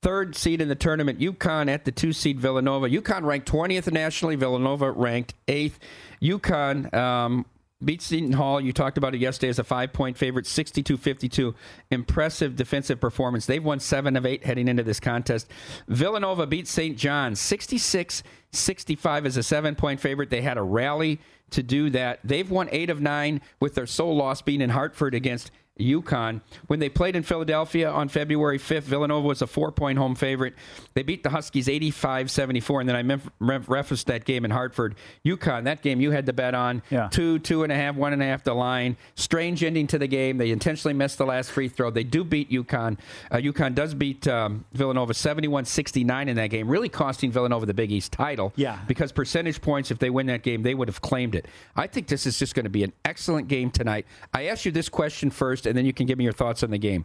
Third 0.00 0.34
seed 0.36 0.60
in 0.60 0.68
the 0.68 0.74
tournament, 0.74 1.18
UConn 1.18 1.68
at 1.68 1.84
the 1.84 1.92
two 1.92 2.12
seed 2.12 2.38
Villanova. 2.40 2.88
UConn 2.88 3.24
ranked 3.24 3.50
20th 3.50 3.90
nationally, 3.92 4.36
Villanova 4.36 4.90
ranked 4.92 5.34
8th. 5.48 5.74
UConn 6.22 6.92
um, 6.94 7.46
beat 7.82 8.02
Seton 8.02 8.32
Hall. 8.32 8.60
You 8.60 8.72
talked 8.72 8.98
about 8.98 9.14
it 9.14 9.20
yesterday 9.20 9.48
as 9.48 9.58
a 9.58 9.64
five 9.64 9.92
point 9.92 10.16
favorite, 10.16 10.46
62 10.46 10.96
52. 10.96 11.54
Impressive 11.90 12.56
defensive 12.56 13.00
performance. 13.00 13.46
They've 13.46 13.64
won 13.64 13.80
seven 13.80 14.16
of 14.16 14.26
eight 14.26 14.44
heading 14.44 14.68
into 14.68 14.82
this 14.82 15.00
contest. 15.00 15.50
Villanova 15.88 16.46
beat 16.46 16.68
St. 16.68 16.96
John 16.96 17.34
66 17.34 18.22
65 18.52 19.26
as 19.26 19.36
a 19.36 19.42
seven 19.42 19.74
point 19.74 20.00
favorite. 20.00 20.30
They 20.30 20.42
had 20.42 20.58
a 20.58 20.62
rally 20.62 21.20
to 21.50 21.62
do 21.62 21.90
that. 21.90 22.20
They've 22.24 22.50
won 22.50 22.68
eight 22.72 22.90
of 22.90 23.00
nine 23.00 23.40
with 23.60 23.74
their 23.74 23.86
sole 23.86 24.16
loss 24.16 24.42
being 24.42 24.60
in 24.60 24.70
Hartford 24.70 25.14
against 25.14 25.50
UConn. 25.80 26.40
When 26.68 26.78
they 26.78 26.88
played 26.88 27.16
in 27.16 27.24
Philadelphia 27.24 27.90
on 27.90 28.08
February 28.08 28.58
5th, 28.58 28.82
Villanova 28.82 29.26
was 29.26 29.42
a 29.42 29.46
four 29.46 29.72
point 29.72 29.98
home 29.98 30.14
favorite. 30.14 30.54
They 30.94 31.02
beat 31.02 31.24
the 31.24 31.30
Huskies 31.30 31.68
85 31.68 32.30
74. 32.30 32.80
And 32.80 32.88
then 32.88 33.10
I 33.10 33.20
referenced 33.40 34.06
that 34.06 34.24
game 34.24 34.44
in 34.44 34.52
Hartford. 34.52 34.94
UConn, 35.24 35.64
that 35.64 35.82
game 35.82 36.00
you 36.00 36.12
had 36.12 36.26
to 36.26 36.32
bet 36.32 36.54
on. 36.54 36.82
Yeah. 36.90 37.08
Two, 37.08 37.40
two 37.40 37.64
and 37.64 37.72
a 37.72 37.74
half, 37.74 37.96
one 37.96 38.12
and 38.12 38.22
a 38.22 38.24
half 38.24 38.44
the 38.44 38.54
line. 38.54 38.96
Strange 39.16 39.64
ending 39.64 39.88
to 39.88 39.98
the 39.98 40.06
game. 40.06 40.38
They 40.38 40.50
intentionally 40.50 40.94
missed 40.94 41.18
the 41.18 41.26
last 41.26 41.50
free 41.50 41.68
throw. 41.68 41.90
They 41.90 42.04
do 42.04 42.22
beat 42.22 42.50
UConn. 42.50 42.98
Uh, 43.30 43.36
UConn 43.36 43.74
does 43.74 43.94
beat 43.94 44.28
um, 44.28 44.64
Villanova 44.72 45.12
71 45.12 45.64
69 45.64 46.28
in 46.28 46.36
that 46.36 46.50
game, 46.50 46.68
really 46.68 46.88
costing 46.88 47.32
Villanova 47.32 47.66
the 47.66 47.74
Big 47.74 47.90
East 47.90 48.12
title. 48.12 48.52
Yeah. 48.54 48.78
Because 48.86 49.10
percentage 49.10 49.60
points, 49.60 49.90
if 49.90 49.98
they 49.98 50.10
win 50.10 50.26
that 50.26 50.42
game, 50.44 50.62
they 50.62 50.74
would 50.74 50.86
have 50.86 51.00
claimed 51.00 51.34
it. 51.34 51.46
I 51.74 51.88
think 51.88 52.06
this 52.06 52.26
is 52.26 52.38
just 52.38 52.54
going 52.54 52.64
to 52.64 52.70
be 52.70 52.84
an 52.84 52.92
excellent 53.04 53.48
game 53.48 53.72
tonight. 53.72 54.06
I 54.32 54.46
asked 54.46 54.64
you 54.64 54.70
this 54.70 54.88
question 54.88 55.30
first, 55.30 55.63
and 55.66 55.76
then 55.76 55.84
you 55.84 55.92
can 55.92 56.06
give 56.06 56.18
me 56.18 56.24
your 56.24 56.32
thoughts 56.32 56.62
on 56.62 56.70
the 56.70 56.78
game. 56.78 57.04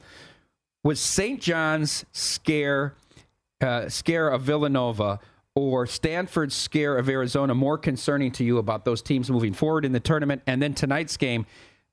Was 0.84 1.00
St. 1.00 1.41
John's 1.41 2.06
scare 2.12 2.95
uh, 3.62 3.89
scare 3.89 4.30
of 4.30 4.41
Villanova 4.41 5.19
or 5.56 5.86
Stanford's 5.86 6.56
scare 6.56 6.98
of 6.98 7.10
Arizona 7.10 7.54
more 7.54 7.78
concerning 7.78 8.32
to 8.32 8.43
you 8.43 8.58
about 8.58 8.86
those 8.86 9.02
teams 9.02 9.30
moving 9.30 9.54
forward 9.54 9.84
in 9.84 9.91
the 9.91 10.00
tournament? 10.00 10.41
And 10.48 10.62
then 10.62 10.74
tonight's 10.74 11.17
game, 11.17 11.45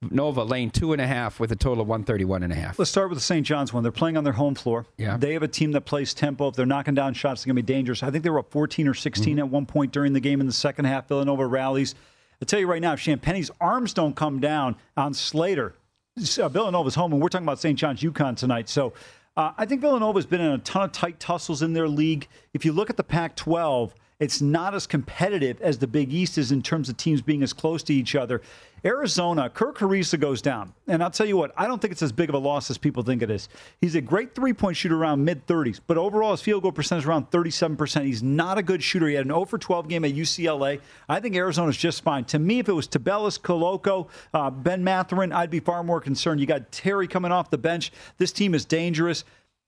Nova 0.02 0.44
laying 0.44 0.70
two 0.70 0.92
and 0.92 1.00
a 1.00 1.06
half 1.06 1.40
with 1.40 1.50
a 1.52 1.56
total 1.56 1.82
of 1.82 1.88
131 1.88 2.42
and 2.42 2.52
a 2.52 2.56
half. 2.56 2.78
Let's 2.78 2.90
start 2.90 3.08
with 3.08 3.18
the 3.18 3.24
St. 3.24 3.44
John's 3.44 3.72
one. 3.72 3.82
They're 3.82 3.90
playing 3.90 4.16
on 4.16 4.24
their 4.24 4.34
home 4.34 4.54
floor. 4.54 4.86
Yeah. 4.98 5.16
They 5.16 5.32
have 5.32 5.42
a 5.42 5.48
team 5.48 5.72
that 5.72 5.82
plays 5.82 6.14
tempo. 6.14 6.48
If 6.48 6.54
they're 6.54 6.66
knocking 6.66 6.94
down 6.94 7.14
shots, 7.14 7.40
it's 7.40 7.46
going 7.46 7.56
to 7.56 7.62
be 7.62 7.66
dangerous. 7.66 8.02
I 8.02 8.10
think 8.10 8.22
they 8.22 8.30
were 8.30 8.40
up 8.40 8.50
14 8.50 8.86
or 8.86 8.94
16 8.94 9.32
mm-hmm. 9.32 9.38
at 9.40 9.48
one 9.48 9.66
point 9.66 9.92
during 9.92 10.12
the 10.12 10.20
game 10.20 10.40
in 10.40 10.46
the 10.46 10.52
second 10.52 10.84
half. 10.84 11.08
Villanova 11.08 11.46
rallies. 11.46 11.94
I'll 12.40 12.46
tell 12.46 12.60
you 12.60 12.66
right 12.66 12.82
now, 12.82 12.92
if 12.92 13.00
Champagnie's 13.00 13.50
arms 13.60 13.94
don't 13.94 14.14
come 14.14 14.40
down 14.40 14.76
on 14.96 15.14
Slater, 15.14 15.74
uh, 16.16 16.48
Villanova's 16.48 16.94
home, 16.94 17.12
and 17.12 17.20
we're 17.20 17.28
talking 17.28 17.46
about 17.46 17.58
St. 17.58 17.78
John's 17.78 18.00
UConn 18.00 18.36
tonight. 18.36 18.70
So 18.70 18.94
uh, 19.36 19.52
I 19.58 19.66
think 19.66 19.82
Villanova's 19.82 20.24
been 20.24 20.40
in 20.40 20.52
a 20.52 20.58
ton 20.58 20.82
of 20.82 20.92
tight 20.92 21.20
tussles 21.20 21.60
in 21.60 21.74
their 21.74 21.88
league. 21.88 22.26
If 22.54 22.64
you 22.64 22.72
look 22.72 22.88
at 22.88 22.96
the 22.96 23.04
Pac 23.04 23.36
12, 23.36 23.94
it's 24.18 24.40
not 24.40 24.74
as 24.74 24.86
competitive 24.86 25.60
as 25.60 25.78
the 25.78 25.86
Big 25.86 26.14
East 26.14 26.38
is 26.38 26.52
in 26.52 26.62
terms 26.62 26.88
of 26.88 26.96
teams 26.96 27.20
being 27.20 27.42
as 27.42 27.52
close 27.52 27.82
to 27.82 27.94
each 27.94 28.14
other. 28.14 28.40
Arizona, 28.86 29.50
Kerr 29.50 29.72
Kriisa 29.72 30.18
goes 30.18 30.40
down. 30.40 30.72
And 30.86 31.02
I'll 31.02 31.10
tell 31.10 31.26
you 31.26 31.36
what, 31.36 31.52
I 31.56 31.66
don't 31.66 31.82
think 31.82 31.90
it's 31.90 32.02
as 32.02 32.12
big 32.12 32.28
of 32.28 32.36
a 32.36 32.38
loss 32.38 32.70
as 32.70 32.78
people 32.78 33.02
think 33.02 33.20
it 33.20 33.30
is. 33.32 33.48
He's 33.80 33.96
a 33.96 34.00
great 34.00 34.32
three 34.32 34.52
point 34.52 34.76
shooter 34.76 34.96
around 34.96 35.24
mid 35.24 35.44
30s, 35.48 35.80
but 35.84 35.98
overall 35.98 36.30
his 36.30 36.40
field 36.40 36.62
goal 36.62 36.70
percentage 36.70 37.02
is 37.02 37.08
around 37.08 37.28
37%. 37.32 38.04
He's 38.04 38.22
not 38.22 38.58
a 38.58 38.62
good 38.62 38.84
shooter. 38.84 39.08
He 39.08 39.14
had 39.14 39.26
an 39.26 39.32
0 39.32 39.44
for 39.46 39.58
12 39.58 39.88
game 39.88 40.04
at 40.04 40.12
UCLA. 40.12 40.80
I 41.08 41.18
think 41.18 41.34
Arizona's 41.34 41.76
just 41.76 42.04
fine. 42.04 42.26
To 42.26 42.38
me, 42.38 42.60
if 42.60 42.68
it 42.68 42.72
was 42.72 42.86
Tubelis, 42.86 43.40
Koloko, 43.40 44.08
uh, 44.32 44.50
Ben 44.50 44.84
Mathurin, 44.84 45.32
I'd 45.32 45.50
be 45.50 45.60
far 45.60 45.82
more 45.82 46.00
concerned. 46.00 46.38
You 46.38 46.46
got 46.46 46.70
Terry 46.70 47.08
coming 47.08 47.32
off 47.32 47.50
the 47.50 47.58
bench. 47.58 47.90
This 48.18 48.30
team 48.30 48.54
is 48.54 48.64
dangerous. 48.64 49.24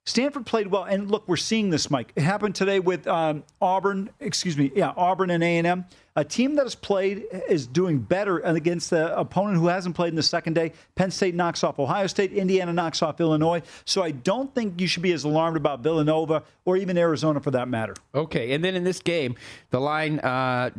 Stanford 0.09 0.47
played 0.47 0.69
well, 0.69 0.85
and 0.85 1.11
look, 1.11 1.29
we're 1.29 1.37
seeing 1.37 1.69
this, 1.69 1.91
Mike. 1.91 2.13
It 2.17 2.23
happened 2.23 2.55
today 2.55 2.81
with 2.81 3.07
um, 3.07 3.43
Auburn. 3.61 4.09
Excuse 4.21 4.57
me, 4.57 4.73
yeah, 4.75 4.95
Auburn 4.97 5.29
and 5.29 5.45
A 5.45 5.59
and 5.59 5.67
M. 5.67 5.85
A 6.19 6.25
team 6.25 6.57
that 6.57 6.65
has 6.65 6.75
played 6.75 7.27
is 7.49 7.69
doing 7.69 8.01
better 8.01 8.41
against 8.41 8.91
the 8.91 9.17
opponent 9.17 9.57
who 9.57 9.69
hasn't 9.69 9.95
played 9.95 10.09
in 10.09 10.17
the 10.17 10.23
second 10.25 10.55
day. 10.55 10.73
Penn 10.97 11.13
State 11.13 11.37
knocks 11.37 11.63
off 11.63 11.79
Ohio 11.79 12.09
State. 12.09 12.33
Indiana 12.33 12.73
knocks 12.73 13.03
off 13.03 13.21
Illinois. 13.21 13.63
So 13.85 14.03
I 14.03 14.11
don't 14.11 14.53
think 14.53 14.81
you 14.81 14.89
should 14.89 15.05
be 15.05 15.13
as 15.13 15.23
alarmed 15.23 15.57
about 15.57 15.79
Villanova 15.79 16.43
or 16.65 16.77
even 16.77 16.99
Arizona 16.99 17.39
for 17.39 17.53
that 17.53 17.69
matter. 17.69 17.95
Okay, 18.17 18.53
and 18.53 18.65
then 18.65 18.75
in 18.75 18.83
this 18.83 18.99
game, 18.99 19.37
the 19.71 19.79
line. 19.79 20.19
Uh, 20.19 20.71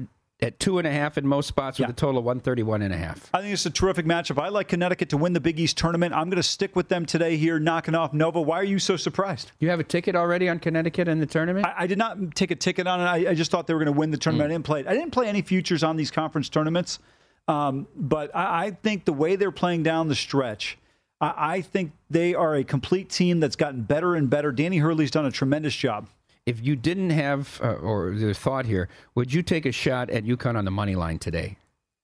at 0.41 0.59
two 0.59 0.77
and 0.77 0.87
a 0.87 0.91
half 0.91 1.17
in 1.17 1.27
most 1.27 1.47
spots 1.47 1.79
with 1.79 1.87
yeah. 1.87 1.91
a 1.91 1.95
total 1.95 2.19
of 2.19 2.25
131 2.25 2.81
and 2.81 2.93
a 2.93 2.97
half. 2.97 3.29
I 3.33 3.41
think 3.41 3.53
it's 3.53 3.65
a 3.65 3.69
terrific 3.69 4.05
matchup. 4.05 4.41
I 4.41 4.49
like 4.49 4.69
Connecticut 4.69 5.09
to 5.09 5.17
win 5.17 5.33
the 5.33 5.41
Big 5.41 5.59
East 5.59 5.77
tournament. 5.77 6.13
I'm 6.13 6.29
going 6.29 6.37
to 6.37 6.43
stick 6.43 6.75
with 6.75 6.87
them 6.87 7.05
today 7.05 7.35
here, 7.35 7.59
knocking 7.59 7.93
off 7.93 8.13
Nova. 8.13 8.41
Why 8.41 8.59
are 8.59 8.63
you 8.63 8.79
so 8.79 8.95
surprised? 8.95 9.51
You 9.59 9.69
have 9.69 9.79
a 9.79 9.83
ticket 9.83 10.15
already 10.15 10.47
on 10.47 10.59
Connecticut 10.59 11.07
in 11.07 11.19
the 11.19 11.25
tournament? 11.25 11.65
I, 11.65 11.83
I 11.83 11.87
did 11.87 11.97
not 11.97 12.35
take 12.35 12.51
a 12.51 12.55
ticket 12.55 12.87
on 12.87 13.01
it. 13.01 13.03
I, 13.03 13.31
I 13.31 13.33
just 13.33 13.51
thought 13.51 13.67
they 13.67 13.73
were 13.73 13.83
going 13.83 13.93
to 13.93 13.99
win 13.99 14.11
the 14.11 14.17
tournament. 14.17 14.47
Mm. 14.47 14.51
I 14.51 14.55
didn't 14.55 14.65
play 14.65 14.79
it. 14.81 14.87
I 14.87 14.93
didn't 14.93 15.11
play 15.11 15.27
any 15.27 15.41
futures 15.41 15.83
on 15.83 15.97
these 15.97 16.11
conference 16.11 16.47
tournaments. 16.47 16.99
Um, 17.47 17.87
but 17.95 18.33
I, 18.35 18.65
I, 18.65 18.71
think 18.71 19.05
the 19.05 19.13
way 19.13 19.35
they're 19.35 19.51
playing 19.51 19.81
down 19.81 20.07
the 20.07 20.13
stretch, 20.13 20.77
I, 21.19 21.33
I 21.35 21.61
think 21.61 21.93
they 22.07 22.35
are 22.35 22.55
a 22.55 22.63
complete 22.63 23.09
team 23.09 23.39
that's 23.39 23.55
gotten 23.55 23.81
better 23.81 24.13
and 24.13 24.29
better. 24.29 24.51
Danny 24.51 24.77
Hurley's 24.77 25.09
done 25.09 25.25
a 25.25 25.31
tremendous 25.31 25.75
job 25.75 26.07
if 26.49 26.65
you 26.65 26.75
didn't 26.75 27.11
have 27.11 27.61
uh, 27.63 27.73
or 27.73 28.11
the 28.11 28.33
thought 28.33 28.65
here, 28.65 28.89
would 29.13 29.31
you 29.31 29.43
take 29.43 29.65
a 29.67 29.71
shot 29.71 30.09
at 30.09 30.23
UConn 30.25 30.55
on 30.55 30.65
the 30.65 30.71
money 30.71 30.95
line 30.95 31.19
today? 31.19 31.57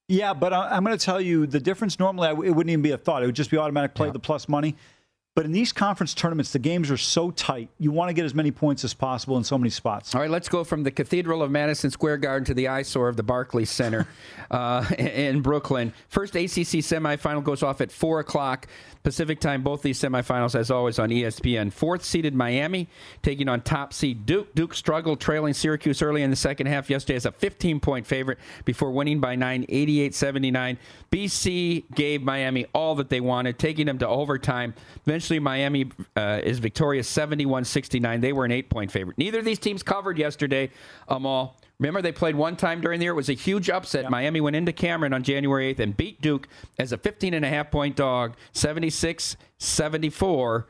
Yeah, 0.07 0.35
but 0.35 0.53
I, 0.53 0.77
am 0.77 0.83
going 0.83 0.95
to 0.95 1.03
tell 1.03 1.19
you 1.19 1.47
the 1.47 1.59
difference. 1.59 1.97
Normally, 1.97 2.29
it 2.29 2.51
wouldn't 2.51 2.69
even 2.69 2.83
be 2.83 2.91
a 2.91 2.97
thought; 2.97 3.23
it 3.23 3.25
would 3.25 3.35
just 3.35 3.49
be 3.49 3.57
automatic 3.57 3.95
play 3.95 4.07
yeah. 4.07 4.13
the 4.13 4.19
plus 4.19 4.47
money. 4.47 4.75
But 5.35 5.43
in 5.43 5.51
these 5.51 5.73
conference 5.73 6.13
tournaments, 6.13 6.53
the 6.53 6.59
games 6.59 6.89
are 6.89 6.97
so 6.97 7.29
tight. 7.29 7.67
You 7.77 7.91
want 7.91 8.07
to 8.07 8.13
get 8.13 8.23
as 8.23 8.33
many 8.33 8.51
points 8.51 8.85
as 8.85 8.93
possible 8.93 9.35
in 9.35 9.43
so 9.43 9.57
many 9.57 9.69
spots. 9.69 10.15
All 10.15 10.21
right, 10.21 10.29
let's 10.29 10.47
go 10.47 10.63
from 10.63 10.83
the 10.83 10.91
Cathedral 10.91 11.43
of 11.43 11.51
Madison 11.51 11.91
Square 11.91 12.19
Garden 12.19 12.45
to 12.45 12.53
the 12.53 12.69
eyesore 12.69 13.09
of 13.09 13.17
the 13.17 13.23
Barclays 13.23 13.69
Center 13.69 14.07
uh, 14.51 14.85
in 14.97 15.41
Brooklyn. 15.41 15.91
First 16.07 16.35
ACC 16.37 16.79
semifinal 16.79 17.43
goes 17.43 17.63
off 17.63 17.81
at 17.81 17.91
4 17.91 18.21
o'clock 18.21 18.67
Pacific 19.03 19.39
time. 19.39 19.61
Both 19.61 19.81
these 19.83 19.99
semifinals, 19.99 20.55
as 20.55 20.71
always, 20.71 20.99
on 20.99 21.09
ESPN. 21.09 21.71
Fourth 21.71 22.03
seeded 22.03 22.33
Miami 22.33 22.89
taking 23.21 23.47
on 23.47 23.61
top 23.61 23.93
seed 23.93 24.25
Duke. 24.25 24.55
Duke 24.55 24.73
struggled 24.73 25.21
trailing 25.21 25.53
Syracuse 25.53 26.01
early 26.01 26.23
in 26.23 26.29
the 26.29 26.35
second 26.35 26.67
half 26.67 26.89
yesterday 26.89 27.15
as 27.15 27.25
a 27.25 27.31
15 27.31 27.79
point 27.79 28.07
favorite 28.07 28.39
before 28.65 28.91
winning 28.91 29.19
by 29.19 29.35
9, 29.35 29.65
88 29.69 30.15
79. 30.15 30.77
BC 31.15 31.85
gave 31.95 32.23
Miami 32.23 32.65
all 32.73 32.95
that 32.95 33.07
they 33.07 33.21
wanted, 33.21 33.57
taking 33.57 33.85
them 33.85 33.97
to 33.99 34.07
overtime. 34.07 34.73
Eventually, 35.05 35.39
Miami 35.39 35.89
uh, 36.17 36.41
is 36.43 36.59
victorious 36.59 37.07
71 37.07 37.63
69. 37.63 38.19
They 38.19 38.33
were 38.33 38.43
an 38.43 38.51
eight 38.51 38.69
point 38.69 38.91
favorite. 38.91 39.17
Neither 39.17 39.39
of 39.39 39.45
these 39.45 39.59
teams 39.59 39.81
covered 39.81 40.17
yesterday, 40.17 40.71
Amal. 41.07 41.55
Remember, 41.79 42.01
they 42.01 42.11
played 42.11 42.35
one 42.35 42.57
time 42.57 42.81
during 42.81 42.99
the 42.99 43.05
year. 43.05 43.13
It 43.13 43.15
was 43.15 43.29
a 43.29 43.33
huge 43.33 43.69
upset. 43.69 44.09
Miami 44.09 44.41
went 44.41 44.57
into 44.57 44.73
Cameron 44.73 45.13
on 45.13 45.23
January 45.23 45.73
8th 45.73 45.79
and 45.79 45.95
beat 45.95 46.21
Duke 46.21 46.49
as 46.79 46.91
a 46.91 46.97
15 46.97 47.33
and 47.33 47.45
a 47.45 47.49
half 47.49 47.71
point 47.71 47.95
dog, 47.95 48.35
76 48.51 49.37
74. 49.57 50.67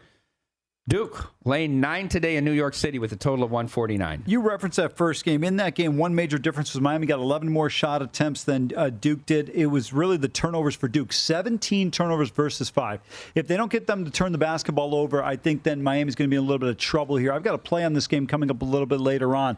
Duke 0.87 1.31
laying 1.43 1.81
nine 1.81 2.07
today 2.09 2.37
in 2.37 2.45
New 2.45 2.51
York 2.51 2.75
City 2.75 2.99
with 2.99 3.11
a 3.11 3.15
total 3.15 3.43
of 3.43 3.49
149. 3.49 4.21
You 4.27 4.39
referenced 4.39 4.77
that 4.77 4.95
first 4.95 5.25
game. 5.25 5.43
In 5.43 5.55
that 5.55 5.73
game, 5.73 5.97
one 5.97 6.13
major 6.13 6.37
difference 6.37 6.75
was 6.75 6.81
Miami 6.81 7.07
got 7.07 7.17
11 7.17 7.51
more 7.51 7.71
shot 7.71 8.03
attempts 8.03 8.43
than 8.43 8.71
uh, 8.77 8.91
Duke 8.91 9.25
did. 9.25 9.49
It 9.49 9.65
was 9.65 9.93
really 9.93 10.17
the 10.17 10.27
turnovers 10.27 10.75
for 10.75 10.87
Duke 10.87 11.11
17 11.11 11.89
turnovers 11.89 12.29
versus 12.29 12.69
five. 12.69 13.01
If 13.33 13.47
they 13.47 13.57
don't 13.57 13.71
get 13.71 13.87
them 13.87 14.05
to 14.05 14.11
turn 14.11 14.31
the 14.31 14.37
basketball 14.37 14.93
over, 14.93 15.23
I 15.23 15.37
think 15.37 15.63
then 15.63 15.81
Miami's 15.81 16.13
going 16.13 16.29
to 16.29 16.31
be 16.31 16.37
in 16.37 16.43
a 16.43 16.45
little 16.45 16.59
bit 16.59 16.69
of 16.69 16.77
trouble 16.77 17.15
here. 17.15 17.33
I've 17.33 17.41
got 17.41 17.55
a 17.55 17.59
play 17.59 17.83
on 17.83 17.93
this 17.93 18.05
game 18.05 18.27
coming 18.27 18.51
up 18.51 18.61
a 18.61 18.65
little 18.65 18.85
bit 18.85 18.99
later 18.99 19.35
on. 19.35 19.57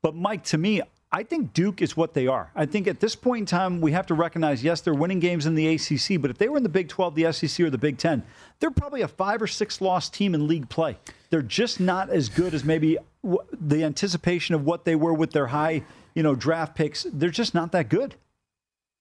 But, 0.00 0.14
Mike, 0.14 0.44
to 0.44 0.58
me, 0.58 0.80
I 1.10 1.22
think 1.22 1.54
Duke 1.54 1.80
is 1.80 1.96
what 1.96 2.12
they 2.12 2.26
are. 2.26 2.50
I 2.54 2.66
think 2.66 2.86
at 2.86 3.00
this 3.00 3.16
point 3.16 3.40
in 3.40 3.46
time, 3.46 3.80
we 3.80 3.92
have 3.92 4.06
to 4.06 4.14
recognize 4.14 4.62
yes, 4.62 4.82
they're 4.82 4.92
winning 4.92 5.20
games 5.20 5.46
in 5.46 5.54
the 5.54 5.66
ACC, 5.74 6.20
but 6.20 6.30
if 6.30 6.36
they 6.36 6.50
were 6.50 6.58
in 6.58 6.62
the 6.62 6.68
Big 6.68 6.88
12, 6.88 7.14
the 7.14 7.32
SEC, 7.32 7.64
or 7.66 7.70
the 7.70 7.78
Big 7.78 7.96
10, 7.96 8.22
they're 8.60 8.70
probably 8.70 9.00
a 9.00 9.08
five 9.08 9.40
or 9.40 9.46
six 9.46 9.80
loss 9.80 10.10
team 10.10 10.34
in 10.34 10.46
league 10.46 10.68
play. 10.68 10.98
They're 11.30 11.40
just 11.40 11.80
not 11.80 12.10
as 12.10 12.28
good 12.28 12.52
as 12.52 12.62
maybe 12.62 12.98
the 13.52 13.84
anticipation 13.84 14.54
of 14.54 14.64
what 14.64 14.84
they 14.84 14.96
were 14.96 15.14
with 15.14 15.32
their 15.32 15.46
high, 15.46 15.82
you 16.14 16.22
know, 16.22 16.34
draft 16.34 16.74
picks. 16.76 17.06
They're 17.10 17.30
just 17.30 17.54
not 17.54 17.72
that 17.72 17.88
good. 17.88 18.14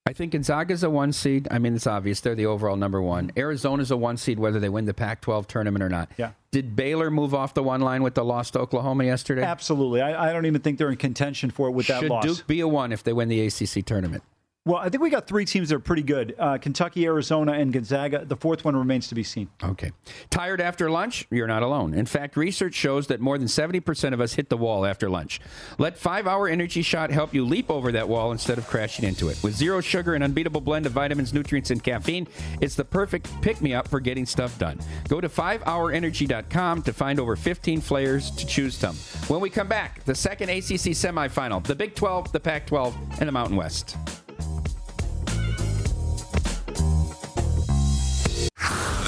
I 0.08 0.14
think 0.14 0.32
Gonzaga's 0.32 0.84
a 0.84 0.90
one 0.90 1.12
seed. 1.12 1.48
I 1.52 1.60
mean, 1.60 1.76
it's 1.76 1.86
obvious 1.88 2.22
they're 2.22 2.36
the 2.36 2.46
overall 2.46 2.78
number 2.78 3.02
one. 3.02 3.32
Arizona's 3.36 3.92
a 3.92 3.98
one 3.98 4.18
seed, 4.18 4.40
whether 4.40 4.60
they 4.60 4.70
win 4.70 4.86
the 4.86 4.94
Pac 4.94 5.22
12 5.22 5.48
tournament 5.48 5.84
or 5.84 5.90
not. 5.90 6.10
Yeah. 6.18 6.32
Did 6.52 6.76
Baylor 6.76 7.12
move 7.12 7.36
off 7.36 7.54
the 7.54 7.64
one 7.64 7.82
line 7.82 8.04
with 8.04 8.16
the 8.16 8.24
loss 8.24 8.52
to 8.52 8.60
Oklahoma 8.60 9.04
yesterday? 9.04 9.44
Absolutely. 9.44 10.02
I, 10.02 10.30
I 10.30 10.34
don't 10.34 10.46
even 10.46 10.62
think 10.62 10.78
they're 10.78 10.90
in 10.90 10.98
contention 10.98 11.52
for 11.52 11.68
it 11.68 11.72
with 11.72 11.88
that 11.88 12.04
loss. 12.04 12.24
Should 12.24 12.38
Duke 12.38 12.48
be 12.48 12.62
a 12.62 12.68
one 12.68 12.92
if 12.92 13.04
they 13.04 13.14
win 13.14 13.28
the 13.28 13.46
ACC 13.46 13.86
tournament? 13.86 14.24
Well, 14.68 14.80
I 14.80 14.90
think 14.90 15.02
we 15.02 15.10
got 15.10 15.28
three 15.28 15.46
teams 15.46 15.70
that 15.70 15.76
are 15.76 15.80
pretty 15.80 16.04
good 16.04 16.36
uh, 16.38 16.58
Kentucky, 16.58 17.06
Arizona, 17.06 17.54
and 17.54 17.72
Gonzaga. 17.72 18.26
The 18.26 18.36
fourth 18.36 18.66
one 18.66 18.76
remains 18.76 19.08
to 19.08 19.16
be 19.16 19.24
seen. 19.24 19.48
Okay. 19.64 19.94
Tired 20.30 20.60
after 20.60 20.92
lunch? 20.92 21.26
You're 21.32 21.48
not 21.48 21.64
alone. 21.64 21.94
In 21.94 22.06
fact, 22.06 22.36
research 22.36 22.74
shows 22.74 23.08
that 23.08 23.22
more 23.22 23.38
than 23.38 23.48
70% 23.48 24.12
of 24.12 24.20
us 24.20 24.34
hit 24.34 24.50
the 24.50 24.58
wall 24.58 24.86
after 24.86 25.10
lunch. 25.10 25.40
Let 25.78 25.98
5 25.98 26.28
Hour 26.28 26.50
Energy 26.50 26.82
Shot 26.82 27.12
help 27.12 27.34
you 27.34 27.46
leap 27.46 27.72
over 27.72 27.94
that 27.94 28.10
wall 28.10 28.34
instead 28.34 28.58
of 28.58 28.68
crashing 28.68 29.06
into 29.06 29.30
it. 29.30 29.42
With 29.42 29.56
zero 29.56 29.80
sugar 29.80 30.16
and 30.16 30.24
unbeatable 30.24 30.60
blend 30.60 30.86
of 30.86 30.92
vitamins, 30.92 31.34
nutrients, 31.34 31.72
and 31.72 31.82
caffeine, 31.82 32.28
it's 32.60 32.76
the 32.76 32.84
perfect 32.84 33.30
pick 33.42 33.62
me 33.62 33.74
up 33.74 33.88
for 33.88 34.02
getting 34.02 34.26
stuff 34.26 34.60
done. 34.60 34.82
Go 35.08 35.22
to 35.22 35.30
5hourenergy.com 35.30 36.82
to 36.82 36.92
find 36.92 37.22
over 37.22 37.38
15 37.38 37.80
flavors 37.80 38.32
to 38.32 38.46
choose 38.46 38.78
from. 38.78 38.98
When 39.30 39.40
we 39.40 39.50
come 39.50 39.70
back, 39.70 40.04
the 40.04 40.16
second 40.16 40.50
ACC 40.50 40.92
semifinal, 40.92 41.64
the 41.64 41.76
Big 41.76 41.96
12, 41.96 42.34
the 42.34 42.40
Pac 42.42 42.68
12, 42.68 42.98
and 43.22 43.30
the 43.30 43.32
Mountain 43.32 43.56
West. 43.56 43.96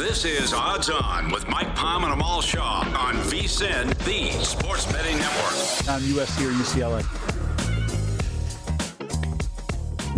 This 0.10 0.26
is 0.26 0.54
Odds 0.54 0.90
On 0.90 1.30
with 1.30 1.48
Mike 1.50 1.76
Palm 1.76 2.04
and 2.04 2.12
Amal 2.12 2.42
Shaw 2.42 2.80
on 2.98 3.14
VSIN, 3.30 3.96
the 4.06 4.44
Sports 4.44 4.92
Betting 4.92 5.20
Network. 5.20 5.88
On 5.88 6.02
USC 6.02 6.48
or 6.48 6.52
UCLA. 6.52 7.29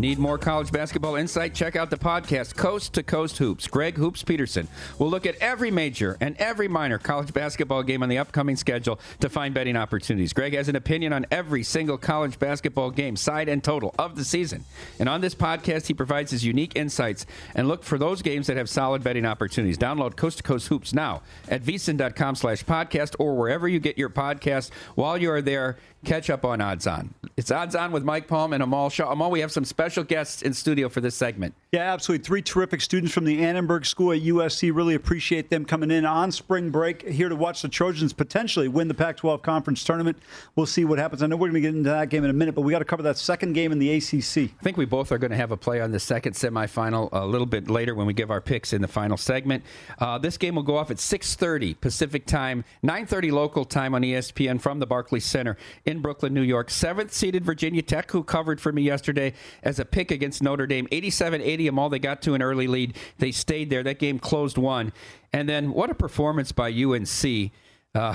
Need 0.02 0.18
more 0.18 0.40
college 0.40 0.72
basketball 0.72 1.16
insight? 1.16 1.54
Check 1.54 1.76
out 1.76 1.92
the 1.92 1.96
podcast 1.96 2.56
Coast 2.56 2.94
to 2.94 3.04
Coast 3.04 3.38
Hoops. 3.38 3.68
Greg 3.68 3.98
Hoops 3.98 4.24
Peterson 4.24 4.68
will 4.98 5.12
look 5.12 5.28
at 5.28 5.36
every 5.36 5.70
major 5.70 6.18
and 6.20 6.36
every 6.38 6.68
minor 6.68 6.98
college 6.98 7.32
basketball 7.32 7.84
game 7.84 8.02
on 8.02 8.10
the 8.10 8.18
upcoming 8.18 8.56
schedule 8.56 9.00
to 9.20 9.30
find 9.30 9.54
betting 9.54 9.78
opportunities. 9.78 10.34
Greg 10.34 10.56
has 10.56 10.68
an 10.70 10.76
opinion 10.76 11.14
on 11.14 11.28
every 11.30 11.62
single 11.62 12.00
college 12.00 12.40
basketball 12.40 12.90
game, 12.90 13.16
side 13.16 13.48
and 13.48 13.64
total, 13.64 13.94
of 14.00 14.16
the 14.16 14.26
season. 14.26 14.66
And 14.98 15.08
on 15.08 15.22
this 15.22 15.36
podcast, 15.36 15.86
he 15.86 15.94
provides 15.94 16.32
his 16.32 16.44
unique 16.44 16.76
insights 16.76 17.28
and 17.54 17.68
look 17.68 17.84
for 17.84 18.00
those 18.00 18.24
games 18.24 18.48
that 18.48 18.58
have 18.58 18.70
solid 18.70 19.04
betting 19.04 19.28
opportunities. 19.28 19.78
Download 19.78 20.16
Coast 20.16 20.38
to 20.38 20.44
Coast 20.44 20.68
Hoops 20.70 20.96
now 20.96 21.22
at 21.48 21.62
vsin.com 21.62 22.34
slash 22.38 22.66
podcast 22.66 23.16
or 23.20 23.36
wherever 23.36 23.68
you 23.68 23.78
get 23.78 24.00
your 24.00 24.10
podcast. 24.10 24.72
While 24.96 25.20
you 25.20 25.30
are 25.30 25.44
there, 25.44 25.78
catch 26.06 26.32
up 26.32 26.44
on 26.44 26.60
Odds 26.60 26.88
On. 26.88 27.14
It's 27.38 27.52
Odds 27.52 27.76
On 27.76 27.92
with 27.92 28.04
Mike 28.04 28.28
Palm 28.28 28.52
and 28.54 28.64
Amal 28.64 28.90
Shaw. 28.90 29.12
Amal, 29.12 29.30
we 29.30 29.42
have 29.42 29.52
some 29.52 29.64
special 29.64 29.91
guests 30.04 30.42
in 30.42 30.54
studio 30.54 30.90
for 30.90 31.02
this 31.02 31.16
segment. 31.16 31.54
Yeah, 31.72 31.94
absolutely. 31.94 32.26
Three 32.26 32.42
terrific 32.42 32.82
students 32.82 33.14
from 33.14 33.24
the 33.24 33.46
Annenberg 33.46 33.86
School 33.86 34.12
at 34.12 34.20
USC. 34.24 34.76
Really 34.76 34.94
appreciate 34.94 35.50
them 35.50 35.64
coming 35.64 35.90
in 35.90 36.06
on 36.06 36.30
spring 36.34 36.70
break 36.70 37.08
here 37.08 37.30
to 37.30 37.36
watch 37.38 37.62
the 37.62 37.70
Trojans 37.70 38.12
potentially 38.12 38.68
win 38.68 38.90
the 38.90 38.94
Pac 38.94 39.16
12 39.16 39.42
conference 39.42 39.82
tournament. 39.86 40.18
We'll 40.58 40.66
see 40.66 40.84
what 40.84 41.00
happens. 41.00 41.24
I 41.24 41.28
know 41.28 41.38
we're 41.38 41.48
going 41.48 41.54
to 41.54 41.62
get 41.62 41.74
into 41.74 41.90
that 41.90 42.10
game 42.10 42.26
in 42.26 42.30
a 42.30 42.34
minute, 42.34 42.56
but 42.56 42.64
we 42.64 42.74
got 42.74 42.80
to 42.80 42.86
cover 42.86 43.04
that 43.04 43.18
second 43.18 43.54
game 43.54 43.72
in 43.72 43.80
the 43.80 43.90
ACC. 43.90 44.52
I 44.60 44.64
think 44.64 44.76
we 44.76 44.84
both 44.84 45.14
are 45.14 45.18
going 45.18 45.32
to 45.32 45.38
have 45.38 45.52
a 45.52 45.56
play 45.56 45.80
on 45.80 45.92
the 45.92 46.00
second 46.02 46.34
semifinal 46.34 47.08
a 47.14 47.26
little 47.26 47.48
bit 47.48 47.70
later 47.70 47.96
when 47.96 48.06
we 48.06 48.12
give 48.12 48.32
our 48.32 48.42
picks 48.42 48.74
in 48.74 48.82
the 48.82 48.90
final 48.90 49.16
segment. 49.16 49.64
Uh, 49.98 50.18
this 50.18 50.38
game 50.38 50.56
will 50.56 50.64
go 50.64 50.76
off 50.76 50.92
at 50.92 50.98
6:30 50.98 51.80
Pacific 51.80 52.26
time, 52.26 52.66
9:30 52.84 53.32
local 53.32 53.64
time 53.64 53.96
on 53.96 54.02
ESPN 54.02 54.60
from 54.60 54.80
the 54.80 54.86
Barclays 54.86 55.24
Center 55.24 55.56
in 55.86 56.02
Brooklyn, 56.02 56.34
New 56.34 56.42
York. 56.42 56.70
Seventh 56.70 57.14
seeded 57.14 57.46
Virginia 57.46 57.82
Tech, 57.82 58.12
who 58.12 58.26
covered 58.26 58.60
for 58.60 58.74
me 58.74 58.82
yesterday 58.82 59.32
as 59.64 59.80
a 59.80 59.86
pick 59.86 60.12
against 60.12 60.44
Notre 60.44 60.68
Dame, 60.68 60.86
87-80 60.88 61.61
them 61.66 61.80
all. 61.80 61.90
They 61.90 62.00
got 62.00 62.22
to 62.24 62.34
an 62.34 62.42
early 62.42 62.68
lead. 62.68 62.98
They 63.18 63.32
stayed 63.32 63.70
there. 63.70 63.84
That 63.84 64.00
game 64.00 64.20
closed 64.20 64.58
one. 64.58 64.94
And 65.34 65.48
then 65.48 65.72
what 65.74 65.90
a 65.90 65.96
performance 65.96 66.52
by 66.52 66.72
UNC. 66.72 67.52
Uh, 67.94 68.14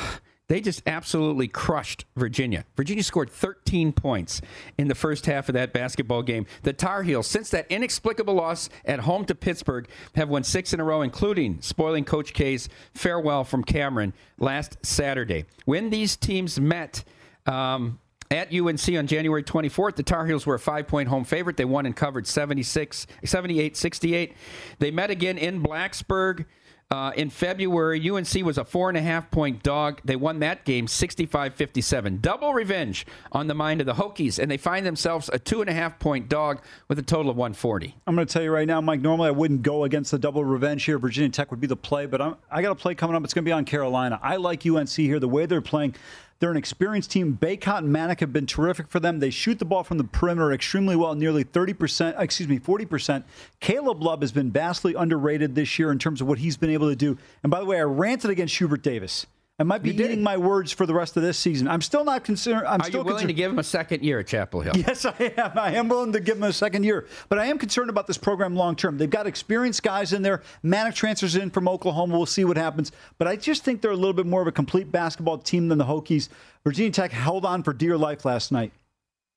they 0.48 0.60
just 0.60 0.82
absolutely 0.86 1.48
crushed 1.48 2.04
Virginia. 2.14 2.64
Virginia 2.76 3.02
scored 3.02 3.30
13 3.30 3.92
points 3.92 4.40
in 4.78 4.86
the 4.86 4.94
first 4.94 5.26
half 5.26 5.48
of 5.48 5.54
that 5.54 5.72
basketball 5.72 6.22
game. 6.22 6.46
The 6.62 6.72
Tar 6.72 7.02
Heels, 7.02 7.26
since 7.26 7.50
that 7.50 7.66
inexplicable 7.68 8.34
loss 8.34 8.68
at 8.84 9.00
home 9.00 9.24
to 9.24 9.34
Pittsburgh, 9.34 9.88
have 10.14 10.28
won 10.28 10.44
six 10.44 10.72
in 10.72 10.78
a 10.78 10.84
row, 10.84 11.02
including 11.02 11.60
spoiling 11.62 12.04
Coach 12.04 12.32
K's 12.32 12.68
farewell 12.94 13.42
from 13.42 13.64
Cameron 13.64 14.12
last 14.38 14.78
Saturday. 14.82 15.46
When 15.64 15.90
these 15.90 16.16
teams 16.16 16.60
met, 16.60 17.02
um, 17.46 17.98
at 18.30 18.52
UNC 18.52 18.88
on 18.96 19.06
January 19.06 19.42
24th, 19.42 19.96
the 19.96 20.02
Tar 20.02 20.26
Heels 20.26 20.46
were 20.46 20.54
a 20.54 20.58
five 20.58 20.86
point 20.86 21.08
home 21.08 21.24
favorite. 21.24 21.56
They 21.56 21.64
won 21.64 21.86
and 21.86 21.94
covered 21.94 22.26
76, 22.26 23.06
78 23.24 23.76
68. 23.76 24.34
They 24.78 24.90
met 24.90 25.10
again 25.10 25.38
in 25.38 25.62
Blacksburg. 25.62 26.46
Uh, 26.88 27.10
in 27.16 27.30
February, 27.30 28.08
UNC 28.08 28.32
was 28.44 28.58
a 28.58 28.64
four 28.64 28.88
and 28.88 28.96
a 28.96 29.02
half 29.02 29.28
point 29.32 29.60
dog. 29.64 30.00
They 30.04 30.14
won 30.14 30.38
that 30.38 30.64
game 30.64 30.86
65 30.86 31.54
57. 31.54 32.20
Double 32.20 32.54
revenge 32.54 33.06
on 33.32 33.48
the 33.48 33.54
mind 33.54 33.80
of 33.80 33.88
the 33.88 33.94
Hokies, 33.94 34.38
and 34.38 34.48
they 34.48 34.56
find 34.56 34.86
themselves 34.86 35.28
a 35.32 35.38
two 35.38 35.60
and 35.60 35.68
a 35.68 35.72
half 35.72 35.98
point 35.98 36.28
dog 36.28 36.62
with 36.86 37.00
a 37.00 37.02
total 37.02 37.32
of 37.32 37.36
140. 37.36 37.96
I'm 38.06 38.14
going 38.14 38.24
to 38.24 38.32
tell 38.32 38.42
you 38.42 38.52
right 38.52 38.68
now, 38.68 38.80
Mike, 38.80 39.00
normally 39.00 39.28
I 39.28 39.32
wouldn't 39.32 39.62
go 39.62 39.82
against 39.82 40.12
the 40.12 40.18
double 40.18 40.44
revenge 40.44 40.84
here. 40.84 40.96
Virginia 41.00 41.30
Tech 41.30 41.50
would 41.50 41.58
be 41.58 41.66
the 41.66 41.76
play, 41.76 42.06
but 42.06 42.22
I'm, 42.22 42.36
I 42.48 42.62
got 42.62 42.70
a 42.70 42.76
play 42.76 42.94
coming 42.94 43.16
up. 43.16 43.24
It's 43.24 43.34
going 43.34 43.44
to 43.44 43.48
be 43.48 43.52
on 43.52 43.64
Carolina. 43.64 44.20
I 44.22 44.36
like 44.36 44.64
UNC 44.64 44.90
here, 44.90 45.18
the 45.18 45.28
way 45.28 45.46
they're 45.46 45.60
playing. 45.60 45.96
They're 46.38 46.50
an 46.50 46.56
experienced 46.56 47.10
team. 47.10 47.38
Bacot 47.40 47.78
and 47.78 47.94
Manek 47.94 48.20
have 48.20 48.32
been 48.32 48.46
terrific 48.46 48.88
for 48.88 49.00
them. 49.00 49.20
They 49.20 49.30
shoot 49.30 49.58
the 49.58 49.64
ball 49.64 49.84
from 49.84 49.98
the 49.98 50.04
perimeter 50.04 50.52
extremely 50.52 50.96
well, 50.96 51.14
nearly 51.14 51.44
30%, 51.44 52.18
uh, 52.18 52.22
excuse 52.22 52.48
me, 52.48 52.58
40%. 52.58 53.24
Caleb 53.60 54.02
Love 54.02 54.20
has 54.20 54.32
been 54.32 54.50
vastly 54.50 54.94
underrated 54.94 55.54
this 55.54 55.78
year 55.78 55.90
in 55.90 55.98
terms 55.98 56.20
of 56.20 56.26
what 56.26 56.38
he's 56.38 56.56
been 56.56 56.70
able 56.70 56.88
to 56.88 56.96
do. 56.96 57.16
And 57.42 57.50
by 57.50 57.60
the 57.60 57.66
way, 57.66 57.78
I 57.78 57.84
ranted 57.84 58.30
against 58.30 58.56
Hubert 58.58 58.82
Davis. 58.82 59.26
I 59.58 59.62
might 59.62 59.82
be 59.82 59.88
eating 59.90 60.22
my 60.22 60.36
words 60.36 60.70
for 60.70 60.84
the 60.84 60.92
rest 60.92 61.16
of 61.16 61.22
this 61.22 61.38
season. 61.38 61.66
I'm 61.66 61.80
still 61.80 62.04
not 62.04 62.24
concerned. 62.24 62.66
I'm 62.66 62.82
Are 62.82 62.84
still 62.84 63.00
you 63.00 63.04
willing 63.04 63.20
concerned. 63.20 63.28
to 63.28 63.34
give 63.34 63.50
him 63.50 63.58
a 63.58 63.62
second 63.64 64.04
year 64.04 64.18
at 64.20 64.26
Chapel 64.26 64.60
Hill? 64.60 64.74
Yes, 64.76 65.06
I 65.06 65.32
am. 65.38 65.52
I 65.58 65.72
am 65.76 65.88
willing 65.88 66.12
to 66.12 66.20
give 66.20 66.34
them 66.38 66.44
a 66.50 66.52
second 66.52 66.84
year. 66.84 67.06
But 67.30 67.38
I 67.38 67.46
am 67.46 67.56
concerned 67.56 67.88
about 67.88 68.06
this 68.06 68.18
program 68.18 68.54
long 68.54 68.76
term. 68.76 68.98
They've 68.98 69.08
got 69.08 69.26
experienced 69.26 69.82
guys 69.82 70.12
in 70.12 70.20
there. 70.20 70.42
Manek 70.62 70.94
transfers 70.94 71.36
in 71.36 71.48
from 71.48 71.68
Oklahoma. 71.68 72.18
We'll 72.18 72.26
see 72.26 72.44
what 72.44 72.58
happens. 72.58 72.92
But 73.16 73.28
I 73.28 73.36
just 73.36 73.64
think 73.64 73.80
they're 73.80 73.90
a 73.92 73.96
little 73.96 74.12
bit 74.12 74.26
more 74.26 74.42
of 74.42 74.46
a 74.46 74.52
complete 74.52 74.92
basketball 74.92 75.38
team 75.38 75.68
than 75.68 75.78
the 75.78 75.86
Hokies. 75.86 76.28
Virginia 76.62 76.90
Tech 76.92 77.12
held 77.12 77.46
on 77.46 77.62
for 77.62 77.72
dear 77.72 77.96
life 77.96 78.26
last 78.26 78.52
night. 78.52 78.72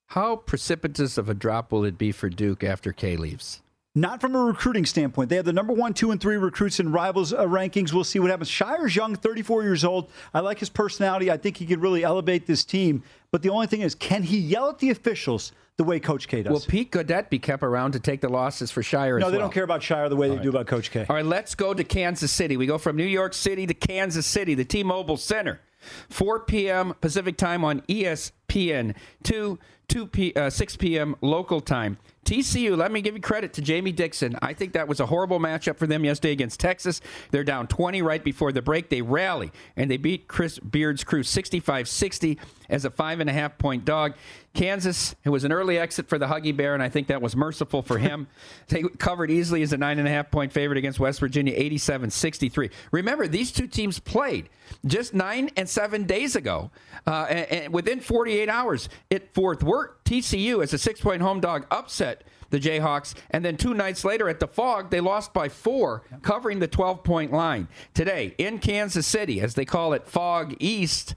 How 0.07 0.35
precipitous 0.35 1.17
of 1.17 1.29
a 1.29 1.33
drop 1.33 1.71
will 1.71 1.85
it 1.85 1.97
be 1.97 2.11
for 2.11 2.27
Duke 2.29 2.61
after 2.63 2.91
K 2.91 3.15
leaves? 3.15 3.61
Not 3.95 4.21
from 4.21 4.35
a 4.35 4.39
recruiting 4.39 4.85
standpoint. 4.85 5.29
They 5.29 5.35
have 5.35 5.45
the 5.45 5.53
number 5.53 5.73
one, 5.73 5.95
two, 5.95 6.11
and 6.11 6.21
three 6.21 6.37
recruits 6.37 6.79
in 6.79 6.91
rivals 6.91 7.33
uh, 7.33 7.45
rankings. 7.45 7.91
We'll 7.91 8.03
see 8.03 8.19
what 8.19 8.29
happens. 8.29 8.49
Scheyer's 8.49 8.95
young, 8.95 9.15
34 9.15 9.63
years 9.63 9.83
old. 9.83 10.11
I 10.31 10.41
like 10.41 10.59
his 10.59 10.69
personality. 10.69 11.31
I 11.31 11.37
think 11.37 11.57
he 11.57 11.65
could 11.65 11.81
really 11.81 12.03
elevate 12.03 12.45
this 12.45 12.63
team. 12.63 13.03
But 13.31 13.41
the 13.41 13.49
only 13.49 13.65
thing 13.65 13.81
is, 13.81 13.95
can 13.95 14.21
he 14.21 14.37
yell 14.37 14.69
at 14.69 14.77
the 14.77 14.91
officials 14.91 15.53
the 15.77 15.83
way 15.83 15.99
Coach 15.99 16.27
K 16.27 16.43
does? 16.43 16.51
Will 16.51 16.59
Pete 16.59 16.91
Gaudet 16.91 17.31
be 17.31 17.39
kept 17.39 17.63
around 17.63 17.93
to 17.93 17.99
take 17.99 18.21
the 18.21 18.29
losses 18.29 18.69
for 18.69 18.83
Scheyer 18.83 19.17
as 19.17 19.21
no, 19.21 19.31
they 19.31 19.37
well? 19.37 19.47
don't 19.47 19.53
care 19.53 19.63
about 19.63 19.81
Scheyer 19.81 20.07
the 20.07 20.15
way 20.15 20.29
they 20.29 20.37
do 20.37 20.49
about 20.49 20.67
Coach 20.67 20.91
K. 20.91 21.07
All 21.09 21.15
right, 21.15 21.25
let's 21.25 21.55
go 21.55 21.73
to 21.73 21.83
Kansas 21.83 22.31
City. 22.31 22.57
We 22.57 22.67
go 22.67 22.77
from 22.77 22.95
New 22.95 23.05
York 23.05 23.33
City 23.33 23.65
to 23.65 23.73
Kansas 23.73 24.27
City, 24.27 24.53
the 24.53 24.65
T-Mobile 24.65 25.17
Center. 25.17 25.61
4 26.09 26.41
p.m. 26.41 26.93
Pacific 27.01 27.37
time 27.37 27.63
on 27.63 27.81
ESPN, 27.81 28.95
2, 29.23 29.57
2 29.87 30.07
p, 30.07 30.33
uh, 30.35 30.49
6 30.49 30.75
p.m. 30.75 31.15
local 31.21 31.61
time. 31.61 31.97
TCU, 32.29 32.77
let 32.77 32.91
me 32.91 33.01
give 33.01 33.15
you 33.15 33.21
credit 33.21 33.53
to 33.53 33.61
Jamie 33.63 33.91
Dixon. 33.91 34.37
I 34.43 34.53
think 34.53 34.73
that 34.73 34.87
was 34.87 34.99
a 34.99 35.07
horrible 35.07 35.39
matchup 35.39 35.77
for 35.77 35.87
them 35.87 36.05
yesterday 36.05 36.31
against 36.31 36.59
Texas. 36.59 37.01
They're 37.31 37.43
down 37.43 37.65
20 37.65 38.03
right 38.03 38.23
before 38.23 38.51
the 38.51 38.61
break. 38.61 38.89
They 38.89 39.01
rally 39.01 39.51
and 39.75 39.89
they 39.89 39.97
beat 39.97 40.27
Chris 40.27 40.59
Beard's 40.59 41.03
crew 41.03 41.23
65 41.23 41.89
60 41.89 42.37
as 42.69 42.85
a 42.85 42.89
five 42.89 43.19
and 43.19 43.29
a 43.29 43.33
half 43.33 43.57
point 43.57 43.85
dog. 43.85 44.13
Kansas, 44.53 45.15
it 45.23 45.29
was 45.29 45.43
an 45.43 45.51
early 45.51 45.77
exit 45.77 46.07
for 46.09 46.17
the 46.17 46.27
Huggy 46.27 46.55
Bear, 46.55 46.73
and 46.73 46.81
I 46.81 46.89
think 46.89 47.07
that 47.07 47.21
was 47.21 47.35
merciful 47.35 47.81
for 47.81 47.97
him. 47.97 48.27
they 48.67 48.83
covered 48.83 49.31
easily 49.31 49.61
as 49.61 49.73
a 49.73 49.77
nine 49.77 49.99
and 49.99 50.07
a 50.07 50.11
half 50.11 50.31
point 50.31 50.51
favorite 50.51 50.77
against 50.77 50.99
West 50.99 51.19
Virginia, 51.19 51.53
87 51.55 52.09
63. 52.09 52.69
Remember, 52.91 53.27
these 53.27 53.51
two 53.51 53.67
teams 53.67 53.99
played 53.99 54.49
just 54.85 55.13
nine 55.13 55.49
and 55.55 55.69
seven 55.69 56.05
days 56.05 56.35
ago. 56.35 56.71
Uh, 57.05 57.25
and, 57.29 57.63
and 57.63 57.73
within 57.73 57.99
48 57.99 58.49
hours 58.49 58.89
at 59.11 59.33
Fort 59.33 59.63
Worth, 59.63 59.91
TCU, 60.05 60.63
as 60.63 60.73
a 60.73 60.77
six 60.77 60.99
point 60.99 61.21
home 61.21 61.39
dog, 61.39 61.65
upset 61.71 62.23
the 62.49 62.59
Jayhawks. 62.59 63.13
And 63.31 63.43
then 63.43 63.57
two 63.57 63.73
nights 63.73 64.03
later 64.03 64.29
at 64.29 64.39
the 64.39 64.47
Phog, 64.47 64.89
they 64.89 64.99
lost 64.99 65.33
by 65.33 65.49
four, 65.49 66.03
covering 66.21 66.59
the 66.59 66.67
12 66.67 67.03
point 67.03 67.31
line. 67.31 67.67
Today, 67.93 68.35
in 68.37 68.59
Kansas 68.59 69.07
City, 69.07 69.41
as 69.41 69.55
they 69.55 69.65
call 69.65 69.93
it, 69.93 70.07
Phog 70.07 70.55
East. 70.59 71.15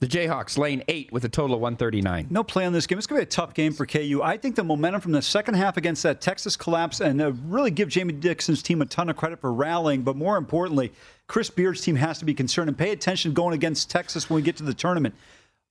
The 0.00 0.06
Jayhawks 0.06 0.56
lane 0.56 0.84
eight 0.86 1.10
with 1.12 1.24
a 1.24 1.28
total 1.28 1.56
of 1.56 1.60
139. 1.60 2.28
No 2.30 2.44
play 2.44 2.64
on 2.64 2.72
this 2.72 2.86
game. 2.86 2.98
It's 2.98 3.06
going 3.08 3.20
to 3.20 3.26
be 3.26 3.28
a 3.28 3.30
tough 3.30 3.52
game 3.52 3.72
for 3.72 3.84
KU. 3.84 4.20
I 4.22 4.36
think 4.36 4.54
the 4.54 4.62
momentum 4.62 5.00
from 5.00 5.10
the 5.10 5.22
second 5.22 5.54
half 5.54 5.76
against 5.76 6.04
that 6.04 6.20
Texas 6.20 6.56
collapse, 6.56 7.00
and 7.00 7.20
uh, 7.20 7.32
really 7.46 7.72
give 7.72 7.88
Jamie 7.88 8.12
Dixon's 8.12 8.62
team 8.62 8.80
a 8.80 8.86
ton 8.86 9.08
of 9.08 9.16
credit 9.16 9.40
for 9.40 9.52
rallying, 9.52 10.02
but 10.02 10.14
more 10.14 10.36
importantly, 10.36 10.92
Chris 11.26 11.50
Beard's 11.50 11.80
team 11.80 11.96
has 11.96 12.20
to 12.20 12.24
be 12.24 12.32
concerned 12.32 12.68
and 12.68 12.78
pay 12.78 12.92
attention 12.92 13.32
going 13.32 13.54
against 13.54 13.90
Texas 13.90 14.30
when 14.30 14.36
we 14.36 14.42
get 14.42 14.56
to 14.58 14.62
the 14.62 14.72
tournament. 14.72 15.16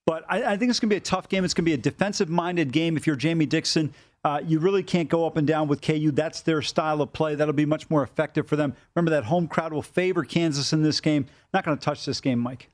But 0.06 0.26
I, 0.28 0.44
I 0.44 0.58
think 0.58 0.72
it's 0.72 0.80
going 0.82 0.90
to 0.90 0.94
be 0.94 0.98
a 0.98 1.02
tough 1.02 1.30
game. 1.30 1.46
It's 1.46 1.54
going 1.54 1.64
to 1.64 1.70
be 1.70 1.74
a 1.74 1.78
defensive 1.78 2.28
minded 2.28 2.74
game 2.74 2.98
if 2.98 3.08
you're 3.08 3.16
Jamie 3.16 3.46
Dixon. 3.46 3.94
Uh, 4.26 4.42
you 4.46 4.60
really 4.60 4.84
can't 4.84 5.08
go 5.08 5.26
up 5.26 5.38
and 5.38 5.48
down 5.48 5.70
with 5.70 5.82
KU. 5.82 6.12
That's 6.12 6.42
their 6.42 6.62
style 6.62 7.02
of 7.02 7.14
play. 7.14 7.36
That'll 7.36 7.54
be 7.54 7.66
much 7.66 7.90
more 7.90 8.04
effective 8.04 8.46
for 8.46 8.58
them. 8.58 8.76
Remember, 8.94 9.12
that 9.12 9.24
home 9.26 9.48
crowd 9.48 9.72
will 9.72 9.82
favor 9.82 10.26
Kansas 10.26 10.74
in 10.74 10.84
this 10.84 11.00
game. 11.00 11.28
Not 11.54 11.64
going 11.64 11.78
to 11.78 11.84
touch 11.84 12.06
this 12.06 12.20
game, 12.20 12.40
Mike. 12.40 12.70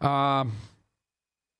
Um, 0.00 0.52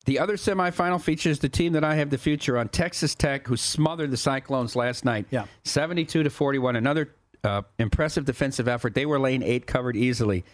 the 0.09 0.17
other 0.17 0.37
semifinal 0.37 0.99
features 0.99 1.37
the 1.37 1.49
team 1.49 1.73
that 1.73 1.83
I 1.83 1.93
have 1.93 2.09
the 2.09 2.17
future 2.17 2.57
on, 2.57 2.69
Texas 2.69 3.13
Tech, 3.13 3.45
who 3.45 3.55
smothered 3.55 4.09
the 4.09 4.17
Cyclones 4.17 4.75
last 4.75 5.05
night, 5.05 5.27
Yeah. 5.29 5.45
72 5.65 6.23
to 6.23 6.29
41. 6.31 6.75
Another 6.75 7.13
uh, 7.43 7.61
impressive 7.77 8.25
defensive 8.25 8.67
effort. 8.67 8.95
They 8.95 9.05
were 9.05 9.19
lane 9.19 9.43
eight, 9.43 9.67
covered 9.67 9.95
easily. 9.95 10.45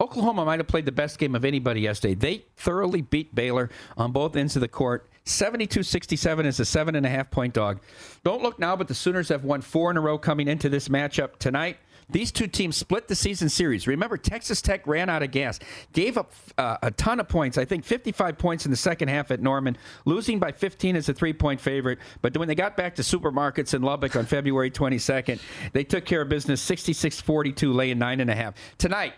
Oklahoma 0.00 0.44
might 0.44 0.58
have 0.58 0.66
played 0.66 0.86
the 0.86 0.92
best 0.92 1.20
game 1.20 1.36
of 1.36 1.44
anybody 1.44 1.82
yesterday. 1.82 2.14
They 2.14 2.46
thoroughly 2.56 3.00
beat 3.00 3.32
Baylor 3.32 3.70
on 3.96 4.10
both 4.10 4.34
ends 4.34 4.56
of 4.56 4.60
the 4.60 4.66
court. 4.66 5.08
72 5.24 5.84
67 5.84 6.44
is 6.44 6.58
a 6.58 6.64
seven 6.64 6.96
and 6.96 7.06
a 7.06 7.08
half 7.08 7.30
point 7.30 7.54
dog. 7.54 7.80
Don't 8.24 8.42
look 8.42 8.58
now, 8.58 8.74
but 8.74 8.88
the 8.88 8.94
Sooners 8.94 9.28
have 9.28 9.44
won 9.44 9.60
four 9.60 9.88
in 9.92 9.96
a 9.96 10.00
row 10.00 10.18
coming 10.18 10.48
into 10.48 10.68
this 10.68 10.88
matchup 10.88 11.36
tonight. 11.38 11.78
These 12.08 12.30
two 12.30 12.46
teams 12.46 12.76
split 12.76 13.08
the 13.08 13.16
season 13.16 13.48
series. 13.48 13.88
Remember, 13.88 14.16
Texas 14.16 14.62
Tech 14.62 14.86
ran 14.86 15.08
out 15.08 15.24
of 15.24 15.32
gas, 15.32 15.58
gave 15.92 16.16
up 16.16 16.32
uh, 16.56 16.76
a 16.82 16.90
ton 16.92 17.18
of 17.18 17.28
points. 17.28 17.58
I 17.58 17.64
think 17.64 17.84
55 17.84 18.38
points 18.38 18.64
in 18.64 18.70
the 18.70 18.76
second 18.76 19.08
half 19.08 19.32
at 19.32 19.40
Norman, 19.40 19.76
losing 20.04 20.38
by 20.38 20.52
15 20.52 20.94
as 20.94 21.08
a 21.08 21.14
three 21.14 21.32
point 21.32 21.60
favorite. 21.60 21.98
But 22.22 22.36
when 22.36 22.46
they 22.46 22.54
got 22.54 22.76
back 22.76 22.94
to 22.96 23.02
supermarkets 23.02 23.74
in 23.74 23.82
Lubbock 23.82 24.14
on 24.14 24.24
February 24.24 24.70
22nd, 24.70 25.40
they 25.72 25.82
took 25.82 26.04
care 26.04 26.22
of 26.22 26.28
business 26.28 26.60
66 26.62 27.20
42, 27.20 27.72
laying 27.72 27.98
nine 27.98 28.20
and 28.20 28.30
a 28.30 28.36
half. 28.36 28.54
Tonight, 28.78 29.14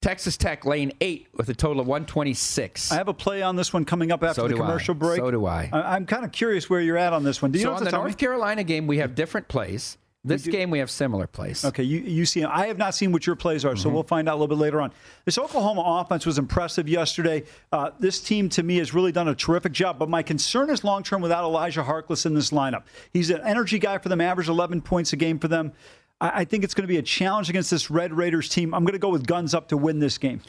Texas 0.00 0.36
Tech 0.36 0.64
lane 0.64 0.92
eight 1.00 1.26
with 1.34 1.48
a 1.48 1.54
total 1.54 1.80
of 1.80 1.88
126. 1.88 2.92
I 2.92 2.96
have 2.96 3.08
a 3.08 3.14
play 3.14 3.42
on 3.42 3.56
this 3.56 3.72
one 3.72 3.84
coming 3.84 4.12
up 4.12 4.22
after 4.22 4.42
So 4.42 4.48
the 4.48 4.54
do 4.54 4.62
I. 4.62 4.66
commercial 4.66 4.94
break. 4.94 5.18
So 5.18 5.30
do 5.32 5.46
I. 5.46 5.68
I 5.72 5.96
am 5.96 6.06
kind 6.06 6.24
of 6.24 6.30
curious 6.30 6.70
where 6.70 6.80
you're 6.80 6.98
at 6.98 7.12
on 7.12 7.24
this 7.24 7.42
one. 7.42 7.50
Do 7.50 7.58
you 7.58 7.64
so 7.64 7.70
know 7.70 7.76
on 7.78 7.84
the 7.84 7.90
tell 7.90 8.00
me? 8.02 8.04
North 8.10 8.18
Carolina 8.18 8.62
game, 8.62 8.86
we 8.86 8.98
have 8.98 9.14
different 9.16 9.48
plays. 9.48 9.98
This 10.26 10.46
game, 10.46 10.70
we 10.70 10.78
have 10.78 10.90
similar 10.90 11.26
plays. 11.26 11.64
Okay, 11.66 11.82
you, 11.82 11.98
you 12.00 12.24
see, 12.24 12.42
I 12.44 12.66
have 12.68 12.78
not 12.78 12.94
seen 12.94 13.12
what 13.12 13.26
your 13.26 13.36
plays 13.36 13.64
are, 13.64 13.76
so 13.76 13.88
Mm-hmm. 13.88 13.94
we'll 13.94 14.02
find 14.04 14.28
out 14.28 14.32
a 14.32 14.38
little 14.38 14.48
bit 14.56 14.58
later 14.58 14.80
on. 14.80 14.90
This 15.26 15.36
Oklahoma 15.36 15.82
offense 16.00 16.24
was 16.24 16.38
impressive 16.38 16.88
yesterday. 16.88 17.44
Uh, 17.70 17.90
this 18.00 18.20
team, 18.20 18.48
to 18.50 18.62
me, 18.62 18.78
has 18.78 18.94
really 18.94 19.12
done 19.12 19.28
a 19.28 19.34
terrific 19.34 19.72
job. 19.72 19.98
But 19.98 20.08
my 20.08 20.22
concern 20.22 20.70
is 20.70 20.82
long 20.82 21.02
term 21.02 21.20
without 21.20 21.44
Elijah 21.44 21.82
Harkless 21.82 22.24
in 22.24 22.32
this 22.34 22.50
lineup. 22.50 22.84
He's 23.12 23.28
an 23.28 23.42
energy 23.44 23.78
guy 23.78 23.98
for 23.98 24.08
them, 24.08 24.20
average 24.22 24.48
11 24.48 24.80
points 24.80 25.12
a 25.12 25.16
game 25.16 25.38
for 25.38 25.48
them. 25.48 25.72
I, 26.20 26.40
I 26.40 26.44
think 26.46 26.64
it's 26.64 26.72
going 26.72 26.84
to 26.84 26.88
be 26.88 26.96
a 26.98 27.02
challenge 27.02 27.50
against 27.50 27.70
this 27.70 27.90
Red 27.90 28.14
Raiders 28.14 28.48
team. 28.48 28.72
I'm 28.72 28.84
going 28.84 28.94
to 28.94 28.98
go 28.98 29.10
with 29.10 29.26
guns 29.26 29.52
up 29.52 29.68
to 29.68 29.76
win 29.76 29.98
this 29.98 30.16
game. 30.16 30.40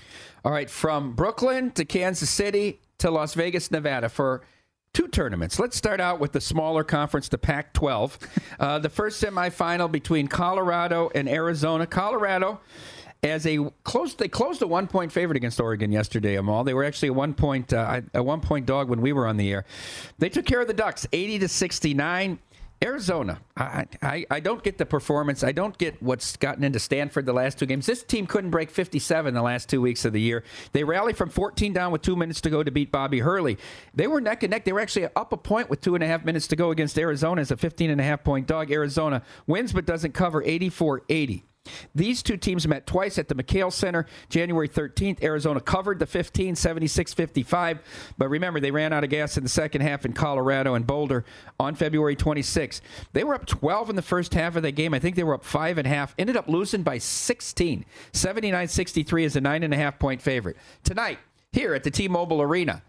All 0.45 0.51
right, 0.53 0.69
from 0.69 1.13
Brooklyn 1.13 1.71
to 1.71 1.83
Kansas 1.83 2.29
City 2.29 2.79
to 2.99 3.11
Las 3.11 3.33
Vegas, 3.33 3.71
Nevada 3.71 4.07
for 4.07 4.41
two 4.95 5.07
tournaments. 5.09 5.59
Let's 5.59 5.75
start 5.75 5.99
out 5.99 6.19
with 6.19 6.31
the 6.31 6.39
smaller 6.39 6.83
conference, 6.83 7.27
the 7.27 7.37
Pac 7.37 7.73
12. 7.73 8.17
Uh, 8.59 8.79
the 8.79 8.89
first 8.89 9.21
semifinal 9.21 9.91
between 9.91 10.27
Colorado 10.27 11.11
and 11.13 11.27
Arizona. 11.27 11.85
Colorado. 11.85 12.61
As 13.21 13.45
a 13.45 13.69
close, 13.83 14.13
they 14.13 14.27
closed 14.27 14.61
a 14.61 14.67
one 14.67 14.87
point 14.87 15.11
favorite 15.11 15.35
against 15.35 15.59
Oregon 15.59 15.91
yesterday. 15.91 16.35
Amal, 16.35 16.63
they 16.63 16.73
were 16.73 16.83
actually 16.83 17.09
a 17.09 17.13
one 17.13 17.33
point 17.33 17.73
uh, 17.73 18.01
a 18.13 18.21
one 18.21 18.39
point 18.39 18.67
dog 18.67 18.87
when 18.87 19.01
we 19.01 19.13
were 19.13 19.27
on 19.27 19.35
the 19.35 19.51
air. 19.51 19.65
They 20.19 20.29
took 20.29 20.45
care 20.45 20.61
of 20.61 20.67
the 20.67 20.73
Ducks, 20.73 21.07
eighty 21.11 21.39
to 21.39 21.47
sixty 21.47 21.93
nine. 21.93 22.39
Arizona, 22.83 23.39
I, 23.55 23.85
I, 24.01 24.25
I 24.29 24.39
don't 24.41 24.61
get 24.61 24.77
the 24.77 24.85
performance. 24.85 25.43
I 25.43 25.53
don't 25.53 25.77
get 25.77 26.01
what's 26.03 26.35
gotten 26.35 26.63
into 26.63 26.79
Stanford 26.79 27.25
the 27.25 27.33
last 27.33 27.57
two 27.57 27.65
games. 27.65 27.85
This 27.85 28.03
team 28.03 28.27
couldn't 28.27 28.51
break 28.51 28.69
57 28.69 29.33
the 29.33 29.41
last 29.41 29.69
two 29.69 29.81
weeks 29.81 30.03
of 30.03 30.13
the 30.13 30.19
year. 30.19 30.43
They 30.73 30.83
rallied 30.83 31.17
from 31.17 31.29
14 31.29 31.71
down 31.71 31.91
with 31.91 32.01
two 32.01 32.15
minutes 32.15 32.41
to 32.41 32.49
go 32.49 32.63
to 32.63 32.71
beat 32.71 32.91
Bobby 32.91 33.19
Hurley. 33.19 33.57
They 33.93 34.07
were 34.07 34.19
neck 34.19 34.43
and 34.43 34.51
neck. 34.51 34.65
They 34.65 34.73
were 34.73 34.81
actually 34.81 35.07
up 35.15 35.31
a 35.31 35.37
point 35.37 35.69
with 35.69 35.81
two 35.81 35.95
and 35.95 36.03
a 36.03 36.07
half 36.07 36.25
minutes 36.25 36.47
to 36.47 36.55
go 36.55 36.71
against 36.71 36.99
Arizona 36.99 37.41
as 37.41 37.49
a 37.51 37.57
15 37.57 37.89
and 37.89 38.01
a 38.01 38.03
half 38.03 38.23
point 38.23 38.45
dog. 38.45 38.71
Arizona 38.71 39.23
wins 39.47 39.71
but 39.71 39.85
doesn't 39.85 40.13
cover 40.13 40.43
84 40.43 41.03
80. 41.07 41.45
These 41.93 42.23
two 42.23 42.37
teams 42.37 42.67
met 42.67 42.85
twice 42.85 43.17
at 43.17 43.27
the 43.27 43.35
McKale 43.35 43.71
Center 43.71 44.05
January 44.29 44.69
13th. 44.69 45.23
Arizona 45.23 45.59
covered 45.59 45.99
the 45.99 46.05
15, 46.05 46.55
76 46.55 47.13
55. 47.13 47.79
But 48.17 48.29
remember, 48.29 48.59
they 48.59 48.71
ran 48.71 48.93
out 48.93 49.03
of 49.03 49.09
gas 49.09 49.37
in 49.37 49.43
the 49.43 49.49
second 49.49 49.81
half 49.81 50.05
in 50.05 50.13
Colorado 50.13 50.75
and 50.75 50.85
Boulder 50.85 51.25
on 51.59 51.75
February 51.75 52.15
26th. 52.15 52.81
They 53.13 53.23
were 53.23 53.35
up 53.35 53.45
12 53.45 53.89
in 53.89 53.95
the 53.95 54.01
first 54.01 54.33
half 54.33 54.55
of 54.55 54.63
that 54.63 54.73
game. 54.73 54.93
I 54.93 54.99
think 54.99 55.15
they 55.15 55.23
were 55.23 55.33
up 55.33 55.43
five 55.43 55.77
and 55.77 55.87
a 55.87 55.89
half. 55.89 56.15
Ended 56.17 56.37
up 56.37 56.47
losing 56.47 56.83
by 56.83 56.97
16. 56.97 57.85
79 58.13 58.67
63 58.67 59.23
is 59.23 59.35
a 59.35 59.41
nine 59.41 59.63
and 59.63 59.73
a 59.73 59.77
half 59.77 59.99
point 59.99 60.21
favorite. 60.21 60.57
Tonight, 60.83 61.19
here 61.51 61.73
at 61.73 61.83
the 61.83 61.91
T 61.91 62.07
Mobile 62.07 62.41
Arena, 62.41 62.83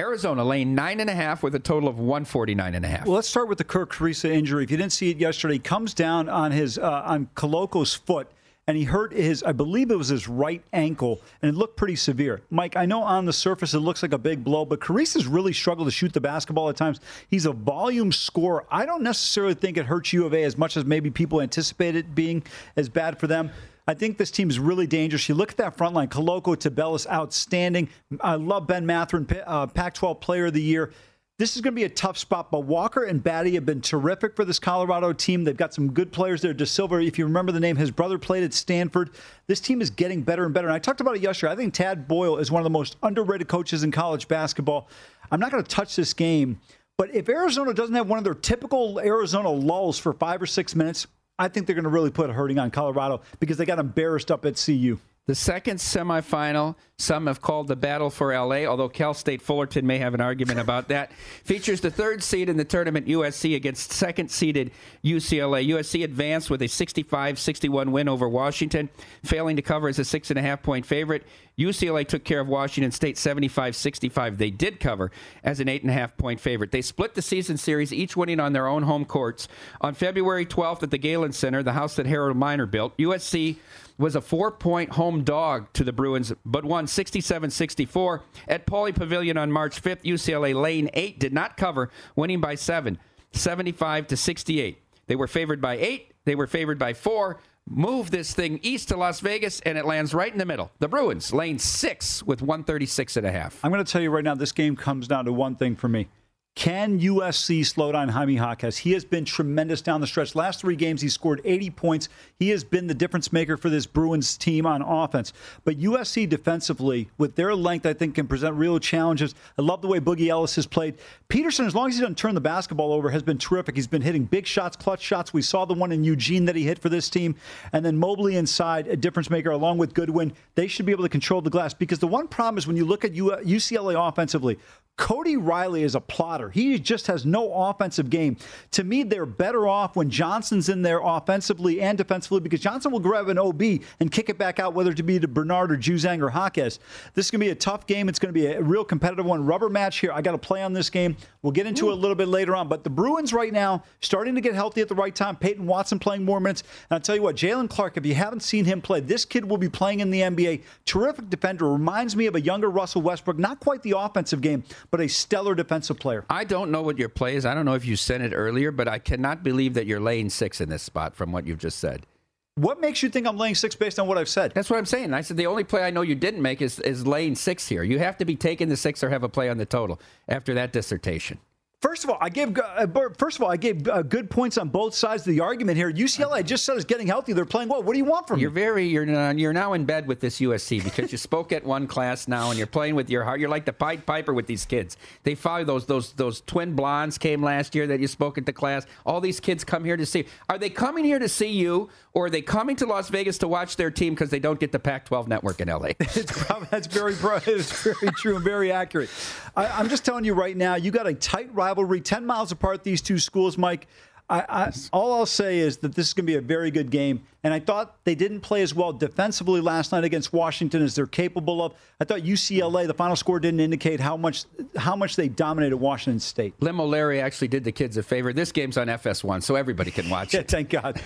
Arizona 0.00 0.42
laying 0.42 0.74
nine 0.74 1.00
and 1.00 1.10
a 1.10 1.14
half 1.14 1.42
with 1.42 1.54
a 1.54 1.58
total 1.58 1.88
of 1.88 1.98
149 1.98 2.74
and 2.74 2.84
a 2.84 2.88
half. 2.88 3.04
Well, 3.06 3.16
let's 3.16 3.28
start 3.28 3.48
with 3.48 3.58
the 3.58 3.64
Kerr 3.64 3.84
Kriisa 3.84 4.30
injury. 4.30 4.64
If 4.64 4.70
you 4.70 4.78
didn't 4.78 4.92
see 4.92 5.10
it 5.10 5.18
yesterday, 5.18 5.54
he 5.54 5.60
comes 5.60 5.92
down 5.92 6.30
on 6.30 6.50
his 6.50 6.78
uh, 6.78 7.02
on 7.04 7.28
Koloko's 7.34 7.94
foot, 7.94 8.26
and 8.66 8.78
he 8.78 8.84
hurt 8.84 9.12
his, 9.12 9.42
I 9.42 9.52
believe 9.52 9.90
it 9.90 9.98
was 9.98 10.08
his 10.08 10.28
right 10.28 10.62
ankle, 10.72 11.20
and 11.42 11.50
it 11.50 11.58
looked 11.58 11.76
pretty 11.76 11.96
severe. 11.96 12.40
Mike, 12.48 12.74
I 12.74 12.86
know 12.86 13.02
on 13.02 13.26
the 13.26 13.34
surface 13.34 13.74
it 13.74 13.80
looks 13.80 14.02
like 14.02 14.14
a 14.14 14.18
big 14.18 14.42
blow, 14.42 14.64
but 14.64 14.80
Kriisa's 14.80 15.26
really 15.26 15.52
struggled 15.52 15.88
to 15.88 15.92
shoot 15.92 16.14
the 16.14 16.22
basketball 16.22 16.70
at 16.70 16.76
times. 16.76 16.98
He's 17.28 17.44
a 17.44 17.52
volume 17.52 18.12
scorer. 18.12 18.64
I 18.70 18.86
don't 18.86 19.02
necessarily 19.02 19.54
think 19.54 19.76
it 19.76 19.84
hurts 19.84 20.12
U 20.14 20.24
of 20.24 20.32
A 20.32 20.42
as 20.42 20.56
much 20.56 20.78
as 20.78 20.86
maybe 20.86 21.10
people 21.10 21.42
anticipate 21.42 21.96
it 21.96 22.14
being 22.14 22.44
as 22.76 22.88
bad 22.88 23.20
for 23.20 23.26
them. 23.26 23.50
I 23.92 23.94
think 23.94 24.16
this 24.16 24.30
team 24.30 24.48
is 24.48 24.58
really 24.58 24.86
dangerous. 24.86 25.28
You 25.28 25.34
look 25.34 25.50
at 25.50 25.58
that 25.58 25.76
front 25.76 25.94
line, 25.94 26.08
Koloko, 26.08 26.56
Tubelis, 26.56 27.06
outstanding. 27.08 27.90
I 28.22 28.36
love 28.36 28.66
Ben 28.66 28.86
Mathurin, 28.86 29.28
uh, 29.46 29.66
Pac 29.66 29.92
12 29.92 30.18
Player 30.18 30.46
of 30.46 30.54
the 30.54 30.62
Year. 30.62 30.94
This 31.38 31.56
is 31.56 31.60
going 31.60 31.74
to 31.74 31.76
be 31.76 31.84
a 31.84 31.90
tough 31.90 32.16
spot, 32.16 32.50
but 32.50 32.60
Walker 32.60 33.04
and 33.04 33.22
Battey 33.22 33.52
have 33.52 33.66
been 33.66 33.82
terrific 33.82 34.34
for 34.34 34.46
this 34.46 34.58
Colorado 34.58 35.12
team. 35.12 35.44
They've 35.44 35.54
got 35.54 35.74
some 35.74 35.92
good 35.92 36.10
players 36.10 36.40
there. 36.40 36.54
da 36.54 36.64
Silva, 36.64 37.00
if 37.02 37.18
you 37.18 37.26
remember 37.26 37.52
the 37.52 37.60
name, 37.60 37.76
his 37.76 37.90
brother 37.90 38.16
played 38.16 38.44
at 38.44 38.54
Stanford. 38.54 39.10
This 39.46 39.60
team 39.60 39.82
is 39.82 39.90
getting 39.90 40.22
better 40.22 40.46
and 40.46 40.54
better. 40.54 40.68
And 40.68 40.74
I 40.74 40.78
talked 40.78 41.02
about 41.02 41.16
it 41.16 41.20
yesterday. 41.20 41.52
I 41.52 41.56
think 41.56 41.74
Tad 41.74 42.08
Boyle 42.08 42.38
is 42.38 42.50
one 42.50 42.60
of 42.60 42.64
the 42.64 42.70
most 42.70 42.96
underrated 43.02 43.48
coaches 43.48 43.84
in 43.84 43.90
college 43.90 44.26
basketball. 44.26 44.88
I'm 45.30 45.38
not 45.38 45.50
going 45.50 45.62
to 45.62 45.70
touch 45.70 45.96
this 45.96 46.14
game, 46.14 46.62
but 46.96 47.14
if 47.14 47.28
Arizona 47.28 47.74
doesn't 47.74 47.94
have 47.94 48.08
one 48.08 48.16
of 48.16 48.24
their 48.24 48.32
typical 48.32 48.98
Arizona 49.00 49.50
lulls 49.50 49.98
for 49.98 50.14
five 50.14 50.40
or 50.40 50.46
six 50.46 50.74
minutes, 50.74 51.06
I 51.38 51.48
think 51.48 51.66
they're 51.66 51.74
going 51.74 51.84
to 51.84 51.90
really 51.90 52.10
put 52.10 52.30
a 52.30 52.32
hurting 52.32 52.58
on 52.58 52.70
Colorado 52.70 53.22
because 53.40 53.56
they 53.56 53.64
got 53.64 53.78
embarrassed 53.78 54.30
up 54.30 54.44
at 54.44 54.56
CU. 54.56 54.98
The 55.26 55.36
second 55.36 55.76
semifinal, 55.76 56.74
some 56.98 57.28
have 57.28 57.40
called 57.40 57.68
the 57.68 57.76
battle 57.76 58.10
for 58.10 58.36
LA, 58.36 58.64
although 58.64 58.88
Cal 58.88 59.14
State 59.14 59.40
Fullerton 59.40 59.86
may 59.86 59.98
have 59.98 60.14
an 60.14 60.20
argument 60.20 60.58
about 60.58 60.88
that, 60.88 61.12
features 61.44 61.80
the 61.80 61.92
third 61.92 62.24
seed 62.24 62.48
in 62.48 62.56
the 62.56 62.64
tournament, 62.64 63.06
USC, 63.06 63.54
against 63.54 63.92
second 63.92 64.32
seeded 64.32 64.72
UCLA. 65.04 65.68
USC 65.68 66.02
advanced 66.02 66.50
with 66.50 66.60
a 66.60 66.66
65 66.66 67.38
61 67.38 67.92
win 67.92 68.08
over 68.08 68.28
Washington, 68.28 68.88
failing 69.22 69.54
to 69.54 69.62
cover 69.62 69.86
as 69.86 70.00
a 70.00 70.04
six 70.04 70.30
and 70.30 70.40
a 70.40 70.42
half 70.42 70.60
point 70.60 70.84
favorite. 70.84 71.22
UCLA 71.56 72.06
took 72.08 72.24
care 72.24 72.40
of 72.40 72.48
Washington 72.48 72.90
State 72.90 73.16
75 73.16 73.76
65. 73.76 74.38
They 74.38 74.50
did 74.50 74.80
cover 74.80 75.12
as 75.44 75.60
an 75.60 75.68
eight 75.68 75.82
and 75.82 75.90
a 75.90 75.94
half 75.94 76.16
point 76.16 76.40
favorite. 76.40 76.72
They 76.72 76.82
split 76.82 77.14
the 77.14 77.22
season 77.22 77.58
series, 77.58 77.92
each 77.92 78.16
winning 78.16 78.40
on 78.40 78.54
their 78.54 78.66
own 78.66 78.82
home 78.82 79.04
courts. 79.04 79.46
On 79.80 79.94
February 79.94 80.46
12th 80.46 80.82
at 80.82 80.90
the 80.90 80.98
Galen 80.98 81.30
Center, 81.30 81.62
the 81.62 81.74
house 81.74 81.94
that 81.94 82.06
Harold 82.06 82.36
Miner 82.36 82.66
built, 82.66 82.98
USC 82.98 83.58
was 83.98 84.16
a 84.16 84.20
four 84.20 84.50
point 84.50 84.90
home 84.90 85.24
dog 85.24 85.72
to 85.74 85.84
the 85.84 85.92
Bruins, 85.92 86.32
but 86.44 86.64
won 86.64 86.86
67 86.86 87.50
64. 87.50 88.22
At 88.48 88.66
Pauley 88.66 88.94
Pavilion 88.94 89.36
on 89.36 89.52
March 89.52 89.82
5th, 89.82 90.02
UCLA 90.02 90.54
Lane 90.60 90.90
8 90.94 91.18
did 91.18 91.32
not 91.32 91.56
cover, 91.56 91.90
winning 92.16 92.40
by 92.40 92.54
7, 92.54 92.98
75 93.32 94.06
to 94.08 94.16
68. 94.16 94.78
They 95.06 95.16
were 95.16 95.26
favored 95.26 95.60
by 95.60 95.74
8, 95.74 96.12
they 96.24 96.34
were 96.34 96.46
favored 96.46 96.78
by 96.78 96.94
4. 96.94 97.38
Move 97.68 98.10
this 98.10 98.34
thing 98.34 98.58
east 98.62 98.88
to 98.88 98.96
Las 98.96 99.20
Vegas, 99.20 99.60
and 99.60 99.78
it 99.78 99.84
lands 99.84 100.12
right 100.12 100.32
in 100.32 100.38
the 100.38 100.44
middle. 100.44 100.72
The 100.80 100.88
Bruins, 100.88 101.32
lane 101.32 101.60
6 101.60 102.22
with 102.24 102.42
136 102.42 103.16
and 103.16 103.26
a 103.26 103.30
half. 103.30 103.64
I'm 103.64 103.70
going 103.70 103.84
to 103.84 103.90
tell 103.90 104.02
you 104.02 104.10
right 104.10 104.24
now, 104.24 104.34
this 104.34 104.50
game 104.50 104.74
comes 104.74 105.06
down 105.06 105.26
to 105.26 105.32
one 105.32 105.54
thing 105.54 105.76
for 105.76 105.88
me. 105.88 106.08
Can 106.54 107.00
USC 107.00 107.64
slow 107.64 107.92
down 107.92 108.10
Jaime 108.10 108.34
Jaquez? 108.34 108.76
He 108.76 108.92
has 108.92 109.06
been 109.06 109.24
tremendous 109.24 109.80
down 109.80 110.02
the 110.02 110.06
stretch. 110.06 110.34
Last 110.34 110.60
three 110.60 110.76
games, 110.76 111.00
he 111.00 111.08
scored 111.08 111.40
80 111.46 111.70
points. 111.70 112.08
He 112.38 112.50
has 112.50 112.62
been 112.62 112.86
the 112.86 112.94
difference 112.94 113.32
maker 113.32 113.56
for 113.56 113.70
this 113.70 113.86
Bruins 113.86 114.36
team 114.36 114.66
on 114.66 114.82
offense. 114.82 115.32
But 115.64 115.78
USC 115.78 116.28
defensively, 116.28 117.08
with 117.16 117.36
their 117.36 117.54
length, 117.54 117.86
I 117.86 117.94
think 117.94 118.16
can 118.16 118.26
present 118.26 118.54
real 118.56 118.78
challenges. 118.78 119.34
I 119.58 119.62
love 119.62 119.80
the 119.80 119.88
way 119.88 119.98
Boogie 119.98 120.28
Ellis 120.28 120.54
has 120.56 120.66
played. 120.66 120.96
Peterson, 121.28 121.64
as 121.64 121.74
long 121.74 121.88
as 121.88 121.94
he 121.94 122.02
doesn't 122.02 122.18
turn 122.18 122.34
the 122.34 122.40
basketball 122.40 122.92
over, 122.92 123.08
has 123.08 123.22
been 123.22 123.38
terrific. 123.38 123.74
He's 123.74 123.86
been 123.86 124.02
hitting 124.02 124.24
big 124.24 124.46
shots, 124.46 124.76
clutch 124.76 125.00
shots. 125.00 125.32
We 125.32 125.40
saw 125.40 125.64
the 125.64 125.74
one 125.74 125.90
in 125.90 126.04
Eugene 126.04 126.44
that 126.44 126.54
he 126.54 126.64
hit 126.64 126.78
for 126.78 126.90
this 126.90 127.08
team. 127.08 127.34
And 127.72 127.82
then 127.82 127.96
Mobley 127.96 128.36
inside, 128.36 128.88
a 128.88 128.96
difference 128.96 129.30
maker, 129.30 129.50
along 129.50 129.78
with 129.78 129.94
Goodwin. 129.94 130.34
They 130.54 130.66
should 130.66 130.84
be 130.84 130.92
able 130.92 131.04
to 131.04 131.08
control 131.08 131.40
the 131.40 131.50
glass 131.50 131.72
because 131.72 131.98
the 131.98 132.06
one 132.06 132.28
problem 132.28 132.58
is 132.58 132.66
when 132.66 132.76
you 132.76 132.84
look 132.84 133.06
at 133.06 133.14
UCLA 133.14 134.08
offensively, 134.08 134.58
Cody 134.98 135.38
Riley 135.38 135.82
is 135.82 135.94
a 135.94 136.00
plotter. 136.00 136.41
He 136.48 136.78
just 136.78 137.06
has 137.06 137.26
no 137.26 137.52
offensive 137.52 138.10
game. 138.10 138.36
To 138.72 138.84
me, 138.84 139.02
they're 139.02 139.26
better 139.26 139.66
off 139.66 139.96
when 139.96 140.10
Johnson's 140.10 140.68
in 140.68 140.82
there 140.82 141.00
offensively 141.02 141.80
and 141.80 141.96
defensively 141.98 142.40
because 142.40 142.60
Johnson 142.60 142.92
will 142.92 143.00
grab 143.00 143.28
an 143.28 143.38
OB 143.38 143.62
and 144.00 144.10
kick 144.10 144.28
it 144.28 144.38
back 144.38 144.58
out, 144.58 144.74
whether 144.74 144.90
it 144.90 145.06
be 145.06 145.18
to 145.18 145.28
Bernard 145.28 145.72
or 145.72 145.76
Juzang 145.76 146.22
or 146.22 146.30
Jaquez. 146.30 146.78
This 147.14 147.26
is 147.26 147.30
going 147.30 147.40
to 147.40 147.46
be 147.46 147.50
a 147.50 147.54
tough 147.54 147.86
game. 147.86 148.08
It's 148.08 148.18
going 148.18 148.32
to 148.32 148.38
be 148.38 148.46
a 148.46 148.62
real 148.62 148.84
competitive 148.84 149.26
one. 149.26 149.44
Rubber 149.44 149.68
match 149.68 149.98
here. 149.98 150.12
I 150.12 150.22
got 150.22 150.32
to 150.32 150.38
play 150.38 150.62
on 150.62 150.72
this 150.72 150.90
game. 150.90 151.16
We'll 151.42 151.52
get 151.52 151.66
into 151.66 151.88
it 151.90 151.92
a 151.92 151.96
little 151.96 152.14
bit 152.14 152.28
later 152.28 152.54
on. 152.54 152.68
But 152.68 152.84
the 152.84 152.90
Bruins 152.90 153.32
right 153.32 153.52
now 153.52 153.82
starting 154.00 154.34
to 154.34 154.40
get 154.40 154.54
healthy 154.54 154.80
at 154.80 154.88
the 154.88 154.94
right 154.94 155.14
time. 155.14 155.36
Peyton 155.36 155.66
Watson 155.66 155.98
playing 155.98 156.24
more 156.24 156.40
minutes. 156.40 156.62
And 156.90 156.96
I'll 156.96 157.00
tell 157.00 157.16
you 157.16 157.22
what, 157.22 157.36
Jaylen 157.36 157.68
Clark, 157.68 157.96
if 157.96 158.06
you 158.06 158.14
haven't 158.14 158.40
seen 158.40 158.64
him 158.64 158.80
play, 158.80 159.00
this 159.00 159.24
kid 159.24 159.44
will 159.44 159.58
be 159.58 159.68
playing 159.68 160.00
in 160.00 160.10
the 160.10 160.20
NBA. 160.20 160.62
Terrific 160.84 161.30
defender. 161.30 161.70
Reminds 161.72 162.16
me 162.16 162.26
of 162.26 162.34
a 162.34 162.40
younger 162.40 162.70
Russell 162.70 163.02
Westbrook. 163.02 163.38
Not 163.38 163.60
quite 163.60 163.82
the 163.82 163.96
offensive 163.98 164.40
game, 164.40 164.64
but 164.90 165.00
a 165.00 165.08
stellar 165.08 165.54
defensive 165.54 165.98
player. 165.98 166.24
I 166.32 166.44
don't 166.44 166.70
know 166.70 166.80
what 166.80 166.98
your 166.98 167.10
play 167.10 167.36
is. 167.36 167.44
I 167.44 167.52
don't 167.52 167.66
know 167.66 167.74
if 167.74 167.84
you 167.84 167.94
sent 167.94 168.22
it 168.22 168.32
earlier, 168.32 168.72
but 168.72 168.88
I 168.88 168.98
cannot 168.98 169.42
believe 169.42 169.74
that 169.74 169.84
you're 169.84 170.00
laying 170.00 170.30
six 170.30 170.62
in 170.62 170.70
this 170.70 170.82
spot 170.82 171.14
from 171.14 171.30
what 171.30 171.46
you've 171.46 171.58
just 171.58 171.78
said. 171.78 172.06
What 172.54 172.80
makes 172.80 173.02
you 173.02 173.10
think 173.10 173.26
I'm 173.26 173.36
laying 173.36 173.54
six 173.54 173.74
based 173.74 173.98
on 173.98 174.08
what 174.08 174.16
I've 174.16 174.30
said? 174.30 174.52
That's 174.54 174.70
what 174.70 174.78
I'm 174.78 174.86
saying. 174.86 175.12
I 175.12 175.20
said 175.20 175.36
the 175.36 175.46
only 175.46 175.62
play 175.62 175.82
I 175.82 175.90
know 175.90 176.00
you 176.00 176.14
didn't 176.14 176.40
make 176.40 176.62
is, 176.62 176.80
is 176.80 177.06
laying 177.06 177.34
six 177.34 177.68
here. 177.68 177.82
You 177.82 177.98
have 177.98 178.16
to 178.16 178.24
be 178.24 178.34
taking 178.34 178.70
the 178.70 178.78
six 178.78 179.04
or 179.04 179.10
have 179.10 179.24
a 179.24 179.28
play 179.28 179.50
on 179.50 179.58
the 179.58 179.66
total 179.66 180.00
after 180.26 180.54
that 180.54 180.72
dissertation. 180.72 181.38
First 181.82 182.04
of 182.04 182.10
all, 182.10 182.18
I 182.20 182.28
gave 182.28 182.56
uh, 182.56 182.86
first 183.18 183.38
of 183.38 183.42
all 183.42 183.50
I 183.50 183.56
gave 183.56 183.88
uh, 183.88 184.02
good 184.02 184.30
points 184.30 184.56
on 184.56 184.68
both 184.68 184.94
sides 184.94 185.26
of 185.26 185.34
the 185.34 185.40
argument 185.40 185.76
here. 185.76 185.92
UCLA 185.92 186.44
just 186.44 186.64
said 186.64 186.76
is 186.76 186.84
getting 186.84 187.08
healthy. 187.08 187.32
They're 187.32 187.44
playing 187.44 187.70
well. 187.70 187.82
What 187.82 187.94
do 187.94 187.98
you 187.98 188.04
want 188.04 188.28
from 188.28 188.38
You're 188.38 188.50
me? 188.50 188.54
very 188.60 188.86
you're 188.86 189.04
now, 189.04 189.30
you're 189.30 189.52
now 189.52 189.72
in 189.72 189.84
bed 189.84 190.06
with 190.06 190.20
this 190.20 190.38
USC 190.38 190.84
because 190.84 191.10
you 191.10 191.18
spoke 191.18 191.50
at 191.50 191.64
one 191.64 191.88
class 191.88 192.28
now 192.28 192.50
and 192.50 192.56
you're 192.56 192.68
playing 192.68 192.94
with 192.94 193.10
your 193.10 193.24
heart. 193.24 193.40
You're 193.40 193.48
like 193.48 193.64
the 193.64 193.72
Pied 193.72 194.06
Piper 194.06 194.32
with 194.32 194.46
these 194.46 194.64
kids. 194.64 194.96
They 195.24 195.34
follow 195.34 195.64
those 195.64 195.84
those 195.86 196.12
those 196.12 196.42
twin 196.42 196.76
blondes 196.76 197.18
came 197.18 197.42
last 197.42 197.74
year 197.74 197.88
that 197.88 197.98
you 197.98 198.06
spoke 198.06 198.38
at 198.38 198.46
the 198.46 198.52
class. 198.52 198.86
All 199.04 199.20
these 199.20 199.40
kids 199.40 199.64
come 199.64 199.84
here 199.84 199.96
to 199.96 200.06
see. 200.06 200.26
Are 200.48 200.58
they 200.58 200.70
coming 200.70 201.04
here 201.04 201.18
to 201.18 201.28
see 201.28 201.50
you 201.50 201.90
or 202.14 202.26
are 202.26 202.30
they 202.30 202.42
coming 202.42 202.76
to 202.76 202.86
Las 202.86 203.08
Vegas 203.08 203.38
to 203.38 203.48
watch 203.48 203.76
their 203.76 203.90
team 203.90 204.14
because 204.14 204.30
they 204.30 204.38
don't 204.38 204.60
get 204.60 204.72
the 204.72 204.78
Pac-12 204.78 205.28
network 205.28 205.60
in 205.60 205.68
LA? 205.68 205.92
probably, 206.26 206.68
that's 206.70 206.86
very 206.86 207.12
it's 207.46 207.82
very 207.82 208.12
true 208.16 208.36
and 208.36 208.44
very 208.44 208.70
accurate. 208.70 209.08
I, 209.56 209.66
I'm 209.66 209.88
just 209.88 210.04
telling 210.04 210.24
you 210.24 210.34
right 210.34 210.56
now, 210.56 210.74
you 210.74 210.90
got 210.90 211.06
a 211.06 211.14
tight 211.14 211.52
rivalry, 211.54 212.00
ten 212.00 212.26
miles 212.26 212.52
apart. 212.52 212.84
These 212.84 213.02
two 213.02 213.18
schools, 213.18 213.56
Mike. 213.56 213.86
I, 214.28 214.44
I, 214.48 214.72
all 214.92 215.12
I'll 215.12 215.26
say 215.26 215.58
is 215.58 215.78
that 215.78 215.94
this 215.94 216.08
is 216.08 216.14
going 216.14 216.24
to 216.24 216.32
be 216.32 216.36
a 216.36 216.40
very 216.40 216.70
good 216.70 216.90
game. 216.90 217.22
And 217.44 217.52
I 217.52 217.58
thought 217.58 217.96
they 218.04 218.14
didn't 218.14 218.40
play 218.40 218.62
as 218.62 218.72
well 218.72 218.92
defensively 218.92 219.60
last 219.60 219.90
night 219.90 220.04
against 220.04 220.32
Washington 220.32 220.80
as 220.80 220.94
they're 220.94 221.08
capable 221.08 221.62
of. 221.62 221.74
I 222.00 222.04
thought 222.04 222.20
UCLA, 222.20 222.86
the 222.86 222.94
final 222.94 223.16
score 223.16 223.40
didn't 223.40 223.58
indicate 223.58 223.98
how 223.98 224.16
much 224.16 224.44
how 224.76 224.94
much 224.94 225.16
they 225.16 225.28
dominated 225.28 225.76
Washington 225.76 226.20
State. 226.20 226.54
Lim 226.60 226.80
O'Leary 226.80 227.20
actually 227.20 227.48
did 227.48 227.64
the 227.64 227.72
kids 227.72 227.96
a 227.96 228.02
favor. 228.02 228.32
This 228.32 228.52
game's 228.52 228.78
on 228.78 228.86
FS1, 228.86 229.42
so 229.42 229.56
everybody 229.56 229.90
can 229.90 230.08
watch 230.08 230.34
yeah, 230.34 230.40
it. 230.40 230.48
Thank 230.48 230.70
God. 230.70 231.00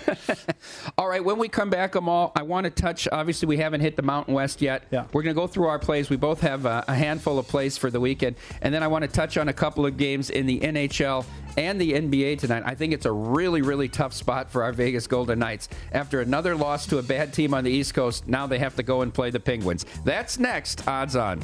all 0.99 1.07
right, 1.07 1.25
when 1.25 1.39
we 1.39 1.47
come 1.47 1.71
back, 1.71 1.95
Amal, 1.95 2.31
I 2.35 2.43
want 2.43 2.65
to 2.65 2.69
touch. 2.69 3.07
Obviously, 3.11 3.47
we 3.47 3.57
haven't 3.57 3.81
hit 3.81 3.95
the 3.95 4.03
Mountain 4.03 4.35
West 4.35 4.61
yet. 4.61 4.83
Yeah. 4.91 5.05
We're 5.13 5.23
going 5.23 5.35
to 5.35 5.41
go 5.41 5.47
through 5.47 5.67
our 5.67 5.79
plays. 5.79 6.11
We 6.11 6.17
both 6.17 6.41
have 6.41 6.65
a, 6.65 6.85
a 6.87 6.93
handful 6.93 7.39
of 7.39 7.47
plays 7.47 7.79
for 7.79 7.89
the 7.89 7.99
weekend, 7.99 8.35
and 8.61 8.71
then 8.71 8.83
I 8.83 8.87
want 8.87 9.01
to 9.03 9.07
touch 9.07 9.37
on 9.37 9.49
a 9.49 9.53
couple 9.53 9.87
of 9.87 9.97
games 9.97 10.29
in 10.29 10.45
the 10.45 10.59
NHL 10.59 11.25
and 11.57 11.81
the 11.81 11.93
NBA 11.93 12.39
tonight. 12.39 12.63
I 12.65 12.75
think 12.75 12.93
it's 12.93 13.05
a 13.05 13.11
really, 13.11 13.61
really 13.61 13.89
tough 13.89 14.13
spot 14.13 14.49
for 14.49 14.63
our 14.63 14.71
Vegas 14.71 15.07
Golden 15.07 15.39
Knights 15.39 15.67
after 15.91 16.21
another 16.21 16.55
loss 16.55 16.85
to 16.87 16.99
a 16.99 17.03
bad 17.03 17.33
team 17.33 17.53
on 17.53 17.63
the 17.63 17.71
East 17.71 17.93
Coast. 17.93 18.27
Now 18.27 18.47
they 18.47 18.59
have 18.59 18.75
to 18.75 18.83
go 18.83 19.01
and 19.01 19.13
play 19.13 19.31
the 19.31 19.39
Penguins. 19.39 19.85
That's 20.05 20.39
next. 20.39 20.87
Odds 20.87 21.15
on. 21.15 21.41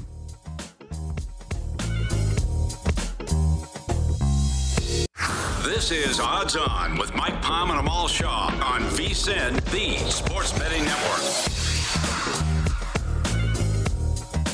This 5.64 5.92
is 5.92 6.20
Odds 6.20 6.56
On 6.56 6.98
with 6.98 7.14
Mike 7.16 7.42
Palm 7.42 7.72
and 7.72 7.80
Amal 7.80 8.08
Shaw 8.08 8.48
on 8.64 8.84
VSIN, 8.92 9.62
the 9.72 9.98
Sports 10.10 10.58
Betting 10.58 10.86
Network. 10.86 11.63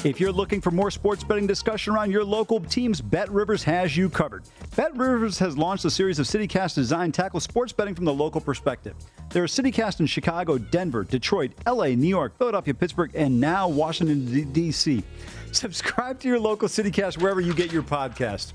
If 0.05 0.17
you're 0.21 0.31
looking 0.31 0.61
for 0.61 0.71
more 0.71 0.89
sports 0.91 1.25
betting 1.25 1.45
discussion 1.45 1.93
around 1.93 2.11
your 2.11 2.23
local 2.23 2.61
teams, 2.61 3.01
BetRivers 3.01 3.63
has 3.63 3.97
you 3.97 4.09
covered. 4.09 4.45
BetRivers 4.71 5.37
has 5.39 5.57
launched 5.57 5.83
a 5.83 5.89
series 5.89 6.19
of 6.19 6.25
CityCast 6.25 6.73
designed 6.73 7.13
tackle 7.13 7.41
sports 7.41 7.73
betting 7.73 7.95
from 7.95 8.05
the 8.05 8.13
local 8.13 8.39
perspective. 8.39 8.95
There 9.31 9.43
are 9.43 9.47
CityCast 9.47 9.99
in 9.99 10.05
Chicago, 10.05 10.57
Denver, 10.57 11.03
Detroit, 11.03 11.51
LA, 11.67 11.87
New 11.87 12.07
York, 12.07 12.37
Philadelphia, 12.37 12.73
Pittsburgh, 12.73 13.11
and 13.13 13.41
now 13.41 13.67
Washington, 13.67 14.49
D.C. 14.53 15.03
Subscribe 15.51 16.17
to 16.21 16.29
your 16.29 16.39
local 16.39 16.69
CityCast 16.69 17.21
wherever 17.21 17.41
you 17.41 17.53
get 17.53 17.69
your 17.73 17.83
podcast. 17.83 18.53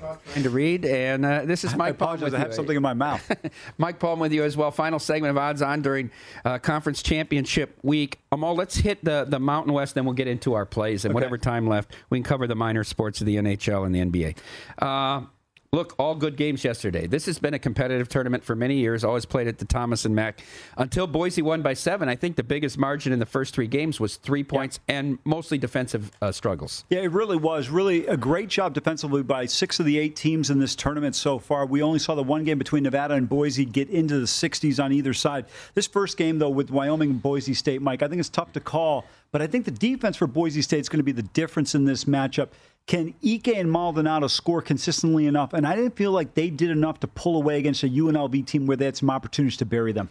That's 0.00 0.02
the 0.02 0.06
voice 0.06 0.06
of 0.06 0.06
Amal 0.06 0.14
Shaw 0.26 0.32
trying 0.32 0.42
to 0.44 0.50
read, 0.50 0.84
and 0.84 1.24
uh, 1.24 1.44
this 1.44 1.64
is 1.64 1.74
Mike 1.76 1.86
I 1.86 1.90
apologize. 1.90 2.34
I 2.34 2.38
have 2.38 2.54
something 2.54 2.76
in 2.76 2.82
my 2.82 2.94
mouth. 2.94 3.30
Mike 3.78 3.98
Palm 3.98 4.18
with 4.18 4.32
you 4.32 4.44
as 4.44 4.56
well. 4.56 4.70
Final 4.70 4.98
segment 4.98 5.30
of 5.30 5.36
Odds 5.38 5.62
On 5.62 5.82
during 5.82 6.10
uh, 6.44 6.58
Conference 6.58 7.02
Championship 7.02 7.78
Week. 7.82 8.18
Amal, 8.32 8.54
let's 8.54 8.76
hit 8.76 9.04
the, 9.04 9.24
the 9.28 9.38
Mountain 9.38 9.72
West, 9.72 9.94
then 9.94 10.04
we'll 10.04 10.14
get 10.14 10.28
into 10.28 10.54
our 10.54 10.66
plays. 10.66 11.04
And 11.04 11.10
Okay. 11.12 11.14
whatever 11.14 11.38
time 11.38 11.66
left, 11.66 11.94
we 12.10 12.18
can 12.18 12.24
cover 12.24 12.46
the 12.46 12.54
minor 12.54 12.84
sports 12.84 13.20
of 13.20 13.26
the 13.26 13.36
NHL 13.36 13.84
and 13.86 13.94
the 13.94 14.00
NBA. 14.00 14.36
Uh, 14.78 15.26
Look, 15.72 15.94
all 16.00 16.16
good 16.16 16.36
games 16.36 16.64
yesterday. 16.64 17.06
This 17.06 17.26
has 17.26 17.38
been 17.38 17.54
a 17.54 17.58
competitive 17.60 18.08
tournament 18.08 18.42
for 18.42 18.56
many 18.56 18.78
years, 18.78 19.04
always 19.04 19.24
played 19.24 19.46
at 19.46 19.58
the 19.58 19.64
Thomas 19.64 20.04
and 20.04 20.16
Mack. 20.16 20.42
Until 20.76 21.06
Boise 21.06 21.42
won 21.42 21.62
by 21.62 21.74
seven, 21.74 22.08
I 22.08 22.16
think 22.16 22.34
the 22.34 22.42
biggest 22.42 22.76
margin 22.76 23.12
in 23.12 23.20
the 23.20 23.26
first 23.26 23.54
three 23.54 23.68
games 23.68 24.00
was 24.00 24.16
three 24.16 24.42
points 24.42 24.80
and 24.88 25.20
mostly 25.24 25.58
defensive 25.58 26.10
uh, 26.20 26.32
struggles. 26.32 26.84
Yeah, 26.90 26.98
it 27.02 27.12
really 27.12 27.36
was. 27.36 27.68
Really 27.68 28.04
a 28.08 28.16
great 28.16 28.48
job 28.48 28.74
defensively 28.74 29.22
by 29.22 29.46
six 29.46 29.78
of 29.78 29.86
the 29.86 29.96
eight 29.96 30.16
teams 30.16 30.50
in 30.50 30.58
this 30.58 30.74
tournament 30.74 31.14
so 31.14 31.38
far. 31.38 31.64
We 31.66 31.82
only 31.82 32.00
saw 32.00 32.16
the 32.16 32.24
one 32.24 32.42
game 32.42 32.58
between 32.58 32.82
Nevada 32.82 33.14
and 33.14 33.28
Boise 33.28 33.64
get 33.64 33.88
into 33.90 34.18
the 34.18 34.26
60s 34.26 34.82
on 34.82 34.92
either 34.92 35.14
side. 35.14 35.44
This 35.74 35.86
first 35.86 36.16
game, 36.16 36.40
though, 36.40 36.50
with 36.50 36.72
Wyoming 36.72 37.10
and 37.10 37.22
Boise 37.22 37.54
State, 37.54 37.80
Mike, 37.80 38.02
I 38.02 38.08
think 38.08 38.18
it's 38.18 38.28
tough 38.28 38.52
to 38.54 38.60
call, 38.60 39.04
but 39.30 39.40
I 39.40 39.46
think 39.46 39.66
the 39.66 39.70
defense 39.70 40.16
for 40.16 40.26
Boise 40.26 40.62
State 40.62 40.80
is 40.80 40.88
going 40.88 40.98
to 40.98 41.04
be 41.04 41.12
the 41.12 41.22
difference 41.22 41.76
in 41.76 41.84
this 41.84 42.06
matchup. 42.06 42.48
Can 42.90 43.14
Ike 43.24 43.46
and 43.46 43.70
Maldonado 43.70 44.26
score 44.26 44.60
consistently 44.60 45.28
enough? 45.28 45.52
And 45.52 45.64
I 45.64 45.76
didn't 45.76 45.94
feel 45.94 46.10
like 46.10 46.34
they 46.34 46.50
did 46.50 46.70
enough 46.70 46.98
to 47.00 47.06
pull 47.06 47.36
away 47.36 47.56
against 47.56 47.84
a 47.84 47.88
UNLV 47.88 48.44
team 48.46 48.66
where 48.66 48.76
they 48.76 48.86
had 48.86 48.96
some 48.96 49.10
opportunities 49.10 49.58
to 49.58 49.64
bury 49.64 49.92
them. 49.92 50.08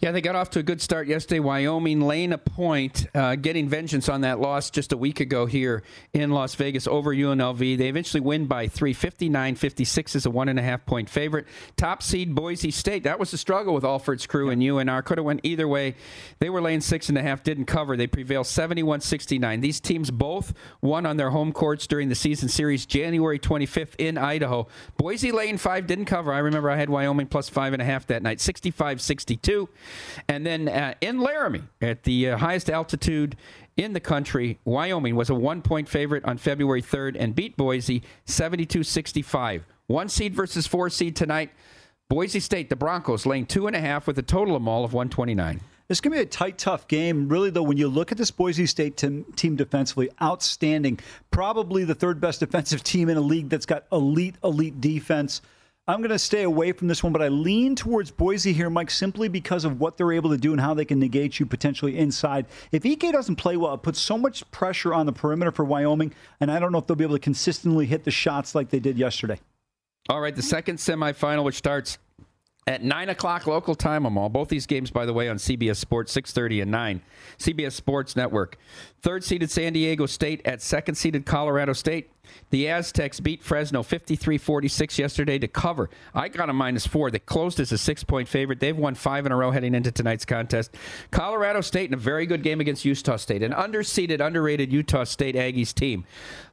Yeah, 0.00 0.12
they 0.12 0.22
got 0.22 0.34
off 0.34 0.48
to 0.52 0.60
a 0.60 0.62
good 0.62 0.80
start 0.80 1.08
yesterday. 1.08 1.40
Wyoming 1.40 2.00
laying 2.00 2.32
a 2.32 2.38
point, 2.38 3.06
uh, 3.14 3.34
getting 3.34 3.68
vengeance 3.68 4.08
on 4.08 4.22
that 4.22 4.40
loss 4.40 4.70
just 4.70 4.92
a 4.92 4.96
week 4.96 5.20
ago 5.20 5.44
here 5.44 5.82
in 6.14 6.30
Las 6.30 6.54
Vegas 6.54 6.86
over 6.86 7.14
UNLV. 7.14 7.76
They 7.76 7.88
eventually 7.88 8.22
win 8.22 8.46
by 8.46 8.66
three, 8.66 8.94
59 8.94 9.54
56 9.54 10.16
is 10.16 10.24
a 10.24 10.30
one 10.30 10.48
and 10.48 10.58
a 10.58 10.62
half 10.62 10.86
point 10.86 11.10
favorite. 11.10 11.46
Top 11.76 12.02
seed 12.02 12.34
Boise 12.34 12.70
State. 12.70 13.04
That 13.04 13.18
was 13.18 13.30
the 13.30 13.36
struggle 13.36 13.74
with 13.74 13.84
Alford's 13.84 14.26
crew 14.26 14.48
and 14.48 14.62
UNR. 14.62 15.04
Could 15.04 15.18
have 15.18 15.26
went 15.26 15.40
either 15.42 15.68
way. 15.68 15.96
They 16.38 16.48
were 16.48 16.62
laying 16.62 16.80
six 16.80 17.10
and 17.10 17.18
a 17.18 17.22
half, 17.22 17.42
didn't 17.42 17.66
cover. 17.66 17.94
They 17.94 18.06
prevailed 18.06 18.46
71 18.46 19.02
69. 19.02 19.60
These 19.60 19.80
teams 19.80 20.10
both 20.10 20.54
won 20.80 21.04
on 21.04 21.18
their 21.18 21.28
home 21.28 21.52
courts 21.52 21.86
during 21.86 22.08
the 22.08 22.21
season 22.22 22.48
series 22.48 22.86
January 22.86 23.38
25th 23.38 23.94
in 23.98 24.16
Idaho. 24.16 24.68
Boise 24.96 25.32
Lane 25.32 25.58
five 25.58 25.86
didn't 25.86 26.04
cover. 26.04 26.32
I 26.32 26.38
remember 26.38 26.70
I 26.70 26.76
had 26.76 26.88
Wyoming 26.88 27.26
plus 27.26 27.48
five 27.48 27.72
and 27.72 27.82
a 27.82 27.84
half 27.84 28.06
that 28.06 28.22
night, 28.22 28.40
65 28.40 29.00
62. 29.00 29.68
And 30.28 30.46
then 30.46 30.68
uh, 30.68 30.94
in 31.00 31.20
Laramie, 31.20 31.64
at 31.80 32.04
the 32.04 32.30
uh, 32.30 32.38
highest 32.38 32.70
altitude 32.70 33.36
in 33.76 33.92
the 33.92 34.00
country, 34.00 34.60
Wyoming 34.64 35.16
was 35.16 35.30
a 35.30 35.34
one 35.34 35.62
point 35.62 35.88
favorite 35.88 36.24
on 36.24 36.38
February 36.38 36.80
3rd 36.80 37.16
and 37.18 37.34
beat 37.34 37.56
Boise 37.56 38.02
72 38.24 38.84
65. 38.84 39.66
One 39.88 40.08
seed 40.08 40.34
versus 40.34 40.66
four 40.66 40.88
seed 40.88 41.16
tonight. 41.16 41.50
Boise 42.08 42.40
State, 42.40 42.68
the 42.68 42.76
Broncos, 42.76 43.26
laying 43.26 43.46
two 43.46 43.66
and 43.66 43.74
a 43.74 43.80
half 43.80 44.06
with 44.06 44.18
a 44.18 44.22
total 44.22 44.54
of 44.54 44.68
all 44.68 44.84
of 44.84 44.92
129. 44.92 45.60
Going 46.00 46.12
to 46.12 46.18
be 46.18 46.22
a 46.22 46.26
tight, 46.26 46.58
tough 46.58 46.88
game. 46.88 47.28
Really, 47.28 47.50
though, 47.50 47.62
when 47.62 47.76
you 47.76 47.88
look 47.88 48.12
at 48.12 48.18
this 48.18 48.30
Boise 48.30 48.66
State 48.66 48.96
team, 48.96 49.24
team 49.36 49.56
defensively, 49.56 50.10
outstanding. 50.20 50.98
Probably 51.30 51.84
the 51.84 51.94
third 51.94 52.20
best 52.20 52.40
defensive 52.40 52.82
team 52.84 53.08
in 53.08 53.16
a 53.16 53.20
league 53.20 53.48
that's 53.48 53.66
got 53.66 53.84
elite, 53.92 54.36
elite 54.42 54.80
defense. 54.80 55.42
I'm 55.88 55.98
going 55.98 56.10
to 56.10 56.18
stay 56.18 56.44
away 56.44 56.70
from 56.70 56.86
this 56.86 57.02
one, 57.02 57.12
but 57.12 57.22
I 57.22 57.28
lean 57.28 57.74
towards 57.74 58.12
Boise 58.12 58.52
here, 58.52 58.70
Mike, 58.70 58.90
simply 58.90 59.26
because 59.26 59.64
of 59.64 59.80
what 59.80 59.96
they're 59.96 60.12
able 60.12 60.30
to 60.30 60.36
do 60.36 60.52
and 60.52 60.60
how 60.60 60.74
they 60.74 60.84
can 60.84 61.00
negate 61.00 61.40
you 61.40 61.46
potentially 61.46 61.98
inside. 61.98 62.46
If 62.70 62.86
Ike 62.86 63.10
doesn't 63.10 63.34
play 63.34 63.56
well, 63.56 63.74
it 63.74 63.82
puts 63.82 63.98
so 63.98 64.16
much 64.16 64.48
pressure 64.52 64.94
on 64.94 65.06
the 65.06 65.12
perimeter 65.12 65.50
for 65.50 65.64
Wyoming, 65.64 66.14
and 66.38 66.52
I 66.52 66.60
don't 66.60 66.70
know 66.70 66.78
if 66.78 66.86
they'll 66.86 66.94
be 66.94 67.02
able 67.02 67.16
to 67.16 67.20
consistently 67.20 67.86
hit 67.86 68.04
the 68.04 68.12
shots 68.12 68.54
like 68.54 68.70
they 68.70 68.78
did 68.78 68.96
yesterday. 68.96 69.40
All 70.08 70.20
right, 70.20 70.34
the 70.34 70.42
second 70.42 70.76
semifinal, 70.76 71.42
which 71.42 71.56
starts 71.56 71.98
at 72.66 72.82
9 72.82 73.08
o'clock 73.08 73.46
local 73.46 73.74
time, 73.74 74.06
Amal. 74.06 74.28
Both 74.28 74.48
these 74.48 74.66
games, 74.66 74.90
by 74.90 75.04
the 75.04 75.12
way, 75.12 75.28
on 75.28 75.36
CBS 75.36 75.76
Sports, 75.76 76.14
6.30 76.14 76.62
and 76.62 76.70
9. 76.70 77.02
CBS 77.38 77.72
Sports 77.72 78.14
Network. 78.14 78.56
Third 79.00 79.24
seeded 79.24 79.50
San 79.50 79.72
Diego 79.72 80.06
State 80.06 80.40
at 80.44 80.62
second 80.62 80.94
seeded 80.94 81.26
Colorado 81.26 81.72
State. 81.72 82.11
The 82.50 82.68
Aztecs 82.68 83.18
beat 83.18 83.42
Fresno 83.42 83.82
53 83.82 84.38
46 84.38 84.98
yesterday 84.98 85.38
to 85.38 85.48
cover. 85.48 85.88
I 86.14 86.28
got 86.28 86.50
a 86.50 86.52
minus 86.52 86.86
four. 86.86 87.10
They 87.10 87.18
closed 87.18 87.58
as 87.58 87.72
a 87.72 87.78
six 87.78 88.04
point 88.04 88.28
favorite. 88.28 88.60
They've 88.60 88.76
won 88.76 88.94
five 88.94 89.24
in 89.26 89.32
a 89.32 89.36
row 89.36 89.50
heading 89.50 89.74
into 89.74 89.90
tonight's 89.90 90.24
contest. 90.24 90.74
Colorado 91.10 91.62
State 91.62 91.88
in 91.88 91.94
a 91.94 91.98
very 91.98 92.26
good 92.26 92.42
game 92.42 92.60
against 92.60 92.84
Utah 92.84 93.16
State, 93.16 93.42
an 93.42 93.52
underseeded, 93.52 94.24
underrated 94.24 94.72
Utah 94.72 95.04
State 95.04 95.34
Aggies 95.34 95.72
team. 95.74 96.04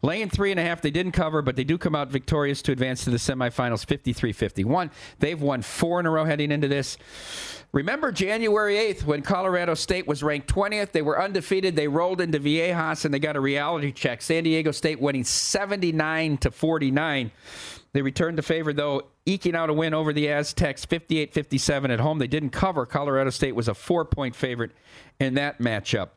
Laying 0.02 0.30
three 0.30 0.52
and 0.52 0.60
a 0.60 0.64
half, 0.64 0.82
they 0.82 0.92
didn't 0.92 1.12
cover, 1.12 1.42
but 1.42 1.56
they 1.56 1.66
do 1.66 1.78
come 1.78 1.96
out 1.96 2.10
victorious 2.10 2.62
to 2.64 2.72
advance 2.72 3.04
to 3.04 3.10
the 3.10 3.18
semifinals 3.18 3.86
53 3.86 4.32
51. 4.32 4.92
They've 5.20 5.42
won 5.42 5.62
four 5.62 6.00
in 6.00 6.06
a 6.06 6.10
row 6.10 6.26
heading 6.26 6.52
into 6.52 6.68
this. 6.68 6.98
Remember 7.72 8.12
January 8.12 8.76
8th 8.76 9.04
when 9.04 9.22
Colorado 9.22 9.76
State 9.76 10.08
was 10.08 10.24
ranked 10.24 10.48
20th? 10.54 10.92
They 10.92 11.04
were 11.04 11.22
undefeated. 11.22 11.76
They 11.76 11.88
rolled 11.88 12.20
into 12.20 12.40
Viejas 12.40 13.06
and 13.06 13.14
they 13.14 13.20
got 13.20 13.36
a 13.36 13.40
reality 13.40 13.92
check. 13.92 14.24
San 14.24 14.44
Diego 14.44 14.72
State 14.72 15.00
winning 15.00 15.24
79 15.24 16.38
to 16.38 16.50
49. 16.50 17.32
They 17.94 18.02
returned 18.02 18.40
the 18.40 18.44
favor, 18.44 18.74
though, 18.74 19.04
eking 19.26 19.56
out 19.56 19.70
a 19.70 19.74
win 19.74 19.94
over 19.94 20.14
the 20.14 20.30
Aztecs 20.30 20.86
58 20.86 21.34
57 21.34 21.92
at 21.92 22.00
home. 22.00 22.18
They 22.18 22.28
didn't 22.28 22.52
cover. 22.52 22.86
Colorado 22.88 23.30
State 23.30 23.56
was 23.56 23.68
a 23.68 23.74
four 23.76 24.04
point 24.04 24.36
favorite 24.36 24.72
in 25.20 25.36
that 25.36 25.60
matchup. 25.60 26.10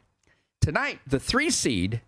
Tonight, 0.60 1.00
the 1.06 1.20
three 1.20 1.50
seed. 1.50 2.00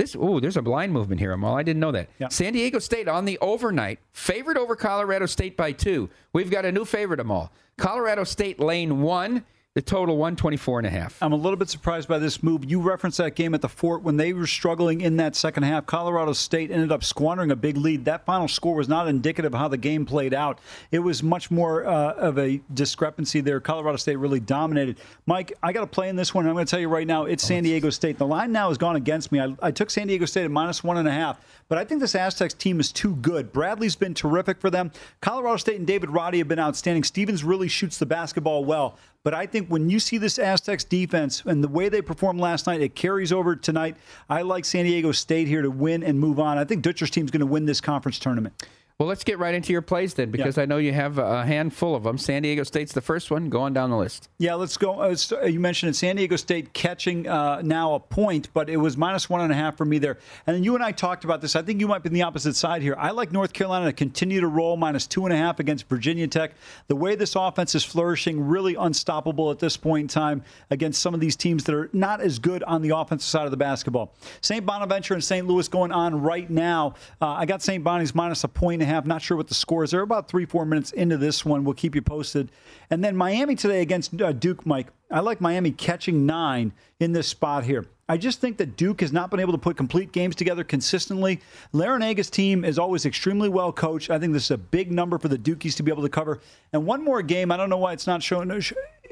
This 0.00 0.16
oh, 0.18 0.40
there's 0.40 0.56
a 0.56 0.62
blind 0.62 0.94
movement 0.94 1.20
here, 1.20 1.32
Amal. 1.32 1.54
I 1.54 1.62
didn't 1.62 1.80
know 1.80 1.92
that. 1.92 2.08
San 2.32 2.54
Diego 2.54 2.78
State 2.78 3.06
on 3.06 3.26
the 3.26 3.36
overnight, 3.42 3.98
favored 4.12 4.56
over 4.56 4.74
Colorado 4.74 5.26
State 5.26 5.58
by 5.58 5.72
two. 5.72 6.08
We've 6.32 6.50
got 6.50 6.64
a 6.64 6.72
new 6.72 6.86
favorite, 6.86 7.20
Amal. 7.20 7.52
Colorado 7.76 8.24
State 8.24 8.58
lane 8.58 9.02
one 9.02 9.44
The 9.76 9.82
total 9.82 10.16
124 10.16 10.80
and 10.80 10.86
a 10.88 10.90
half. 10.90 11.22
I'm 11.22 11.32
a 11.32 11.36
little 11.36 11.56
bit 11.56 11.68
surprised 11.68 12.08
by 12.08 12.18
this 12.18 12.42
move. 12.42 12.68
You 12.68 12.80
referenced 12.80 13.18
that 13.18 13.36
game 13.36 13.54
at 13.54 13.60
the 13.60 13.68
fort 13.68 14.02
when 14.02 14.16
they 14.16 14.32
were 14.32 14.48
struggling 14.48 15.00
in 15.00 15.18
that 15.18 15.36
second 15.36 15.62
half. 15.62 15.86
Colorado 15.86 16.32
State 16.32 16.72
ended 16.72 16.90
up 16.90 17.04
squandering 17.04 17.52
a 17.52 17.56
big 17.56 17.76
lead. 17.76 18.04
That 18.06 18.24
final 18.24 18.48
score 18.48 18.74
was 18.74 18.88
not 18.88 19.06
indicative 19.06 19.54
of 19.54 19.60
how 19.60 19.68
the 19.68 19.76
game 19.76 20.04
played 20.04 20.34
out. 20.34 20.58
It 20.90 20.98
was 20.98 21.22
much 21.22 21.52
more 21.52 21.86
uh, 21.86 22.14
of 22.14 22.36
a 22.36 22.60
discrepancy 22.74 23.42
there. 23.42 23.60
Colorado 23.60 23.96
State 23.96 24.16
really 24.16 24.40
dominated. 24.40 24.98
Mike, 25.26 25.52
I 25.62 25.72
got 25.72 25.82
to 25.82 25.86
play 25.86 26.08
in 26.08 26.16
this 26.16 26.34
one. 26.34 26.48
I'm 26.48 26.54
going 26.54 26.66
to 26.66 26.70
tell 26.70 26.80
you 26.80 26.88
right 26.88 27.06
now, 27.06 27.26
it's 27.26 27.44
San 27.44 27.62
Diego 27.62 27.90
State. 27.90 28.18
The 28.18 28.26
line 28.26 28.50
now 28.50 28.70
has 28.70 28.76
gone 28.76 28.96
against 28.96 29.30
me. 29.30 29.38
I, 29.38 29.54
I 29.62 29.70
took 29.70 29.90
San 29.90 30.08
Diego 30.08 30.24
State 30.24 30.46
at 30.46 30.50
minus 30.50 30.82
one 30.82 30.96
and 30.96 31.06
a 31.06 31.12
half, 31.12 31.38
but 31.68 31.78
I 31.78 31.84
think 31.84 32.00
this 32.00 32.16
Aztecs 32.16 32.54
team 32.54 32.80
is 32.80 32.90
too 32.90 33.14
good. 33.14 33.52
Bradley's 33.52 33.94
been 33.94 34.14
terrific 34.14 34.60
for 34.60 34.68
them. 34.68 34.90
Colorado 35.20 35.58
State 35.58 35.76
and 35.76 35.86
David 35.86 36.10
Roddy 36.10 36.38
have 36.38 36.48
been 36.48 36.58
outstanding. 36.58 37.04
Stevens 37.04 37.44
really 37.44 37.68
shoots 37.68 37.98
the 37.98 38.06
basketball 38.06 38.64
well. 38.64 38.98
But 39.22 39.34
I 39.34 39.44
think 39.44 39.68
when 39.68 39.90
you 39.90 40.00
see 40.00 40.16
this 40.16 40.38
Aztecs 40.38 40.82
defense 40.84 41.42
and 41.44 41.62
the 41.62 41.68
way 41.68 41.90
they 41.90 42.00
performed 42.00 42.40
last 42.40 42.66
night, 42.66 42.80
it 42.80 42.94
carries 42.94 43.32
over 43.32 43.54
tonight. 43.54 43.96
I 44.30 44.42
like 44.42 44.64
San 44.64 44.86
Diego 44.86 45.12
State 45.12 45.46
here 45.46 45.60
to 45.60 45.70
win 45.70 46.02
and 46.02 46.18
move 46.18 46.40
on. 46.40 46.56
I 46.56 46.64
think 46.64 46.82
Dutcher's 46.82 47.10
team's 47.10 47.30
going 47.30 47.40
to 47.40 47.46
win 47.46 47.66
this 47.66 47.82
conference 47.82 48.18
tournament. 48.18 48.66
Well, 49.00 49.08
let's 49.08 49.24
get 49.24 49.38
right 49.38 49.54
into 49.54 49.72
your 49.72 49.80
plays 49.80 50.12
then, 50.12 50.30
because 50.30 50.58
yeah. 50.58 50.64
I 50.64 50.66
know 50.66 50.76
you 50.76 50.92
have 50.92 51.16
a 51.16 51.46
handful 51.46 51.94
of 51.94 52.02
them. 52.02 52.18
San 52.18 52.42
Diego 52.42 52.64
State's 52.64 52.92
the 52.92 53.00
first 53.00 53.30
one, 53.30 53.48
Go 53.48 53.62
on 53.62 53.72
down 53.72 53.88
the 53.88 53.96
list. 53.96 54.28
Yeah, 54.36 54.56
let's 54.56 54.76
go. 54.76 55.00
Uh, 55.00 55.16
uh, 55.32 55.46
you 55.46 55.58
mentioned 55.58 55.88
it, 55.88 55.94
San 55.94 56.16
Diego 56.16 56.36
State 56.36 56.74
catching 56.74 57.26
uh, 57.26 57.62
now 57.62 57.94
a 57.94 57.98
point, 57.98 58.50
but 58.52 58.68
it 58.68 58.76
was 58.76 58.98
minus 58.98 59.30
one 59.30 59.40
and 59.40 59.50
a 59.50 59.54
half 59.54 59.78
for 59.78 59.86
me 59.86 59.96
there. 59.96 60.18
And 60.46 60.54
then 60.54 60.64
you 60.64 60.74
and 60.74 60.84
I 60.84 60.92
talked 60.92 61.24
about 61.24 61.40
this. 61.40 61.56
I 61.56 61.62
think 61.62 61.80
you 61.80 61.88
might 61.88 62.02
be 62.02 62.10
on 62.10 62.12
the 62.12 62.20
opposite 62.20 62.56
side 62.56 62.82
here. 62.82 62.94
I 62.98 63.12
like 63.12 63.32
North 63.32 63.54
Carolina 63.54 63.86
to 63.86 63.94
continue 63.94 64.38
to 64.40 64.46
roll 64.46 64.76
minus 64.76 65.06
two 65.06 65.24
and 65.24 65.32
a 65.32 65.36
half 65.38 65.60
against 65.60 65.88
Virginia 65.88 66.28
Tech. 66.28 66.52
The 66.88 66.96
way 66.96 67.14
this 67.14 67.34
offense 67.36 67.74
is 67.74 67.82
flourishing, 67.82 68.38
really 68.48 68.74
unstoppable 68.74 69.50
at 69.50 69.60
this 69.60 69.78
point 69.78 70.02
in 70.02 70.08
time 70.08 70.44
against 70.68 71.00
some 71.00 71.14
of 71.14 71.20
these 71.20 71.36
teams 71.36 71.64
that 71.64 71.74
are 71.74 71.88
not 71.94 72.20
as 72.20 72.38
good 72.38 72.62
on 72.64 72.82
the 72.82 72.94
offensive 72.94 73.30
side 73.30 73.46
of 73.46 73.50
the 73.50 73.56
basketball. 73.56 74.12
St. 74.42 74.66
Bonaventure 74.66 75.14
and 75.14 75.24
St. 75.24 75.46
Louis 75.46 75.66
going 75.68 75.90
on 75.90 76.20
right 76.20 76.50
now. 76.50 76.96
Uh, 77.18 77.28
I 77.28 77.46
got 77.46 77.62
St. 77.62 77.82
Bonnie's 77.82 78.14
minus 78.14 78.44
a 78.44 78.48
point 78.48 78.74
and 78.74 78.82
a 78.82 78.84
half. 78.84 78.89
Not 79.06 79.22
sure 79.22 79.36
what 79.36 79.48
the 79.48 79.54
score 79.54 79.84
is. 79.84 79.90
They're 79.90 80.00
about 80.00 80.28
three, 80.28 80.44
four 80.44 80.64
minutes 80.64 80.92
into 80.92 81.16
this 81.16 81.44
one. 81.44 81.64
We'll 81.64 81.74
keep 81.74 81.94
you 81.94 82.02
posted. 82.02 82.50
And 82.90 83.02
then 83.04 83.16
Miami 83.16 83.54
today 83.54 83.82
against 83.82 84.20
uh, 84.20 84.32
Duke, 84.32 84.66
Mike. 84.66 84.88
I 85.10 85.20
like 85.20 85.40
Miami 85.40 85.72
catching 85.72 86.26
nine 86.26 86.72
in 87.00 87.12
this 87.12 87.28
spot 87.28 87.64
here. 87.64 87.86
I 88.08 88.16
just 88.16 88.40
think 88.40 88.56
that 88.56 88.76
Duke 88.76 89.02
has 89.02 89.12
not 89.12 89.30
been 89.30 89.38
able 89.38 89.52
to 89.52 89.58
put 89.58 89.76
complete 89.76 90.10
games 90.10 90.34
together 90.34 90.64
consistently. 90.64 91.40
Larrañaga's 91.72 92.28
team 92.28 92.64
is 92.64 92.76
always 92.76 93.06
extremely 93.06 93.48
well 93.48 93.72
coached. 93.72 94.10
I 94.10 94.18
think 94.18 94.32
this 94.32 94.46
is 94.46 94.50
a 94.50 94.58
big 94.58 94.90
number 94.90 95.16
for 95.16 95.28
the 95.28 95.38
Dukies 95.38 95.76
to 95.76 95.84
be 95.84 95.92
able 95.92 96.02
to 96.02 96.08
cover. 96.08 96.40
And 96.72 96.84
one 96.86 97.04
more 97.04 97.22
game. 97.22 97.52
I 97.52 97.56
don't 97.56 97.70
know 97.70 97.76
why 97.78 97.92
it's 97.92 98.08
not 98.08 98.20
showing. 98.20 98.50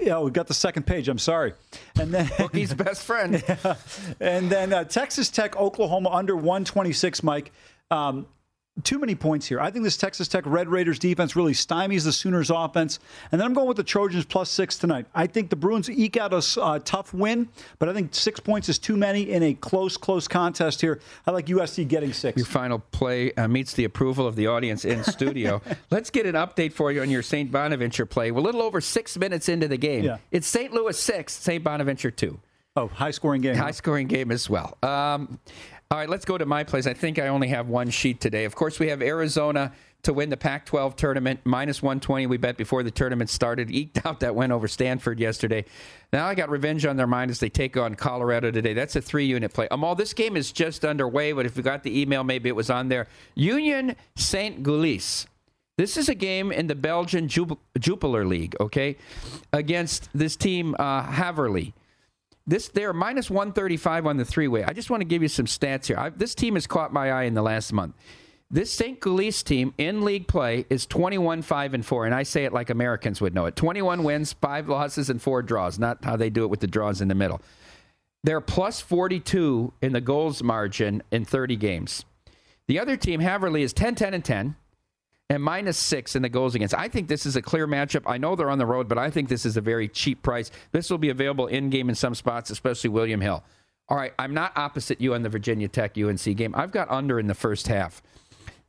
Yeah, 0.01 0.19
we 0.21 0.33
got 0.33 0.49
the 0.49 0.55
second 0.55 0.85
page. 0.85 1.09
I'm 1.09 1.19
sorry. 1.19 1.55
And 2.01 2.13
then 2.13 2.27
Bookie's 2.39 2.75
best 2.75 3.05
friend. 3.05 3.43
Yeah. 3.49 3.75
And 4.21 4.51
then 4.51 4.73
uh, 4.73 4.85
Texas 4.85 5.31
Tech, 5.31 5.57
Oklahoma 5.57 6.11
under 6.11 6.35
126. 6.35 7.23
Mike. 7.23 7.53
Um, 7.91 8.27
too 8.85 8.99
many 8.99 9.15
points 9.15 9.47
here. 9.47 9.61
I 9.61 9.71
think 9.71 9.85
this 9.85 9.97
Texas 9.97 10.29
Tech 10.29 10.45
Red 10.47 10.69
Raiders 10.69 10.99
defense 10.99 11.37
really 11.37 11.53
stymies 11.53 12.05
the 12.05 12.13
Sooners 12.13 12.51
offense. 12.51 12.99
And 13.33 13.41
then 13.41 13.47
I'm 13.47 13.55
going 13.55 13.69
with 13.69 13.77
the 13.77 13.83
Trojans 13.83 14.25
plus 14.25 14.51
six 14.51 14.77
tonight. 14.77 15.07
I 15.15 15.27
think 15.27 15.51
the 15.51 15.57
Bruins 15.57 15.91
eke 15.91 16.17
out 16.17 16.33
a 16.33 16.61
uh, 16.61 16.79
tough 16.81 17.13
win, 17.13 17.49
but 17.79 17.89
I 17.89 17.95
think 17.95 18.15
six 18.15 18.41
points 18.41 18.69
is 18.69 18.79
too 18.79 18.97
many 18.97 19.31
in 19.31 19.43
a 19.43 19.55
close, 19.55 19.97
close 19.97 20.29
contest 20.29 20.81
here. 20.81 21.01
I 21.27 21.31
like 21.31 21.47
USC 21.47 21.87
getting 21.87 22.13
six. 22.13 22.37
Your 22.37 22.47
final 22.47 22.79
play 22.79 23.33
uh, 23.35 23.49
meets 23.49 23.75
the 23.75 23.85
approval 23.85 24.27
of 24.27 24.37
the 24.37 24.47
audience 24.47 24.85
in 24.85 25.05
studio. 25.05 25.63
Let's 25.91 26.11
get 26.11 26.27
an 26.27 26.35
update 26.35 26.73
for 26.73 26.93
you 26.93 27.03
on 27.03 27.11
your 27.11 27.23
St. 27.23 27.51
Bonaventure 27.51 28.07
play. 28.07 28.31
We're 28.31 28.41
a 28.41 28.43
little 28.43 28.63
over 28.63 28.81
six 28.81 29.17
minutes 29.17 29.49
into 29.49 29.69
the 29.69 29.79
game. 29.79 30.05
Yeah. 30.05 30.19
It's 30.31 30.47
St. 30.47 30.73
Louis 30.73 30.99
six, 30.99 31.35
St. 31.35 31.63
Bonaventure 31.63 32.11
two. 32.11 32.41
Oh, 32.79 32.87
high 32.87 33.11
scoring 33.11 33.41
game. 33.41 33.57
High 33.57 33.73
scoring 33.73 34.07
game 34.07 34.31
as 34.31 34.49
well. 34.49 34.79
Um, 34.85 35.41
all 35.91 35.97
right, 35.97 36.09
let's 36.11 36.27
go 36.27 36.37
to 36.37 36.45
my 36.45 36.65
place. 36.65 36.87
I 36.87 36.93
think 36.93 37.19
I 37.19 37.29
only 37.29 37.49
have 37.49 37.69
one 37.69 37.89
sheet 37.89 38.21
today. 38.21 38.45
Of 38.45 38.55
course, 38.55 38.79
we 38.79 38.89
have 38.89 39.01
Arizona 39.01 39.73
to 40.03 40.13
win 40.13 40.29
the 40.29 40.37
Pac 40.37 40.67
12 40.67 40.97
tournament, 40.97 41.41
minus 41.45 41.83
120. 41.83 42.27
We 42.27 42.37
bet 42.37 42.59
before 42.59 42.83
the 42.83 42.91
tournament 42.91 43.31
started. 43.31 43.71
Eked 43.71 44.01
out 44.07 44.21
that 44.21 44.35
win 44.35 44.53
over 44.53 44.69
Stanford 44.69 45.19
yesterday. 45.19 45.65
Now 46.13 46.27
I 46.27 46.35
got 46.35 46.51
revenge 46.51 46.85
on 46.85 46.99
their 46.99 47.07
mind 47.07 47.31
as 47.31 47.41
they 47.41 47.49
take 47.49 47.79
on 47.79 47.95
Colorado 47.95 48.51
today. 48.51 48.75
That's 48.75 48.97
a 48.97 49.01
three 49.01 49.25
unit 49.25 49.55
play. 49.55 49.67
Amal, 49.71 49.95
this 49.95 50.13
game 50.13 50.37
is 50.37 50.53
just 50.53 50.85
underway, 50.85 51.33
but 51.33 51.47
if 51.47 51.57
you 51.57 51.63
got 51.63 51.83
the 51.83 51.99
email, 51.99 52.23
maybe 52.23 52.51
it 52.51 52.57
was 52.57 52.69
on 52.69 52.89
there. 52.89 53.07
Union 53.35 53.97
St. 54.15 54.63
Gilles. 54.63 55.27
This 55.79 55.97
is 55.97 56.11
a 56.11 56.15
game 56.15 56.53
in 56.53 56.67
the 56.67 56.75
Belgian 56.75 57.29
Jupiler 57.29 58.27
League, 58.27 58.57
okay, 58.61 58.97
against 59.55 60.11
this 60.13 60.37
team, 60.37 60.77
uh, 60.79 61.05
Heverlee. 61.05 61.73
This 62.49 62.69
they're 62.69 62.95
minus 62.95 63.29
135 63.29 64.07
on 64.07 64.17
the 64.17 64.25
three 64.25 64.49
way. 64.49 64.65
I 64.65 64.73
just 64.73 64.89
want 64.89 65.03
to 65.03 65.05
give 65.05 65.21
you 65.21 65.29
some 65.29 65.45
stats 65.45 65.85
here. 65.87 65.99
I, 65.99 66.09
this 66.09 66.35
team 66.35 66.55
has 66.55 66.67
caught 66.67 66.95
my 66.95 67.13
eye 67.13 67.25
in 67.25 67.35
the 67.35 67.43
last 67.43 67.75
month. 67.75 67.95
This 68.51 68.73
St. 68.73 68.99
Gilles 69.05 69.43
team 69.43 69.75
in 69.77 70.03
league 70.03 70.27
play 70.27 70.65
is 70.71 70.87
21 70.87 71.43
5 71.43 71.75
and 71.75 71.85
4 71.85 72.07
and 72.07 72.15
I 72.15 72.23
say 72.23 72.47
it 72.47 72.55
like 72.55 72.71
Americans 72.71 73.21
would 73.21 73.35
know 73.35 73.45
it. 73.45 73.55
21 73.55 74.03
wins, 74.03 74.33
5 74.33 74.67
losses 74.71 75.11
and 75.11 75.21
4 75.21 75.43
draws, 75.43 75.79
not 75.79 76.03
how 76.03 76.17
they 76.17 76.31
do 76.31 76.45
it 76.45 76.47
with 76.49 76.61
the 76.61 76.67
draws 76.67 77.03
in 77.03 77.09
the 77.09 77.15
middle. 77.15 77.43
They're 78.25 78.41
plus 78.41 78.81
42 78.81 79.75
in 79.83 79.93
the 79.93 80.01
goals 80.01 80.43
margin 80.43 81.03
in 81.11 81.27
30 81.27 81.55
games. 81.57 82.07
The 82.67 82.81
other 82.81 82.97
team 82.97 83.21
Heverlee 83.21 83.61
is 83.61 83.75
10 83.75 83.95
10 83.95 84.15
and 84.15 84.25
10 84.25 84.57
and 85.31 85.43
minus 85.43 85.77
six 85.77 86.17
in 86.17 86.23
the 86.23 86.29
goals 86.29 86.55
against. 86.55 86.75
I 86.75 86.89
think 86.89 87.09
this 87.09 87.27
is 87.27 87.37
a 87.37 87.43
clear 87.43 87.67
matchup. 87.67 88.03
I 88.07 88.19
know 88.19 88.35
they're 88.35 88.51
on 88.51 88.59
the 88.59 88.67
road, 88.67 88.89
but 88.89 88.99
I 88.99 89.11
think 89.11 89.29
this 89.29 89.45
is 89.45 89.57
a 89.57 89.61
very 89.61 89.89
cheap 89.89 90.23
price. 90.23 90.51
This 90.73 90.91
will 90.91 90.99
be 90.99 91.11
available 91.11 91.47
in 91.47 91.71
game 91.71 91.89
in 91.89 91.95
some 91.95 92.15
spots, 92.15 92.51
especially 92.51 92.91
William 92.91 93.21
Hill. 93.21 93.45
All 93.91 93.97
right, 93.97 94.13
I'm 94.19 94.35
not 94.35 94.53
opposite 94.57 95.01
you 95.01 95.15
on 95.15 95.23
the 95.23 95.29
Virginia 95.29 95.69
Tech 95.69 95.97
UNC 95.97 96.37
game. 96.37 96.55
I've 96.55 96.73
got 96.73 96.91
under 96.91 97.19
in 97.19 97.27
the 97.27 97.35
first 97.35 97.69
half. 97.69 98.03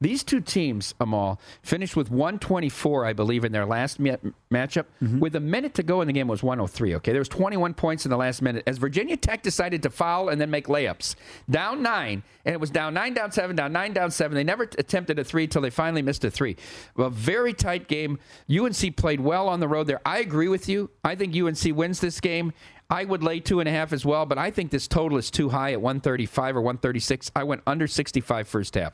These 0.02 0.24
two 0.24 0.40
teams, 0.40 0.96
Amal, 1.02 1.42
finished 1.62 1.98
with 1.98 2.10
124, 2.10 3.06
I 3.06 3.12
believe, 3.12 3.44
in 3.44 3.52
their 3.52 3.66
last 3.66 4.00
ma- 4.00 4.16
matchup. 4.50 4.86
Mm-hmm. 5.04 5.20
With 5.20 5.36
a 5.36 5.42
minute 5.42 5.74
to 5.74 5.84
go 5.84 6.00
in 6.00 6.08
the 6.08 6.14
game, 6.14 6.30
was 6.30 6.42
103. 6.42 6.96
Okay, 6.96 7.12
there 7.12 7.20
was 7.20 7.28
21 7.28 7.74
points 7.74 8.06
in 8.06 8.10
the 8.10 8.16
last 8.18 8.42
minute 8.42 8.64
as 8.66 8.78
Virginia 8.78 9.18
Tech 9.18 9.42
decided 9.42 9.84
to 9.84 9.90
foul 9.90 10.30
and 10.30 10.40
then 10.40 10.50
make 10.50 10.68
layups. 10.68 11.16
Down 11.50 11.84
nine, 11.84 12.24
and 12.46 12.54
it 12.54 12.62
was 12.62 12.70
down 12.70 12.94
nine, 12.94 13.14
down 13.14 13.34
seven, 13.34 13.58
down 13.58 13.74
nine, 13.74 13.92
down 13.92 14.10
seven. 14.10 14.36
They 14.36 14.44
never 14.44 14.64
attempted 14.64 15.20
a 15.20 15.24
three 15.26 15.44
until 15.44 15.62
they 15.62 15.70
finally 15.70 16.02
missed 16.02 16.24
a 16.24 16.32
three. 16.32 16.56
A 16.98 17.10
very 17.10 17.54
tight 17.54 17.90
game. 17.90 18.20
UNC 18.50 18.96
played 18.96 19.20
well 19.20 19.50
on 19.50 19.60
the 19.60 19.68
road 19.68 19.88
there. 19.88 20.00
I 20.06 20.20
agree 20.20 20.48
with 20.48 20.70
you. 20.70 20.92
I 21.04 21.16
think 21.16 21.36
UNC 21.36 21.76
wins 21.76 22.00
this 22.00 22.22
game. 22.22 22.54
I 22.92 23.06
would 23.06 23.22
lay 23.22 23.40
two 23.40 23.60
and 23.60 23.70
a 23.70 23.72
half 23.72 23.94
as 23.94 24.04
well, 24.04 24.26
but 24.26 24.40
I 24.40 24.50
think 24.50 24.72
this 24.72 24.88
total 24.88 25.20
is 25.20 25.30
too 25.30 25.50
high 25.50 25.74
at 25.74 25.82
135 25.82 26.56
or 26.56 26.62
136. 26.62 27.32
I 27.36 27.44
went 27.44 27.62
under 27.68 27.86
65 27.86 28.48
first 28.48 28.74
half. 28.74 28.94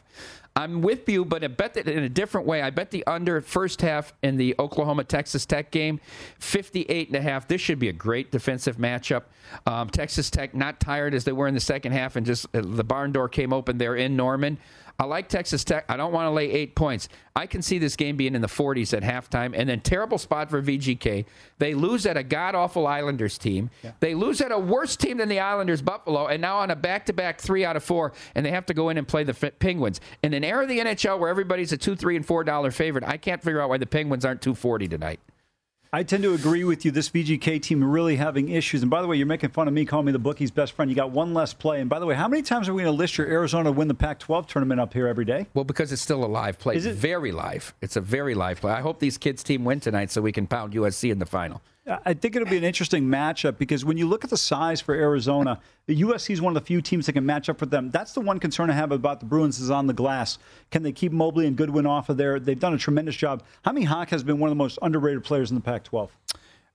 I'm 0.58 0.82
with 0.82 1.10
you, 1.10 1.26
but 1.26 1.44
I 1.44 1.48
bet 1.48 1.74
that 1.74 1.90
in 1.90 2.04
a 2.04 2.10
different 2.10 2.48
way. 2.48 2.62
I 2.62 2.70
bet 2.70 2.90
the 2.90 3.06
under 3.08 3.42
first 3.42 3.82
half 3.82 4.14
in 4.24 4.38
the 4.38 4.56
Oklahoma 4.58 5.04
Texas 5.04 5.46
Tech 5.46 5.70
game, 5.70 6.00
58 6.40 7.10
and 7.10 7.18
a 7.18 7.22
half. 7.22 7.46
This 7.46 7.60
should 7.60 7.78
be 7.78 7.90
a 7.90 7.94
great 7.94 8.32
defensive 8.32 8.78
matchup. 8.78 9.24
Um, 9.66 9.90
Texas 9.90 10.30
Tech 10.30 10.56
not 10.56 10.80
tired 10.80 11.14
as 11.14 11.26
they 11.26 11.34
were 11.34 11.48
in 11.48 11.56
the 11.56 11.60
second 11.60 11.92
half, 11.92 12.16
and 12.16 12.26
just 12.26 12.46
uh, 12.56 12.62
the 12.64 12.86
barn 12.86 13.12
door 13.12 13.28
came 13.28 13.52
open 13.52 13.78
there 13.78 13.98
in 13.98 14.16
Norman. 14.16 14.58
I 14.98 15.06
like 15.06 15.28
Texas 15.28 15.64
Tech. 15.64 15.86
I 15.90 15.98
don't 15.98 16.14
want 16.14 16.28
to 16.28 16.32
lay 16.32 16.50
eight 16.52 16.76
points. 16.76 17.10
I 17.36 17.48
can 17.48 17.62
see 17.62 17.80
this 17.80 17.98
game 17.98 18.16
being 18.16 18.34
in 18.34 18.42
the 18.42 18.48
40s 18.48 18.96
at 18.96 19.04
halftime, 19.04 19.54
and 19.54 19.68
then 19.68 19.82
terrible 19.82 20.18
spot 20.18 20.50
for 20.50 20.62
VGK. 20.62 21.26
They 21.58 21.74
lose 21.74 22.06
at 22.06 22.16
a 22.16 22.24
god 22.24 22.56
awful 22.56 22.88
Islanders 22.88 23.38
team. 23.38 23.70
Yeah. 23.84 23.92
They 24.00 24.16
lose 24.16 24.40
at 24.40 24.54
a 24.54 24.60
worse 24.60 24.96
team 24.96 25.18
than 25.18 25.28
the 25.28 25.42
Islanders, 25.42 25.82
Buffalo, 25.82 26.28
and 26.28 26.42
now 26.42 26.60
on 26.60 26.72
a 26.72 26.76
back 26.78 27.06
to 27.08 27.14
back 27.14 27.42
three 27.42 27.66
out 27.66 27.76
of 27.76 27.84
four, 27.84 28.14
and 28.36 28.46
they 28.46 28.52
have 28.52 28.66
to 28.68 28.74
go 28.74 28.90
in 28.90 28.98
and 28.98 29.06
play 29.08 29.26
the 29.26 29.34
Penguins. 29.34 30.00
In 30.24 30.34
an 30.34 30.46
era 30.46 30.64
of 30.64 30.70
the 30.70 30.80
NHL 30.80 31.20
where 31.20 31.30
everybody's 31.30 31.74
a 31.74 31.78
two, 31.78 31.96
three, 31.96 32.16
and 32.16 32.26
four 32.26 32.46
dollar 32.46 32.72
favorite, 32.72 33.04
I 33.04 33.18
can't 33.18 33.44
figure 33.44 33.60
out 33.60 33.70
why 33.70 33.78
the 33.78 33.86
Penguins 33.86 34.24
aren't 34.24 34.42
240 34.42 34.88
tonight. 34.88 35.20
I 35.96 36.04
tend 36.04 36.24
to 36.24 36.34
agree 36.34 36.66
with 36.66 36.84
you. 36.84 36.92
This 36.92 37.08
VGK 37.08 37.62
team 37.62 37.82
really 37.82 38.18
having 38.18 38.50
issues. 38.50 38.82
And 38.82 38.92
by 38.92 39.02
the 39.02 39.08
way, 39.08 39.16
you're 39.16 39.26
making 39.26 39.52
fun 39.52 39.70
of 39.70 39.74
me 39.74 39.86
calling 39.86 40.06
me 40.06 40.12
the 40.12 40.20
bookie's 40.20 40.52
best 40.52 40.74
friend. 40.74 40.92
You 40.92 40.96
got 40.96 41.12
one 41.12 41.34
less 41.34 41.54
play. 41.54 41.80
And 41.80 41.90
by 41.90 42.00
the 42.00 42.06
way, 42.06 42.16
how 42.16 42.28
many 42.28 42.42
times 42.42 42.68
are 42.68 42.74
we 42.74 42.84
going 42.84 42.94
to 42.94 42.98
list 42.98 43.18
your 43.18 43.28
Arizona 43.28 43.72
win 43.72 43.88
the 43.88 43.94
Pac-12 43.94 44.46
tournament 44.46 44.82
up 44.82 44.92
here 44.92 45.08
every 45.08 45.24
day? 45.24 45.48
Well, 45.54 45.64
because 45.64 45.94
it's 45.94 46.02
still 46.02 46.26
a 46.26 46.28
live 46.28 46.60
play. 46.60 46.76
Is 46.76 46.86
it 46.86 46.96
very 46.96 47.32
live? 47.32 47.74
It's 47.82 47.96
a 47.96 48.02
very 48.02 48.36
live 48.36 48.60
play. 48.60 48.74
I 48.74 48.82
hope 48.82 49.00
these 49.00 49.18
kids' 49.18 49.42
team 49.42 49.64
win 49.64 49.80
tonight 49.80 50.12
so 50.12 50.22
we 50.22 50.34
can 50.34 50.48
pound 50.48 50.74
USC 50.74 51.10
in 51.14 51.20
the 51.20 51.26
final. 51.26 51.62
I 51.88 52.16
think 52.16 52.36
it'll 52.36 52.48
be 52.48 52.58
an 52.58 52.64
interesting 52.64 53.04
matchup 53.04 53.60
because 53.60 53.86
when 53.86 53.96
you 53.96 54.08
look 54.08 54.24
at 54.24 54.32
the 54.32 54.38
size 54.38 54.82
for 54.82 54.96
Arizona, 54.96 55.60
the 55.86 56.02
USC 56.02 56.32
is 56.32 56.42
one 56.42 56.56
of 56.56 56.62
the 56.62 56.66
few 56.66 56.82
teams 56.82 57.06
that 57.06 57.14
can 57.14 57.26
match 57.26 57.48
up 57.48 57.60
with 57.60 57.70
them. 57.70 57.92
That's 57.92 58.14
the 58.14 58.22
one 58.22 58.40
concern 58.40 58.72
I 58.72 58.74
have 58.74 58.92
about 58.92 59.20
the 59.20 59.28
Bruins 59.28 59.60
is 59.60 59.70
on 59.70 59.86
the 59.86 59.94
glass. 59.94 60.40
Can 60.72 60.82
they 60.82 60.92
keep 60.92 61.12
Mobley 61.12 61.46
and 61.46 61.56
Goodwin 61.56 61.86
off 61.86 62.10
of 62.10 62.18
there? 62.18 62.40
They've 62.40 62.60
done 62.60 62.74
a 62.74 62.78
tremendous 62.78 63.16
job. 63.16 63.44
Jaime 63.64 63.84
Hawk 63.84 64.10
has 64.10 64.24
been 64.24 64.40
one 64.40 64.48
of 64.48 64.52
the 64.52 64.64
most 64.64 64.80
underrated 64.82 65.24
players 65.24 65.52
in 65.52 65.56
the 65.56 65.62
Pac-12. 65.62 66.10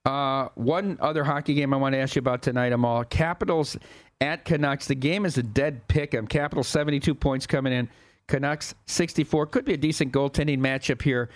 Uh, 0.04 0.48
one 0.54 0.96
other 1.00 1.24
hockey 1.24 1.54
game 1.54 1.74
I 1.74 1.76
want 1.76 1.94
to 1.94 1.98
ask 1.98 2.14
you 2.14 2.20
about 2.20 2.42
tonight, 2.42 2.72
Amal. 2.72 3.04
Capitals 3.04 3.76
at 4.20 4.44
Canucks. 4.44 4.86
The 4.86 4.94
game 4.94 5.26
is 5.26 5.38
a 5.38 5.42
dead 5.42 5.86
pick. 5.88 6.14
I'm 6.14 6.28
Capitals 6.28 6.68
72 6.68 7.14
points 7.16 7.46
coming 7.48 7.72
in. 7.72 7.88
Canucks 8.28 8.76
64. 8.86 9.46
Could 9.46 9.64
be 9.64 9.74
a 9.74 9.76
decent 9.76 10.12
goaltending 10.12 10.58
matchup 10.58 11.02
here. 11.02 11.30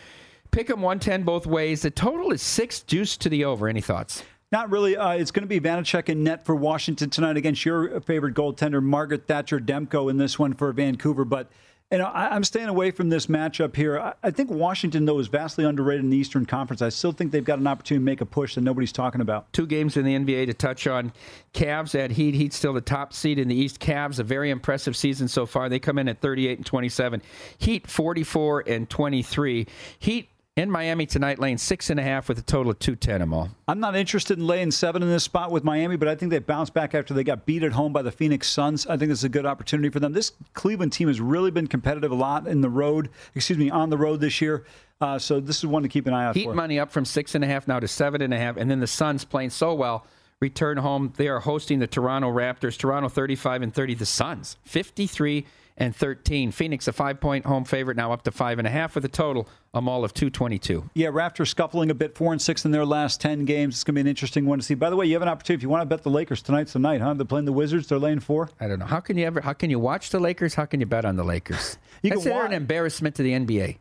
Pick 0.55 0.69
them 0.69 0.83
110 0.83 1.25
both 1.25 1.47
ways. 1.49 1.83
The 1.83 1.91
total 1.91 2.31
is 2.31 2.41
six 2.41 2.81
juice 2.81 3.17
to 3.17 3.29
the 3.29 3.45
over. 3.45 3.67
Any 3.67 3.81
thoughts? 3.81 4.23
Not 4.53 4.71
really. 4.71 4.97
Uh, 4.97 5.11
it's 5.11 5.33
going 5.33 5.43
to 5.43 5.49
be 5.49 5.59
Vanecek 5.59 6.09
in 6.09 6.23
net 6.23 6.47
for 6.47 6.55
Washington 6.55 7.11
tonight 7.11 7.37
against 7.37 7.65
your 7.65 8.01
favorite 8.03 8.35
goaltender, 8.35 8.81
Margaret 8.81 9.27
Thatcher 9.27 9.59
Demko, 9.59 10.09
in 10.09 10.17
this 10.17 10.39
one 10.39 10.55
for 10.55 10.73
Vancouver. 10.73 11.25
But 11.25 11.51
you 11.91 11.99
know, 11.99 12.05
I, 12.05 12.37
am 12.37 12.45
staying 12.45 12.69
away 12.69 12.93
from 12.93 13.09
this 13.09 13.27
matchup 13.27 13.75
here. 13.75 13.99
I, 13.99 14.15
I, 14.23 14.31
think 14.31 14.49
Washington, 14.49 15.07
though, 15.07 15.19
is 15.19 15.27
vastly 15.27 15.65
underrated 15.65 16.05
in 16.05 16.11
the 16.11 16.17
Eastern 16.17 16.47
Conference. 16.47 16.83
I 16.83 16.89
still 16.91 17.11
think 17.11 17.33
they've 17.33 17.45
got 17.45 17.59
an 17.59 17.67
opportunity 17.67 18.01
to 18.01 18.05
make 18.05 18.21
a 18.21 18.27
push 18.27 18.55
that 18.55 18.61
nobody's 18.61 18.93
talking 18.93 19.21
about. 19.21 19.53
Two 19.53 19.67
games 19.67 19.97
in 19.97 20.05
the 20.05 20.17
NBA 20.17 20.47
to 20.47 20.55
touch 20.55 20.87
on. 20.87 21.13
Cavs 21.53 21.99
at 21.99 22.13
Heat. 22.13 22.35
Heat 22.35 22.53
still 22.53 22.73
the 22.73 22.81
top 22.81 23.13
seed 23.13 23.41
in 23.41 23.49
the 23.49 23.57
East. 23.57 23.81
Cavs 23.81 24.21
a 24.21 24.23
very 24.23 24.51
impressive 24.51 24.97
season 24.97 25.27
so 25.27 25.47
far. 25.47 25.69
They 25.69 25.81
come 25.81 25.99
in 25.99 26.09
at 26.09 26.21
38 26.21 26.59
and 26.59 26.67
27. 26.67 27.23
Heat 27.59 27.89
44 27.89 28.65
and 28.69 28.89
23. 28.89 29.67
Heat 29.99 30.29
in 30.57 30.71
Miami 30.71 31.05
tonight, 31.05 31.41
laying 31.41 31.59
six 31.59 31.91
and 31.91 31.99
a 31.99 32.03
half 32.03 32.29
with 32.29 32.39
a 32.39 32.43
total 32.43 32.71
of 32.71 32.79
210 32.79 33.19
them 33.19 33.35
all. 33.35 33.51
I'm 33.67 33.81
not 33.81 33.97
interested 33.97 34.39
in 34.39 34.47
laying 34.47 34.71
seven 34.71 35.03
in 35.03 35.09
this 35.09 35.25
spot 35.25 35.51
with 35.51 35.65
Miami, 35.65 35.97
but 35.97 36.07
I 36.07 36.15
think 36.15 36.31
they 36.31 36.39
bounced 36.39 36.73
back 36.73 36.95
after 36.95 37.13
they 37.13 37.25
got 37.25 37.45
beat 37.45 37.65
at 37.65 37.73
home 37.73 37.93
by 37.93 38.03
the 38.03 38.13
Phoenix 38.13 38.49
Suns. 38.49 38.87
I 38.87 38.97
think 38.97 39.09
this 39.09 39.19
is 39.19 39.25
a 39.25 39.29
good 39.29 39.47
opportunity 39.47 39.89
for 39.89 39.99
them. 39.99 40.13
This 40.13 40.31
Cleveland 40.53 40.93
team 40.93 41.09
has 41.09 41.21
really 41.21 41.51
been 41.51 41.67
competitive 41.67 42.13
a 42.13 42.15
lot 42.15 42.47
in 42.47 42.61
the 42.61 42.71
road, 42.71 43.11
excuse 43.35 43.59
me, 43.59 43.69
on 43.69 43.91
the 43.91 43.99
road 43.99 44.21
this 44.21 44.41
year. 44.41 44.65
Uh, 45.01 45.19
so 45.19 45.41
this 45.41 45.59
is 45.59 45.67
one 45.67 45.83
to 45.83 45.89
keep 45.89 46.07
an 46.07 46.15
eye 46.15 46.25
out 46.25 46.37
Heat 46.37 46.45
for. 46.45 46.55
money 46.55 46.79
up 46.79 46.93
from 46.93 47.05
six 47.05 47.35
and 47.35 47.43
a 47.43 47.49
half 47.49 47.67
now 47.67 47.81
to 47.81 47.89
seven 47.89 48.23
and 48.23 48.33
a 48.33 48.39
half, 48.39 48.57
and 48.57 48.71
then 48.71 48.79
the 48.79 48.87
Suns 48.87 49.25
playing 49.25 49.51
so 49.51 49.75
well. 49.75 50.07
Return 50.45 50.77
home. 50.77 51.11
They 51.17 51.29
are 51.29 51.41
hosting 51.41 51.79
the 51.79 51.87
Toronto 51.87 52.31
Raptors. 52.31 52.77
Toronto 52.77 53.09
35 53.09 53.63
and 53.63 53.73
30. 53.73 53.95
The 53.95 54.05
Suns 54.05 54.59
53 54.65 55.47
and 55.79 55.97
13. 55.97 56.53
Phoenix, 56.53 56.87
a 56.87 56.93
five 56.93 57.19
point 57.19 57.47
home 57.47 57.65
favorite, 57.65 57.97
now 57.97 58.13
up 58.13 58.25
to 58.25 58.31
five 58.31 58.59
and 58.59 58.69
a 58.69 58.71
half 58.71 58.95
with 58.95 59.07
a 59.07 59.09
total, 59.09 59.49
Amal 59.73 60.05
of 60.05 60.13
222. 60.13 60.91
Yeah, 60.93 61.09
Raptors 61.09 61.49
scuffling 61.49 61.91
a 61.91 61.95
bit, 61.95 62.15
four 62.15 62.33
and 62.33 62.43
six 62.43 62.67
in 62.67 62.73
their 62.73 62.85
last 62.85 63.23
10 63.23 63.47
games. 63.47 63.77
It's 63.77 63.85
going 63.85 63.95
to 63.95 63.97
be 63.97 64.01
an 64.03 64.07
interesting 64.07 64.45
one 64.45 64.59
to 64.59 64.65
see. 64.65 64.75
By 64.75 64.91
the 64.91 64.97
way, 64.97 65.07
you 65.07 65.15
have 65.15 65.23
an 65.23 65.29
opportunity 65.29 65.61
if 65.61 65.63
you 65.63 65.71
want 65.71 65.81
to 65.81 65.87
bet 65.87 66.03
the 66.03 66.11
Lakers 66.11 66.43
tonight's 66.43 66.75
the 66.75 66.79
night, 66.79 67.01
huh? 67.01 67.15
They're 67.15 67.25
playing 67.25 67.47
the 67.47 67.55
Wizards, 67.55 67.87
they're 67.87 67.99
laying 67.99 68.21
four. 68.21 68.51
I 68.61 68.69
don't 68.69 68.79
know. 68.79 68.85
How 68.85 69.01
can 69.01 69.17
you 69.17 69.25
ever, 69.25 69.41
how 69.41 69.55
can 69.55 69.71
you 69.71 69.79
watch 69.79 70.11
the 70.11 70.21
Lakers? 70.21 70.55
How 70.55 70.67
can 70.67 70.79
you 70.81 70.87
bet 70.87 71.07
on 71.07 71.17
the 71.17 71.25
Lakers? 71.25 71.79
you 72.03 72.11
That's 72.11 72.27
an 72.27 72.53
embarrassment 72.53 73.15
to 73.15 73.23
the 73.23 73.33
NBA. 73.33 73.79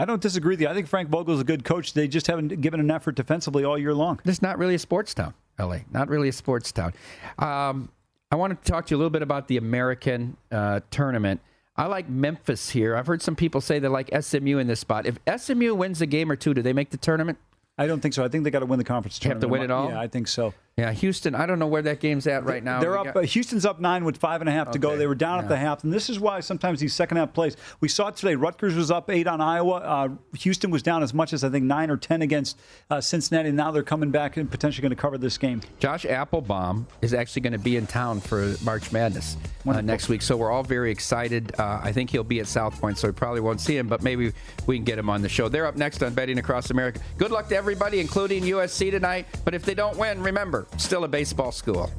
I 0.00 0.06
don't 0.06 0.22
disagree 0.22 0.54
with 0.54 0.62
you. 0.62 0.68
I 0.68 0.72
think 0.72 0.88
Frank 0.88 1.10
Vogel 1.10 1.34
is 1.34 1.40
a 1.40 1.44
good 1.44 1.62
coach. 1.62 1.92
They 1.92 2.08
just 2.08 2.26
haven't 2.26 2.62
given 2.62 2.80
an 2.80 2.90
effort 2.90 3.16
defensively 3.16 3.64
all 3.64 3.76
year 3.76 3.92
long. 3.92 4.18
This 4.24 4.36
is 4.36 4.42
not 4.42 4.58
really 4.58 4.74
a 4.74 4.78
sports 4.78 5.12
town, 5.12 5.34
LA. 5.60 5.78
Not 5.90 6.08
really 6.08 6.28
a 6.28 6.32
sports 6.32 6.72
town. 6.72 6.92
Um, 7.38 7.90
I 8.30 8.36
want 8.36 8.62
to 8.62 8.70
talk 8.70 8.86
to 8.86 8.90
you 8.92 8.96
a 8.96 8.98
little 8.98 9.10
bit 9.10 9.22
about 9.22 9.48
the 9.48 9.56
American 9.56 10.36
uh, 10.52 10.80
tournament. 10.90 11.40
I 11.76 11.86
like 11.86 12.08
Memphis 12.08 12.70
here. 12.70 12.96
I've 12.96 13.06
heard 13.06 13.22
some 13.22 13.34
people 13.34 13.60
say 13.60 13.78
they 13.78 13.88
like 13.88 14.10
SMU 14.18 14.58
in 14.58 14.66
this 14.66 14.80
spot. 14.80 15.06
If 15.06 15.18
SMU 15.40 15.74
wins 15.74 16.00
a 16.00 16.06
game 16.06 16.30
or 16.30 16.36
two, 16.36 16.54
do 16.54 16.62
they 16.62 16.72
make 16.72 16.90
the 16.90 16.96
tournament? 16.96 17.38
I 17.78 17.86
don't 17.86 18.00
think 18.00 18.12
so. 18.12 18.22
I 18.22 18.28
think 18.28 18.44
they 18.44 18.50
got 18.50 18.58
to 18.60 18.66
win 18.66 18.78
the 18.78 18.84
conference 18.84 19.18
tournament. 19.18 19.42
Have 19.42 19.48
to 19.48 19.52
win 19.52 19.62
it 19.62 19.70
all. 19.70 19.88
Yeah, 19.88 20.00
I 20.00 20.06
think 20.06 20.28
so. 20.28 20.52
Yeah, 20.80 20.92
Houston. 20.92 21.34
I 21.34 21.44
don't 21.44 21.58
know 21.58 21.66
where 21.66 21.82
that 21.82 22.00
game's 22.00 22.26
at 22.26 22.44
right 22.44 22.64
now. 22.64 22.80
They're 22.80 22.96
up. 22.96 23.12
Got... 23.12 23.26
Houston's 23.26 23.66
up 23.66 23.80
nine 23.80 24.02
with 24.02 24.16
five 24.16 24.40
and 24.40 24.48
a 24.48 24.52
half 24.52 24.70
to 24.70 24.78
go. 24.78 24.96
They 24.96 25.06
were 25.06 25.14
down 25.14 25.36
yeah. 25.36 25.42
at 25.42 25.48
the 25.50 25.56
half, 25.58 25.84
and 25.84 25.92
this 25.92 26.08
is 26.08 26.18
why 26.18 26.40
sometimes 26.40 26.80
these 26.80 26.94
second 26.94 27.18
half 27.18 27.34
plays. 27.34 27.56
We 27.80 27.88
saw 27.88 28.08
it 28.08 28.16
today. 28.16 28.34
Rutgers 28.34 28.74
was 28.74 28.90
up 28.90 29.10
eight 29.10 29.26
on 29.26 29.42
Iowa. 29.42 29.74
Uh, 29.74 30.08
Houston 30.38 30.70
was 30.70 30.82
down 30.82 31.02
as 31.02 31.12
much 31.12 31.34
as 31.34 31.44
I 31.44 31.50
think 31.50 31.66
nine 31.66 31.90
or 31.90 31.98
ten 31.98 32.22
against 32.22 32.58
uh, 32.88 32.98
Cincinnati. 33.00 33.50
And 33.50 33.58
now 33.58 33.70
they're 33.70 33.82
coming 33.82 34.10
back 34.10 34.38
and 34.38 34.50
potentially 34.50 34.80
going 34.80 34.96
to 34.96 35.00
cover 35.00 35.18
this 35.18 35.36
game. 35.36 35.60
Josh 35.80 36.06
Appelbaum 36.06 36.86
is 37.02 37.12
actually 37.12 37.42
going 37.42 37.52
to 37.52 37.58
be 37.58 37.76
in 37.76 37.86
town 37.86 38.20
for 38.20 38.54
March 38.64 38.90
Madness 38.90 39.36
uh, 39.66 39.82
next 39.82 40.08
week, 40.08 40.22
so 40.22 40.34
we're 40.34 40.50
all 40.50 40.62
very 40.62 40.90
excited. 40.90 41.52
Uh, 41.58 41.80
I 41.82 41.92
think 41.92 42.08
he'll 42.08 42.24
be 42.24 42.40
at 42.40 42.46
South 42.46 42.80
Point, 42.80 42.96
so 42.96 43.08
we 43.08 43.12
probably 43.12 43.40
won't 43.40 43.60
see 43.60 43.76
him, 43.76 43.86
but 43.86 44.02
maybe 44.02 44.32
we 44.66 44.76
can 44.76 44.84
get 44.84 44.98
him 44.98 45.10
on 45.10 45.20
the 45.20 45.28
show. 45.28 45.50
They're 45.50 45.66
up 45.66 45.76
next 45.76 46.02
on 46.02 46.14
Betting 46.14 46.38
Across 46.38 46.70
America. 46.70 47.00
Good 47.18 47.30
luck 47.30 47.48
to 47.48 47.56
everybody, 47.56 48.00
including 48.00 48.44
USC 48.44 48.90
tonight. 48.90 49.26
But 49.44 49.54
if 49.54 49.64
they 49.64 49.74
don't 49.74 49.98
win, 49.98 50.22
remember, 50.22 50.66
still 50.76 51.04
a 51.04 51.08
baseball 51.08 51.52
school. 51.52 51.90